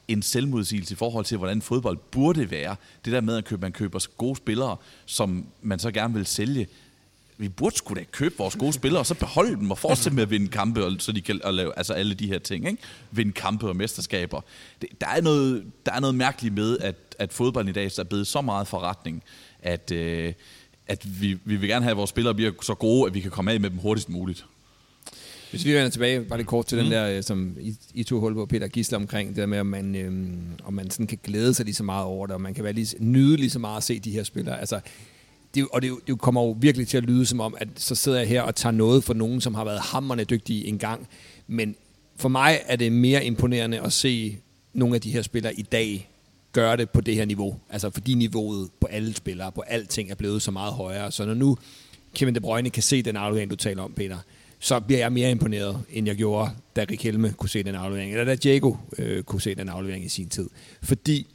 [0.08, 2.76] en selvmodsigelse i forhold til, hvordan fodbold burde være.
[3.04, 6.66] Det der med, at man køber gode spillere, som man så gerne vil sælge,
[7.38, 10.22] vi burde sgu da købe vores gode spillere, og så beholde dem og fortsætte med
[10.22, 12.82] at vinde kampe, så de kan lave altså alle de her ting, ikke?
[13.10, 14.40] vinde kampe og mesterskaber.
[14.82, 18.04] Det, der, er noget, der er noget mærkeligt med, at, at fodbolden i dag er
[18.04, 19.22] blevet så meget forretning,
[19.62, 20.32] at, øh,
[20.86, 23.30] at vi, vi vil gerne have, at vores spillere bliver så gode, at vi kan
[23.30, 24.44] komme af med dem hurtigst muligt.
[25.50, 26.84] Hvis vi vender tilbage bare lidt kort til mm.
[26.84, 29.60] den der, øh, som I, I to hul på Peter Gisler omkring, det der med,
[29.60, 32.40] om man, øhm, om man sådan kan glæde sig lige så meget over det, og
[32.40, 34.60] man kan være lige, nyde lige så meget at se de her spillere.
[34.60, 34.80] Altså,
[35.54, 38.18] det, og det, det kommer jo virkelig til at lyde som om, at så sidder
[38.18, 41.08] jeg her og tager noget for nogen, som har været hammerne dygtige engang.
[41.46, 41.76] Men
[42.16, 44.38] for mig er det mere imponerende at se
[44.72, 46.10] nogle af de her spillere i dag
[46.52, 47.56] gøre det på det her niveau.
[47.70, 51.12] Altså fordi niveauet på alle spillere, på alting er blevet så meget højere.
[51.12, 51.56] Så når nu
[52.14, 54.18] Kevin De Bruyne kan se den aflevering, du taler om, Peter,
[54.58, 58.12] så bliver jeg mere imponeret, end jeg gjorde, da Rik Helme kunne se den aflevering,
[58.12, 60.50] eller da Diego øh, kunne se den aflevering i sin tid.
[60.82, 61.26] Fordi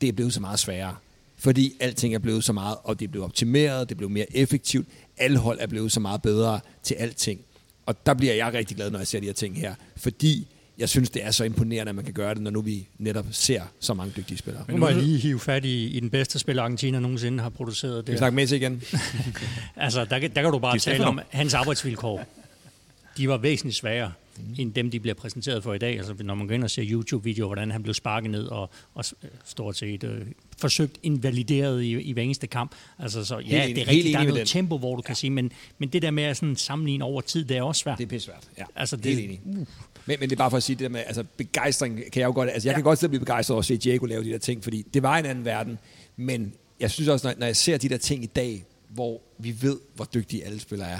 [0.00, 0.96] det er blevet så meget sværere
[1.40, 4.36] fordi alting er blevet så meget, og det er blevet optimeret, det er blevet mere
[4.36, 4.88] effektivt,
[5.18, 7.40] alle hold er blevet så meget bedre til alting.
[7.86, 10.46] Og der bliver jeg rigtig glad, når jeg ser de her ting her, fordi
[10.78, 13.26] jeg synes, det er så imponerende, at man kan gøre det, når nu vi netop
[13.30, 14.64] ser så mange dygtige spillere.
[14.68, 18.04] Nu må jeg lige hive fat i, i den bedste spiller, Argentina nogensinde har produceret.
[18.04, 18.18] Skal vi Det.
[18.18, 18.82] snakke Messi igen?
[19.76, 22.26] Altså, der, kan- der kan du bare tale om hans arbejdsvilkår.
[23.16, 24.12] De var væsentligt sværere
[24.58, 25.96] end dem, de bliver præsenteret for i dag.
[25.98, 29.04] Altså, når man går ind og ser YouTube-videoer, hvordan han blev sparket ned og, og
[29.44, 30.20] stort set øh,
[30.60, 32.74] forsøgt invalideret i, i hver eneste kamp.
[32.98, 34.46] Altså, så ja, Helt det er helt rigtigt, der enig er noget den.
[34.46, 37.44] tempo, hvor du kan sige, men, men det der med at sådan sammenligne over tid,
[37.44, 37.98] det er også svært.
[37.98, 38.48] Det er pisse svært.
[38.58, 38.64] Ja.
[38.76, 39.40] Altså, det, Helt enig.
[39.44, 39.66] Men,
[40.06, 42.32] men det er bare for at sige det der med, altså begejstring kan jeg jo
[42.32, 42.76] godt, altså jeg ja.
[42.76, 44.84] kan godt sidde og blive begejstret over at se Diego lave de der ting, fordi
[44.94, 45.78] det var en anden verden,
[46.16, 49.54] men jeg synes også, når, når jeg ser de der ting i dag, hvor vi
[49.60, 50.98] ved, hvor dygtige alle spillere er,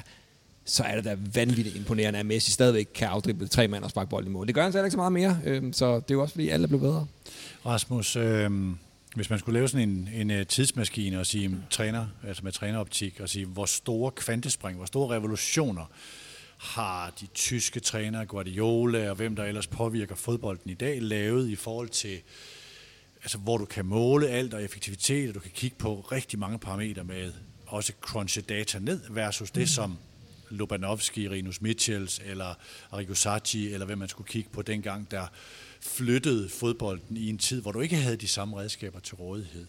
[0.64, 4.10] så er det da vanvittigt imponerende, at Messi stadigvæk kan afdrible tre mand og sparke
[4.10, 4.46] bold i mål.
[4.46, 6.48] Det gør han så ikke så meget mere, øhm, så det er jo også fordi,
[6.48, 7.06] alle er blevet bedre.
[7.66, 8.50] Rasmus, øh,
[9.14, 12.52] hvis man skulle lave sådan en, en øh, tidsmaskine og sige mm, træner, altså med
[12.52, 15.90] træneroptik, og sige, hvor store kvantespring, hvor store revolutioner
[16.58, 21.56] har de tyske trænere, Guardiola og hvem der ellers påvirker fodbolden i dag, lavet i
[21.56, 22.20] forhold til,
[23.22, 26.58] altså hvor du kan måle alt og effektivitet, og du kan kigge på rigtig mange
[26.58, 27.32] parametre med
[27.66, 29.98] også crunche data ned versus det, som
[30.50, 32.54] Lobanovski, Rinus Michels eller
[32.90, 35.26] Arrigo Sacchi, eller hvem man skulle kigge på dengang, der
[35.80, 39.66] flyttede fodbolden i en tid, hvor du ikke havde de samme redskaber til rådighed.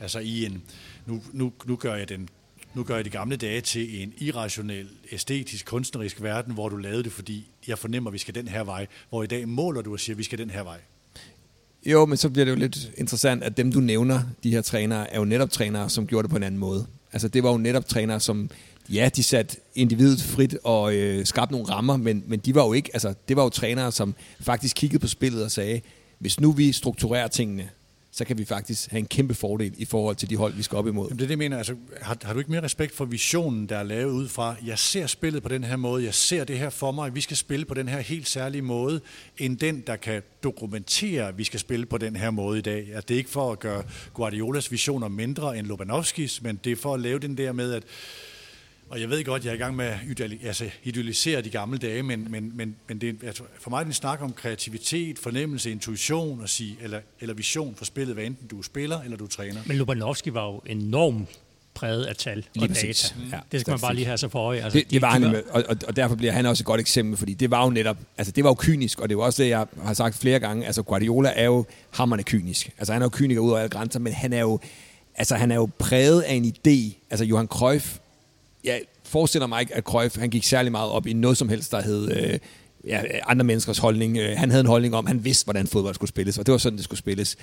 [0.00, 0.62] Altså i en,
[1.06, 2.28] nu, nu, nu gør jeg den
[2.74, 7.02] nu gør jeg de gamle dage til en irrationel, æstetisk, kunstnerisk verden, hvor du lavede
[7.02, 8.86] det, fordi jeg fornemmer, at vi skal den her vej.
[9.08, 10.80] Hvor i dag måler du og siger, at vi skal den her vej.
[11.86, 15.10] Jo, men så bliver det jo lidt interessant, at dem du nævner, de her trænere,
[15.10, 16.86] er jo netop trænere, som gjorde det på en anden måde.
[17.12, 18.50] Altså det var jo netop trænere, som,
[18.88, 22.72] ja, de satte individet frit og øh, skabte nogle rammer, men, men de var jo
[22.72, 25.80] ikke, altså det var jo trænere, som faktisk kiggede på spillet og sagde,
[26.18, 27.70] hvis nu vi strukturerer tingene,
[28.16, 30.78] så kan vi faktisk have en kæmpe fordel i forhold til de hold, vi skal
[30.78, 31.08] op imod.
[31.08, 31.58] Jamen, det er det, jeg mener.
[31.58, 34.78] Altså, har, har du ikke mere respekt for visionen, der er lavet ud fra, jeg
[34.78, 37.64] ser spillet på den her måde, jeg ser det her for mig, vi skal spille
[37.64, 39.00] på den her helt særlige måde,
[39.38, 42.88] end den, der kan dokumentere, at vi skal spille på den her måde i dag.
[42.92, 43.82] At det er ikke for at gøre
[44.14, 47.82] Guardiolas visioner mindre end Lobanovskis, men det er for at lave den der med, at
[48.94, 49.98] og jeg ved godt, at jeg er i gang med at
[50.44, 53.80] altså, idealisere de gamle dage, men, men, men, men det er, altså, for mig er
[53.80, 58.24] det en snak om kreativitet, fornemmelse, intuition og sige, eller, eller vision for spillet, hvad
[58.24, 59.60] enten du er spiller eller du er træner.
[59.66, 61.28] Men Lubanovski var jo enormt
[61.74, 63.14] præget af tal Lige og præcis.
[63.18, 63.36] data.
[63.36, 64.60] Ja, det skal man bare lige have sig for øje.
[64.60, 66.46] Altså, Det, de- det var de han, jo med, og, og, og derfor bliver han
[66.46, 69.08] også et godt eksempel, fordi det var jo netop, altså det var jo kynisk, og
[69.08, 72.70] det var også det, jeg har sagt flere gange, altså Guardiola er jo hammerne kynisk.
[72.78, 74.58] Altså han er jo kyniker ud over alle grænser, men han er jo,
[75.14, 76.94] altså han er jo præget af en idé.
[77.10, 77.96] Altså Johan Cruyff,
[78.64, 81.72] jeg forestiller mig ikke, at Cruyff, han gik særlig meget op i noget som helst,
[81.72, 82.38] der hed øh,
[82.86, 84.18] ja, andre menneskers holdning.
[84.18, 86.58] Øh, han havde en holdning om, han vidste, hvordan fodbold skulle spilles, og det var
[86.58, 87.36] sådan, det skulle spilles.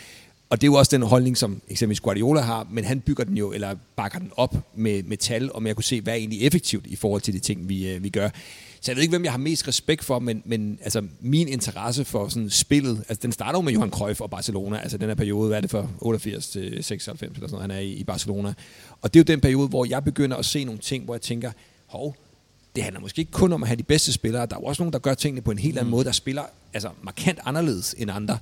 [0.49, 3.37] Og det er jo også den holdning, som eksempelvis Guardiola har, men han bygger den
[3.37, 6.17] jo, eller bakker den op med, med tal, og med at kunne se, hvad er
[6.17, 8.29] egentlig effektivt i forhold til de ting, vi, øh, vi gør.
[8.83, 12.05] Så jeg ved ikke, hvem jeg har mest respekt for, men, men altså, min interesse
[12.05, 15.15] for sådan spillet, altså den starter jo med Johan Cruyff og Barcelona, altså den her
[15.15, 18.03] periode, hvad er det for 88 til 96 eller sådan noget, han er i, i
[18.03, 18.53] Barcelona.
[19.01, 21.21] Og det er jo den periode, hvor jeg begynder at se nogle ting, hvor jeg
[21.21, 21.51] tænker,
[21.85, 22.15] hov,
[22.75, 24.45] det handler måske ikke kun om at have de bedste spillere.
[24.45, 26.43] Der er jo også nogen, der gør tingene på en helt anden måde, der spiller
[26.73, 28.37] altså, markant anderledes end andre.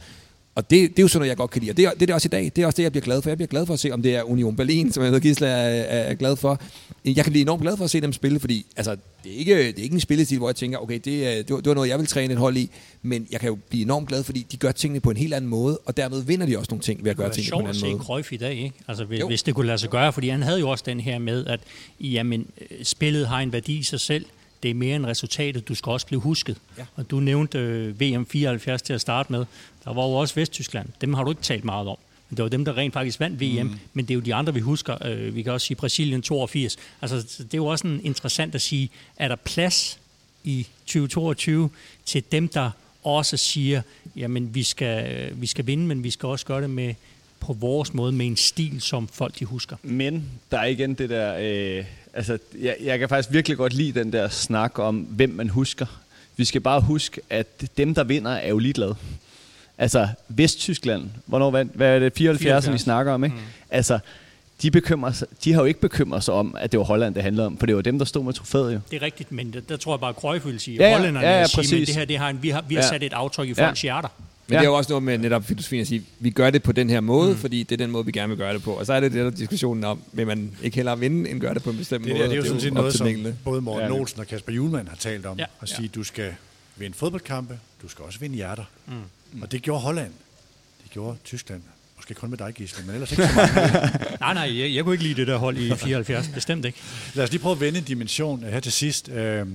[0.60, 1.72] Og det, det er jo sådan noget, jeg godt kan lide.
[1.72, 2.52] Og det, er- det er det også i dag.
[2.56, 3.30] Det er også det, jeg bliver glad for.
[3.30, 5.48] Jeg bliver glad for at se, om det er Union Berlin, som jeg ved, Gisle
[5.48, 6.62] er, er, er glad for.
[7.06, 8.92] Jeg kan blive enormt glad for at se dem spille, fordi altså,
[9.24, 11.48] det, er ikke, det er ikke en spillestil, hvor jeg tænker, okay, det, er- det,
[11.50, 12.70] det var noget, jeg vil træne et hold i.
[13.02, 15.50] Men jeg kan jo blive enormt glad, fordi de gør tingene på en helt anden
[15.50, 17.62] måde, og dermed vinder de også nogle ting ved at gøre Det tingene på en
[17.62, 18.04] sjovt at anden se måde.
[18.06, 18.72] Cruyff i dag, ikke?
[18.88, 19.28] Altså, hvis, Jo.
[19.28, 21.60] hvis det kunne lade sig gøre, fordi han havde jo også den her med, at
[22.02, 24.26] jamen, øh, spillet har en værdi i sig selv.
[24.64, 25.68] Det er mere end resultatet.
[25.68, 26.58] Du skal også blive husket.
[26.78, 26.86] Ja.
[26.96, 29.46] Og du nævnte øh, VM 74 til at starte med.
[29.86, 30.90] Der var jo også Vesttyskland.
[31.02, 31.98] Dem har du ikke talt meget om.
[32.30, 33.66] Men det var dem, der rent faktisk vandt VM.
[33.66, 33.80] Mm.
[33.94, 35.06] Men det er jo de andre, vi husker.
[35.06, 36.78] Øh, vi kan også sige Brasilien 82.
[37.02, 40.00] Altså, så det er jo også sådan interessant at sige, er der plads
[40.44, 41.70] i 2022
[42.06, 42.72] til dem, der
[43.04, 43.82] også siger,
[44.16, 46.94] jamen vi skal, vi skal vinde, men vi skal også gøre det med
[47.40, 49.76] på vores måde med en stil, som folk de husker.
[49.84, 51.38] Men der er igen det der...
[51.40, 55.50] Øh, altså, jeg, jeg kan faktisk virkelig godt lide den der snak om, hvem man
[55.50, 55.86] husker.
[56.38, 57.48] Vi skal bare huske, at
[57.78, 58.96] dem, der vinder, er jo ligeglade.
[59.78, 62.74] Altså, Vesttyskland, hvornår vandt, hvad er det, 74, 74.
[62.74, 63.36] vi snakker om, ikke?
[63.36, 63.42] Mm.
[63.70, 64.00] Altså,
[64.62, 67.24] de, bekymrer sig, de har jo ikke bekymret sig om, at det var Holland, det
[67.24, 68.80] handlede om, for det var dem, der stod med trofæet jo.
[68.92, 70.96] Det er rigtigt, men der, der tror jeg bare, at Cruyff vil sige, Ja, ja,
[70.98, 72.88] hollænderne ja, ja, sige, men det her, det har en, vi har, vi har Ja.
[72.90, 73.68] sat et aftryk i Ja.
[73.68, 74.10] folks hjerter.
[74.50, 74.60] Men Ja.
[74.60, 76.90] det er jo også noget med netop filosofien at sige, vi gør det på den
[76.90, 77.38] her måde, mm.
[77.38, 78.74] fordi det er den måde, vi gerne vil gøre det på.
[78.74, 81.54] Og så er det det der diskussionen om, vil man ikke hellere vinde, end gøre
[81.54, 82.24] det på en bestemt Det, måde.
[82.24, 83.08] der, det er jo sådan set noget, som
[83.44, 84.00] både Morten Ja.
[84.00, 85.38] Olsen og Kasper Julemand har talt om.
[85.40, 85.46] Ja.
[85.62, 86.34] At sige, du skal
[86.78, 88.64] vinde fodboldkampe, du skal også vinde hjerter.
[88.88, 89.42] Mm.
[89.42, 90.12] Og det gjorde Holland.
[90.84, 91.62] Det gjorde Tyskland.
[91.98, 94.20] Måske kun med dig, Gisle, men ellers ikke så meget.
[94.20, 96.28] Nej, nej, jeg, jeg kunne ikke lide det der hold i 74.
[96.28, 96.78] Bestemt ikke.
[97.14, 99.10] Lad os lige prøve at vende en dimension her til sidst.
[99.10, 99.46] Øh,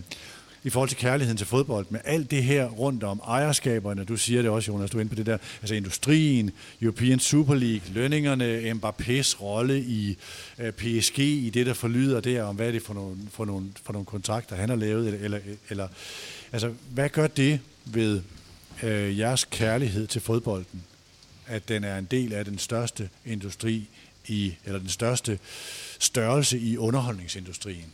[0.64, 4.42] i forhold til kærligheden til fodbold, med alt det her rundt om ejerskaberne, du siger
[4.42, 6.50] det også, Jonas, du er inde på det der, altså industrien,
[6.82, 10.16] European Super League, lønningerne, Mbappés rolle i
[10.58, 13.66] øh, PSG, i det, der forlyder der, om hvad er det for nogle, for nogle,
[13.82, 15.40] for nogle kontrakter, han har lavet, eller, eller,
[15.70, 15.88] eller
[16.52, 18.22] altså, hvad gør det ved
[18.82, 20.82] øh, jeres kærlighed til fodbolden,
[21.46, 23.88] at den er en del af den største industri
[24.26, 25.38] i, eller den største
[25.98, 27.92] størrelse i underholdningsindustrien?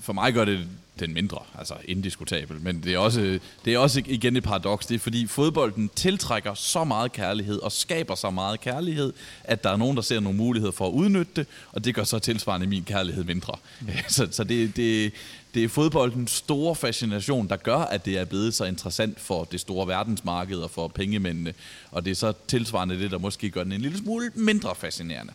[0.00, 0.68] For mig gør det
[1.00, 4.86] den mindre, altså indiskutabel, men det er, også, det er også igen et paradoks.
[4.86, 9.12] Det er fordi fodbolden tiltrækker så meget kærlighed og skaber så meget kærlighed,
[9.44, 12.04] at der er nogen, der ser nogle muligheder for at udnytte det, og det gør
[12.04, 13.54] så tilsvarende min kærlighed mindre.
[13.80, 13.88] Mm.
[14.08, 15.12] Så, så det, det,
[15.54, 19.60] det er fodboldens store fascination, der gør, at det er blevet så interessant for det
[19.60, 21.54] store verdensmarked og for pengemændene,
[21.90, 25.32] og det er så tilsvarende det, der måske gør den en lille smule mindre fascinerende.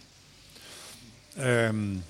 [1.38, 2.01] Øhm,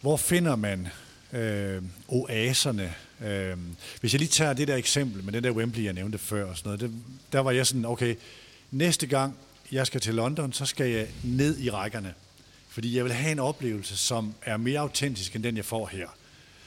[0.00, 0.88] hvor finder man
[1.32, 2.94] øh, oaserne.
[3.24, 3.56] Øh,
[4.00, 6.56] hvis jeg lige tager det der eksempel med den der Wembley, jeg nævnte før, og
[6.56, 6.92] sådan noget, det,
[7.32, 8.14] der var jeg sådan, okay,
[8.70, 9.34] næste gang
[9.72, 12.14] jeg skal til London, så skal jeg ned i rækkerne.
[12.68, 16.06] Fordi jeg vil have en oplevelse, som er mere autentisk end den, jeg får her.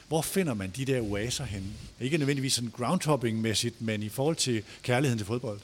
[0.08, 1.66] Hvor finder man de der oaser henne?
[2.00, 5.60] Ikke nødvendigvis sådan groundhopping-mæssigt, men i forhold til kærligheden til fodbold.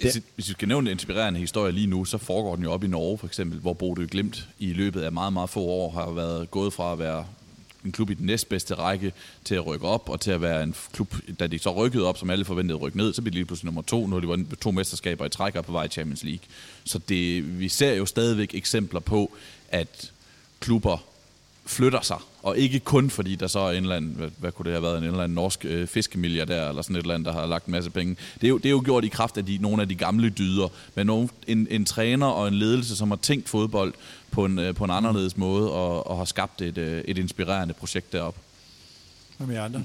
[0.00, 2.84] Hvis, hvis vi skal nævne en inspirerende historie lige nu, så foregår den jo op
[2.84, 6.10] i Norge for eksempel, hvor Bodø Glimt i løbet af meget, meget få år har
[6.10, 7.26] været gået fra at være
[7.86, 9.12] en klub i den næstbedste række
[9.44, 12.18] til at rykke op, og til at være en klub, da de så rykkede op,
[12.18, 14.28] som alle forventede at rykke ned, så blev de lige pludselig nummer to, når de
[14.28, 16.44] var to mesterskaber i træk på vej i Champions League.
[16.84, 19.32] Så det, vi ser jo stadigvæk eksempler på,
[19.68, 20.12] at
[20.60, 21.04] klubber
[21.66, 24.64] flytter sig, og ikke kun fordi der så er en eller anden, hvad, hvad kunne
[24.64, 27.32] det have været, en eller anden norsk øh, fiskemilliardær, eller sådan et eller andet, der
[27.32, 28.16] har lagt en masse penge.
[28.40, 30.30] Det er jo, det er jo gjort i kraft af de, nogle af de gamle
[30.30, 33.94] dyder, men nogen, en, en træner og en ledelse, som har tænkt fodbold
[34.30, 37.74] på en, øh, på en anderledes måde, og, og har skabt et, øh, et inspirerende
[37.74, 38.40] projekt deroppe.
[39.36, 39.82] Hvad med andre?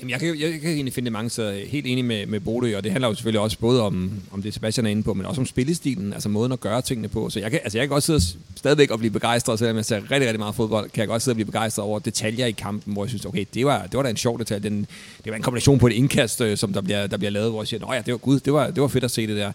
[0.00, 2.40] Jamen, jeg, kan, jeg, jeg kan egentlig finde det mange så helt enig med, med
[2.40, 5.14] Bodø, og det handler jo selvfølgelig også både om, om det Sebastian er inde på,
[5.14, 7.30] men også om spillestilen, altså måden at gøre tingene på.
[7.30, 8.20] Så jeg kan, altså jeg kan godt sidde
[8.56, 11.32] stadigvæk og blive begejstret, selvom jeg ser rigtig, rigtig meget fodbold, kan jeg godt sidde
[11.32, 14.02] og blive begejstret over detaljer i kampen, hvor jeg synes, okay, det var, det var
[14.02, 14.70] da en sjov detalje.
[14.70, 14.86] Den,
[15.24, 17.62] det var en kombination på et indkast, øh, som der bliver, der bliver lavet, hvor
[17.62, 19.52] jeg siger, ja, det var gud, det var, det var fedt at se det der.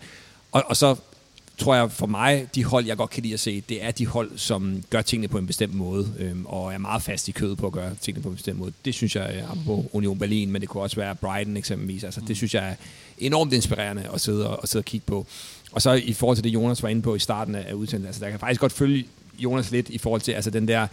[0.52, 0.96] Og, og så
[1.62, 4.08] tror jeg for mig, de hold, jeg godt kan lide at se, det er de
[4.08, 7.58] hold, som gør tingene på en bestemt måde, øhm, og er meget fast i kødet
[7.58, 8.74] på at gøre tingene på en bestemt måde.
[8.86, 12.04] Det synes jeg er på Union Berlin, men det kunne også være Brighton eksempelvis.
[12.04, 12.76] Altså, det synes jeg er
[13.18, 15.26] enormt inspirerende at sidde og, at sidde og kigge på.
[15.72, 18.24] Og så i forhold til det, Jonas var inde på i starten af udsendelsen, altså,
[18.24, 19.06] der kan faktisk godt følge
[19.40, 20.88] Jonas lidt i forhold til altså, den der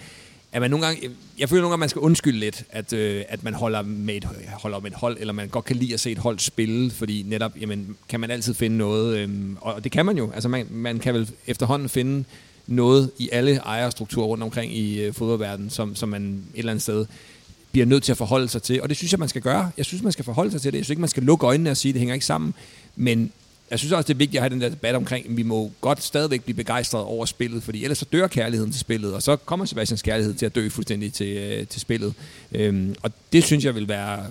[0.52, 3.24] at man nogle gange, jeg føler nogle gange, at man skal undskylde lidt, at, øh,
[3.28, 6.00] at man holder med, et, holder med et hold, eller man godt kan lide at
[6.00, 9.28] se et hold spille, fordi netop, jamen, kan man altid finde noget, øh,
[9.60, 12.24] og det kan man jo, altså man, man kan vel efterhånden finde
[12.66, 16.82] noget i alle ejerstrukturer rundt omkring i øh, fodboldverdenen, som, som man et eller andet
[16.82, 17.06] sted
[17.72, 19.70] bliver nødt til at forholde sig til, og det synes jeg, man skal gøre.
[19.76, 20.78] Jeg synes, man skal forholde sig til det.
[20.78, 22.54] Jeg synes ikke, man skal lukke øjnene og sige, at det hænger ikke sammen,
[22.96, 23.32] men
[23.70, 25.70] jeg synes også, det er vigtigt at have den der debat omkring, at vi må
[25.80, 29.36] godt stadigvæk blive begejstret over spillet, fordi ellers så dør kærligheden til spillet, og så
[29.36, 32.14] kommer Sebastians kærlighed til at dø fuldstændig til, øh, til spillet.
[32.52, 34.26] Øhm, og det synes jeg vil være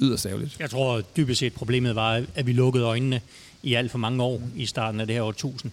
[0.00, 0.56] yderst ærgerligt.
[0.60, 3.20] Jeg tror dybest set problemet var, at vi lukkede øjnene
[3.62, 5.72] i alt for mange år i starten af det her årtusind.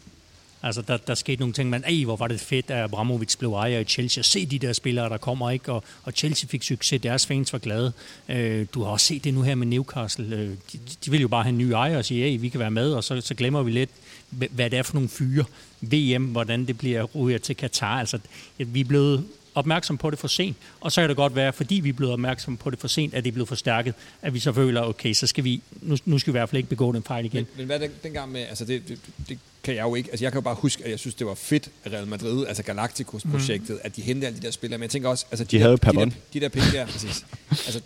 [0.64, 3.53] Altså, der, der skete nogle ting, men ej, hvor var det fedt, at Abramovic blev
[3.53, 4.24] ejer i Chelsea.
[4.24, 5.72] Se de der spillere, der kommer, ikke?
[5.72, 7.93] Og, og Chelsea fik succes, deres fans var glade.
[8.30, 10.36] Øh, du har også set det nu her med Newcastle.
[10.36, 12.60] Øh, de, de vil jo bare have en ny ejer og sige, hey, vi kan
[12.60, 13.89] være med, og så, så glemmer vi lidt,
[14.30, 15.45] hvad det er for nogle fyre.
[15.82, 17.99] VM, hvordan det bliver ryger til Katar.
[17.99, 18.20] Altså,
[18.58, 19.26] vi er blevet
[19.58, 20.58] opmærksom på det for sent.
[20.82, 23.14] Og så kan det godt være, fordi vi er blevet opmærksom på det for sent,
[23.14, 26.20] at det er blevet forstærket, at vi så føler, okay, så skal vi, nu, nu
[26.20, 27.38] skal vi i hvert fald ikke begå den fejl igen.
[27.38, 28.99] Men, men hvad den, dengang med, altså det, det,
[29.30, 31.28] det kan jeg jo ikke, altså jeg kan jo bare huske, at jeg synes, det
[31.28, 33.80] var fedt, Real Madrid, altså Galacticos-projektet, mm.
[33.84, 35.78] at de hentede alle de der spillere, men jeg tænker også, altså de, de havde
[35.78, 37.82] der, de, der, de der penge der, præcis, altså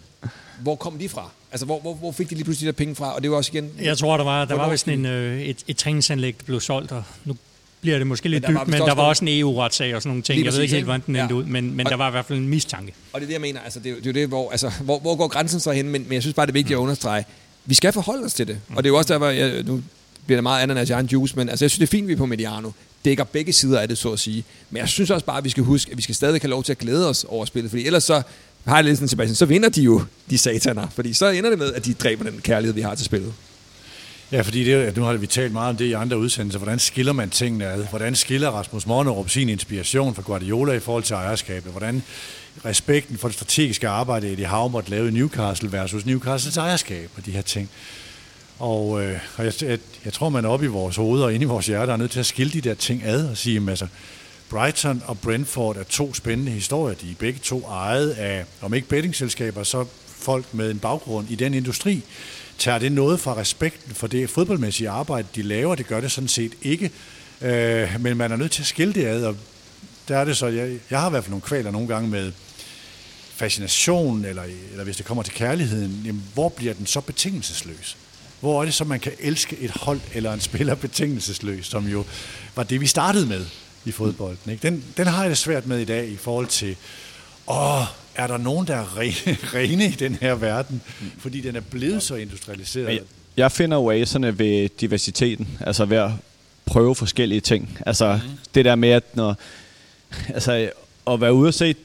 [0.62, 1.30] hvor kom de fra?
[1.52, 3.16] Altså, hvor, hvor, hvor fik de lige pludselig de der penge fra?
[3.16, 3.72] Og det var også igen...
[3.82, 6.92] Jeg tror, der var, der var vist en, øh, et, et træningsanlæg, der blev solgt,
[6.92, 7.38] og nu
[7.82, 10.24] bliver det måske lidt men dybt, men der var også en EU-retssag og sådan nogle
[10.24, 10.46] ting.
[10.46, 11.40] Jeg ved ikke helt, hvordan den endte ja.
[11.40, 12.94] ud, men, men og, der var i hvert fald en mistanke.
[13.14, 13.60] Og det er det, jeg mener.
[13.60, 15.90] Altså, det, er, det er det, hvor, altså, hvor, hvor går grænsen så hen?
[15.90, 17.26] Men, men jeg synes bare, det er vigtigt at understrege.
[17.66, 18.60] Vi skal forholde os til det.
[18.70, 19.84] Og det er jo også der, hvor jeg, nu
[20.26, 22.18] bliver det meget ananas i juice, men altså, jeg synes, det er fint, vi er
[22.18, 22.72] på Mediano.
[23.06, 24.44] Dækker begge sider af det, så at sige.
[24.70, 26.64] Men jeg synes også bare, at vi skal huske, at vi skal stadig have lov
[26.64, 28.22] til at glæde os over spillet, fordi ellers så
[28.66, 31.60] har jeg lidt sådan tilbage, så vinder de jo de sataner, fordi så ender det
[31.60, 33.34] med, at de dræber den kærlighed, vi har til spillet.
[34.32, 36.60] Ja, fordi det, nu har vi talt meget om det i andre udsendelser.
[36.60, 37.86] Hvordan skiller man tingene ad?
[37.90, 41.72] Hvordan skiller Rasmus Mornerup sin inspiration fra Guardiola i forhold til ejerskabet?
[41.72, 42.04] Hvordan
[42.66, 47.26] respekten for det strategiske arbejde, Eddie Howe måtte lave i Newcastle versus Newcastles ejerskab og
[47.26, 47.70] de her ting?
[48.60, 51.44] Og, øh, og jeg, jeg, jeg tror, man er oppe i vores hoveder og inde
[51.44, 53.88] i vores hjerter er nødt til at skille de der ting ad og sige, altså,
[54.50, 56.96] Brighton og Brentford er to spændende historier.
[56.96, 61.36] De er begge to ejet af, om ikke bettingselskaber, så folk med en baggrund i
[61.36, 62.04] den industri.
[62.62, 65.76] Tager det noget fra respekten for det fodboldmæssige arbejde, de laver?
[65.76, 66.92] Det gør det sådan set ikke.
[67.42, 69.36] Øh, men man er nødt til at skille det ad, og
[70.08, 72.32] der er det så, jeg, jeg har i hvert fald nogle kvaler nogle gange med
[73.36, 77.98] fascination, eller, eller hvis det kommer til kærligheden, jamen, hvor bliver den så betingelsesløs?
[78.40, 82.06] Hvor er det så, man kan elske et hold eller en spiller betingelsesløs, som jo
[82.56, 83.46] var det, vi startede med
[83.86, 84.52] i fodbolden.
[84.52, 84.68] Ikke?
[84.68, 86.76] Den, den har jeg det svært med i dag i forhold til,
[87.52, 87.84] åh,
[88.16, 90.82] er der nogen, der er rene, rene i den her verden?
[91.18, 92.88] Fordi den er blevet så industrialiseret.
[92.88, 93.00] Jeg,
[93.38, 96.12] jeg finder oaserne ved diversiteten, altså ved at
[96.66, 97.80] prøve forskellige ting.
[97.86, 98.30] Altså mm.
[98.56, 99.36] det der med, at når,
[100.30, 100.70] altså,
[101.08, 101.76] at være ude og se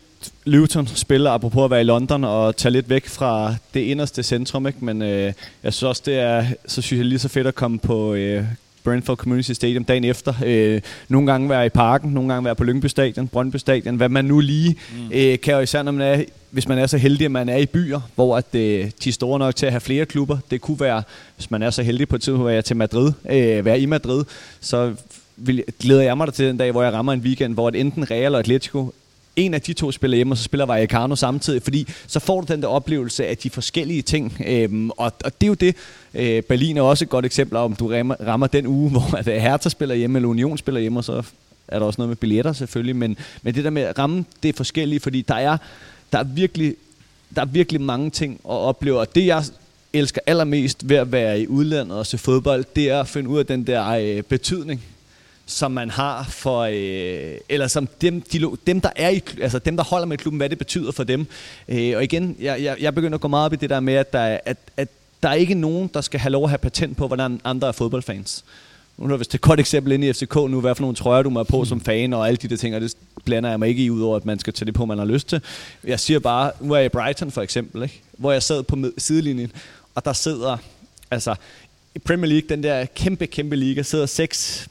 [0.44, 4.66] Luton spiller, apropos at være i London, og tage lidt væk fra det inderste centrum,
[4.66, 4.84] ikke?
[4.84, 5.32] men øh,
[5.62, 8.44] jeg synes også, det er, så synes jeg lige så fedt at komme på øh,
[8.86, 10.34] Brentford Community Stadium dagen efter.
[10.44, 14.08] Øh, nogle gange være i parken, nogle gange være på Lyngby Stadion, Brøndby Stadion, hvad
[14.08, 15.12] man nu lige mm.
[15.12, 17.56] øh, kan, jo især når man er, hvis man er så heldig, at man er
[17.56, 20.38] i byer, hvor at, øh, de er store nok til at have flere klubber.
[20.50, 21.02] Det kunne være,
[21.36, 23.86] hvis man er så heldig på et tidspunkt, at være til Madrid, øh, være i
[23.86, 24.24] Madrid,
[24.60, 24.94] så
[25.36, 28.10] vil, glæder jeg mig til den dag, hvor jeg rammer en weekend, hvor at enten
[28.10, 28.92] Real og Atletico
[29.36, 32.52] en af de to spiller hjemme, og så spiller Vallecano samtidig, fordi så får du
[32.52, 34.36] den der oplevelse af de forskellige ting.
[34.46, 35.76] Øhm, og, og det er jo det,
[36.14, 39.28] øh, Berlin er også et godt eksempel om du rammer, rammer den uge, hvor at
[39.28, 41.22] øh, Hertha spiller hjemme, eller Union spiller hjemme, og så
[41.68, 44.48] er der også noget med billetter selvfølgelig, men, men det der med at ramme det
[44.48, 45.56] er forskellige, fordi der er,
[46.12, 46.74] der er virkelig
[47.34, 49.44] der er virkelig mange ting at opleve, og det jeg
[49.92, 53.38] elsker allermest ved at være i udlandet og se fodbold, det er at finde ud
[53.38, 54.82] af den der øh, betydning,
[55.46, 59.76] som man har for, øh, eller som dem, de, dem, der er i, altså dem,
[59.76, 61.26] der holder med klubben, hvad det betyder for dem.
[61.68, 63.94] Øh, og igen, jeg, jeg, jeg begynder at gå meget op i det der med,
[63.94, 64.88] at der, at, at
[65.22, 67.72] der er ikke nogen, der skal have lov at have patent på, hvordan andre er
[67.72, 68.44] fodboldfans.
[68.98, 71.22] Nu er hvis det et godt eksempel inde i FCK nu, hvad for nogle trøjer
[71.22, 72.94] du må på som fan, og alle de der ting, og det
[73.24, 75.28] blander jeg mig ikke i, udover at man skal tage det på, man har lyst
[75.28, 75.40] til.
[75.84, 78.00] Jeg siger bare, nu er jeg i Brighton for eksempel, ikke?
[78.18, 79.52] hvor jeg sad på sidelinjen,
[79.94, 80.56] og der sidder,
[81.10, 81.34] altså,
[81.94, 84.68] i Premier League, den der kæmpe, kæmpe liga, sidder seks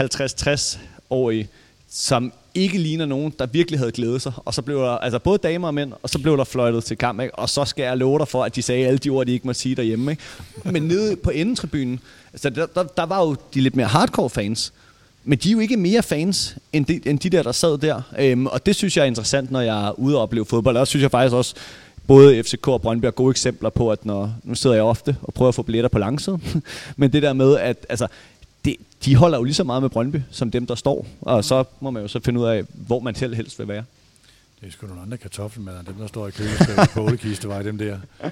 [0.00, 1.48] 50-60-årige,
[1.90, 4.32] som ikke ligner nogen, der virkelig havde glædet sig.
[4.36, 6.98] Og så blev der, altså både damer og mænd, og så blev der fløjtet til
[6.98, 7.34] kamp, ikke?
[7.34, 9.46] og så skal jeg love dig for, at de sagde alle de ord, de ikke
[9.46, 10.10] må sige derhjemme.
[10.10, 10.22] Ikke?
[10.64, 12.00] Men nede på endetribunen,
[12.32, 14.72] altså der, der, der var jo de lidt mere hardcore fans,
[15.24, 18.02] men de er jo ikke mere fans, end de, end de der, der sad der.
[18.18, 20.76] Øhm, og det synes jeg er interessant, når jeg er ude og opleve fodbold.
[20.76, 21.54] Og synes jeg faktisk også,
[22.06, 25.34] både FCK og Brøndby er gode eksempler på, at når, nu sidder jeg ofte og
[25.34, 26.42] prøver at få billetter på langsiden,
[26.96, 28.06] men det der med, at altså,
[28.66, 31.06] det, de holder jo lige så meget med Brøndby, som dem, der står.
[31.20, 33.84] Og så må man jo så finde ud af, hvor man selv helst vil være.
[34.60, 37.98] Det er sgu nogle andre kartoffelmadder, dem der står i køleskabet på var dem der.
[38.22, 38.30] Ja,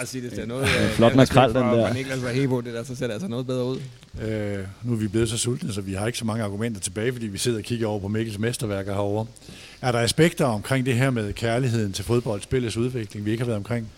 [0.00, 0.66] jeg sige, det ser noget...
[0.66, 1.86] Ja, flot makrel, den der.
[1.86, 3.78] Men Niklas var helt på det der, så ser det altså noget bedre ud.
[4.22, 7.12] Øh, nu er vi blevet så sultne, så vi har ikke så mange argumenter tilbage,
[7.12, 9.26] fordi vi sidder og kigger over på Mikkels mesterværker herovre.
[9.80, 13.46] Er der aspekter omkring det her med kærligheden til fodbold, spillets udvikling, vi ikke har
[13.46, 13.88] været omkring?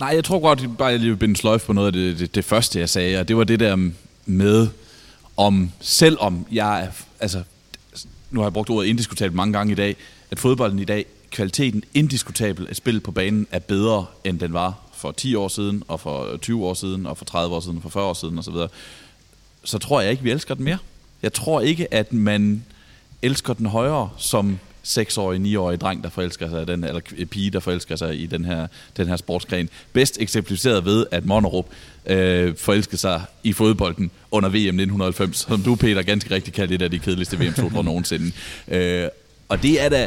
[0.00, 2.34] Nej, jeg tror godt, at bare lige vil binde sløjf på noget af det, det,
[2.34, 3.90] det første, jeg sagde, og det var det der
[4.26, 4.68] med,
[5.38, 6.88] om selvom jeg er,
[7.20, 7.42] altså,
[8.30, 9.96] nu har jeg brugt ordet indiskutabelt mange gange i dag,
[10.30, 14.74] at fodbolden i dag, kvaliteten indiskutabel at spillet på banen er bedre, end den var
[14.94, 17.82] for 10 år siden, og for 20 år siden, og for 30 år siden, og
[17.82, 18.54] for 40 år siden osv.,
[19.64, 20.78] så tror jeg ikke, vi elsker den mere.
[21.22, 22.64] Jeg tror ikke, at man
[23.22, 24.58] elsker den højere som
[24.88, 27.00] 6-årig, 9-årig dreng, der forelsker sig, den, eller
[27.30, 28.66] pige, der forelsker sig i den her,
[28.96, 29.68] den her sportsgren.
[29.92, 31.66] Bedst eksemplificeret ved, at Monerup
[32.06, 36.84] øh, forelskede sig i fodbolden under VM 1990, som du, Peter, ganske rigtigt kaldte det
[36.84, 38.32] af de kedeligste VM-slutrunder nogensinde.
[38.68, 39.08] Øh,
[39.48, 40.06] og det er da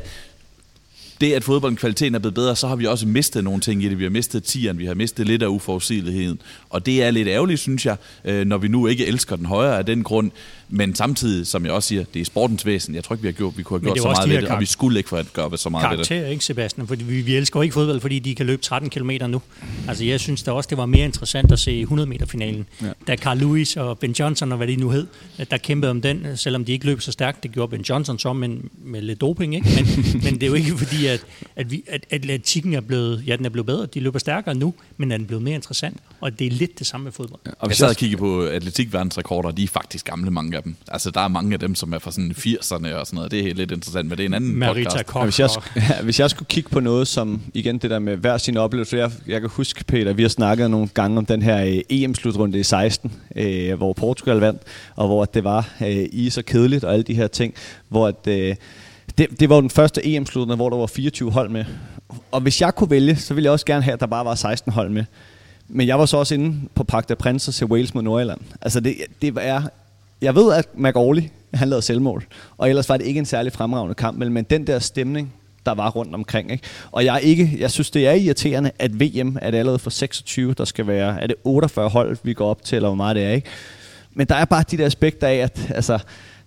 [1.22, 3.90] det, at fodbolden kvaliteten er blevet bedre, så har vi også mistet nogle ting i
[3.90, 3.98] det.
[4.00, 6.42] Vi har mistet tieren, vi har mistet lidt af uforudsigeligheden.
[6.70, 7.96] Og det er lidt ærgerligt, synes jeg,
[8.26, 10.32] øh, når vi nu ikke elsker den højere af den grund.
[10.74, 12.96] Men samtidig, som jeg også siger, det er sportens væsen.
[12.96, 14.60] Jeg tror ikke, vi, har gjort, vi kunne have gjort så meget ved det, og
[14.60, 16.32] vi skulle ikke for at gøre så meget karakter, ved det.
[16.32, 16.88] ikke Sebastian?
[16.88, 19.42] Fordi vi, vi elsker jo ikke fodbold, fordi de kan løbe 13 km nu.
[19.88, 22.66] Altså jeg synes da også, det var mere interessant at se 100 meter finalen.
[22.82, 22.88] Ja.
[23.08, 25.08] Da Carl Lewis og Ben Johnson, og hvad de nu hed,
[25.52, 27.44] der kæmpede om den, selvom de ikke løb så stærkt.
[27.44, 29.70] Det gjorde Ben Johnson så, men med lidt doping, ikke?
[29.76, 31.26] Men, men det er jo ikke fordi, at,
[31.56, 33.86] at, vi, at atletikken er blevet, ja, den er blevet bedre.
[33.86, 35.98] De løber stærkere nu, men den er blevet mere interessant.
[36.22, 37.42] Og det er lidt det samme med fodbold.
[37.46, 40.76] Ja, og vi sad og kiggede på atletikverdensrekorder, de er faktisk gamle, mange af dem.
[40.88, 43.32] Altså der er mange af dem, som er fra sådan 80'erne og sådan noget.
[43.32, 45.08] Det er lidt interessant, men det er en anden Marita podcast.
[45.08, 48.18] Koch, hvis, jeg, ja, hvis jeg skulle kigge på noget som, igen det der med
[48.18, 51.42] hver sin oplevelse, jeg, jeg kan huske, Peter, vi har snakket nogle gange om den
[51.42, 54.62] her øh, EM-slutrunde i 16, øh, hvor Portugal vandt,
[54.96, 57.54] og hvor det var øh, i så kedeligt og alle de her ting,
[57.90, 58.56] hvor at, øh,
[59.18, 61.66] det, det var den første EM-slutrunde, hvor der var 24 hold med.
[62.32, 64.36] Og hvis jeg kunne vælge, så ville jeg også gerne have, at der bare var
[64.36, 65.04] 16 hold med.
[65.74, 68.40] Men jeg var så også inde på Parc des Princes til Wales mod Nordjylland.
[68.62, 69.62] Altså det, det er
[70.22, 71.24] jeg ved, at McAuley,
[71.54, 72.26] han lavede selvmål,
[72.58, 75.34] og ellers var det ikke en særlig fremragende kamp, men den der stemning,
[75.66, 76.52] der var rundt omkring.
[76.52, 76.64] Ikke?
[76.92, 79.90] Og jeg, er ikke, jeg synes, det er irriterende, at VM er det allerede for
[79.90, 83.16] 26, der skal være, er det 48 hold, vi går op til, eller hvor meget
[83.16, 83.32] det er.
[83.32, 83.50] Ikke?
[84.14, 86.00] Men der er bare de der aspekter af, at altså,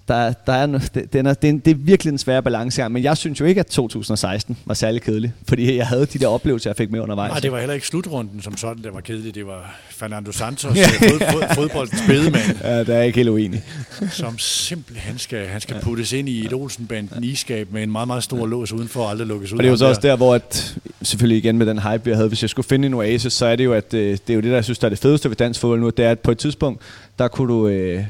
[0.08, 3.02] der, der er, det, den er, det, er, det er virkelig en svær balance men
[3.02, 6.70] jeg synes jo ikke, at 2016 var særlig kedelig, fordi jeg havde de der oplevelser,
[6.70, 7.30] jeg fik med undervejs.
[7.30, 9.34] Nej, det var heller ikke slutrunden som sådan, der var kedelig.
[9.34, 12.44] Det var Fernando Santos, fod, fod, fodboldens bedemand.
[12.64, 13.62] Ja, der er ikke helt uenig.
[14.10, 18.22] som simpelthen skal, han skal puttes ind i et Olsenband iskab med en meget, meget
[18.22, 19.58] stor lås udenfor og aldrig lukkes ud.
[19.58, 22.16] Og det er jo så også der, hvor at, selvfølgelig igen med den hype, jeg
[22.16, 24.34] havde, hvis jeg skulle finde en oasis, så er det jo, at øh, det er
[24.34, 26.10] jo det, der jeg synes, der er det fedeste ved dansk fodbold nu, det er,
[26.10, 26.82] at på et tidspunkt,
[27.18, 27.68] der kunne du...
[27.68, 28.04] Øh,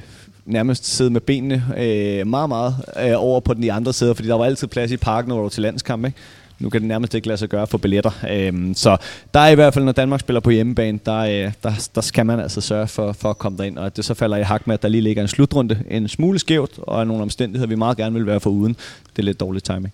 [0.46, 4.28] nærmest sidde med benene øh, meget, meget øh, over på den i andre side, fordi
[4.28, 6.04] der var altid plads i parken, når du var til landskamp.
[6.04, 6.18] Ikke?
[6.58, 8.10] Nu kan det nærmest ikke lade sig gøre for billetter.
[8.30, 8.96] Øh, så
[9.34, 12.26] der er i hvert fald, når Danmark spiller på hjemmebane, der, øh, der, der skal
[12.26, 13.78] man altså sørge for, for at komme derind.
[13.78, 16.08] Og at det så falder i hak med, at der lige ligger en slutrunde en
[16.08, 18.76] smule skævt, og nogle omstændigheder, vi meget gerne vil være for uden.
[19.16, 19.92] Det er lidt dårlig timing.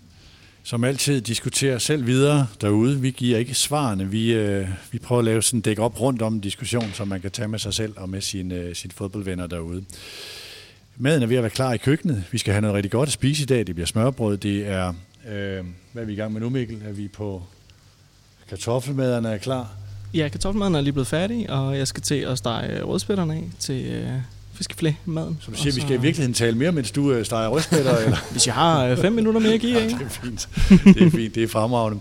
[0.63, 3.01] Som altid diskuterer selv videre derude.
[3.01, 4.11] Vi giver ikke svarene.
[4.11, 7.09] Vi, øh, vi prøver at lave sådan en dæk op rundt om en diskussion, som
[7.09, 9.85] man kan tage med sig selv og med sine, øh, sine fodboldvenner derude.
[10.97, 12.25] Maden er ved at være klar i køkkenet.
[12.31, 13.67] Vi skal have noget rigtig godt at spise i dag.
[13.67, 14.37] Det bliver smørbrød.
[14.37, 14.89] Det er,
[15.29, 16.83] øh, hvad er vi i gang med nu, Mikkel?
[16.89, 17.43] Er vi på
[18.49, 19.71] kartoffelmaderne er klar?
[20.15, 23.87] Ja, kartoffelmaden er lige blevet færdig, og jeg skal til at stege rødspætterne af til
[23.87, 24.13] øh,
[24.61, 25.39] fiskeflæ-maden.
[25.41, 25.77] Så du siger, så...
[25.77, 27.97] vi skal i virkeligheden tale mere, mens du øh, steger rødspætter?
[28.05, 28.17] eller?
[28.31, 29.93] Hvis jeg har øh, fem minutter mere at give, ikke?
[29.93, 30.49] Ja, det er fint.
[30.97, 31.35] Det er fint.
[31.35, 32.01] Det er fremragende.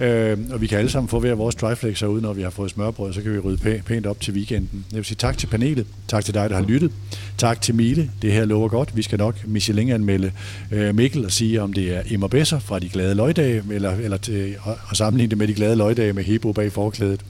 [0.00, 2.70] Øh, og vi kan alle sammen få hver vores dryflex herude, når vi har fået
[2.70, 4.84] smørbrød, så kan vi rydde pænt op til weekenden.
[4.90, 6.92] Jeg vil sige tak til panelet, tak til dig, der har lyttet,
[7.38, 8.96] tak til Mille, det her lover godt.
[8.96, 10.32] Vi skal nok Michelin-anmelde
[10.70, 14.16] øh, Mikkel og sige, om det er Immer Besser fra de glade løgdage, eller, eller
[14.16, 17.20] til, og, og sammenligne det med de glade løgdage med Hebo bag forklædet.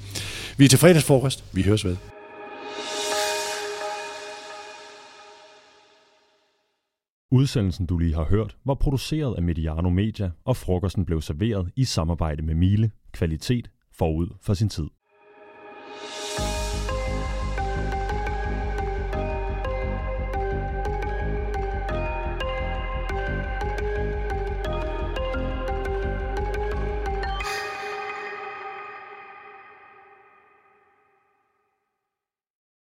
[0.57, 1.45] Vi er til fredagsfrokost.
[1.53, 1.97] Vi høres ved.
[7.33, 11.85] Udsendelsen, du lige har hørt, var produceret af Mediano Media, og frokosten blev serveret i
[11.85, 14.87] samarbejde med Miele, kvalitet forud for sin tid.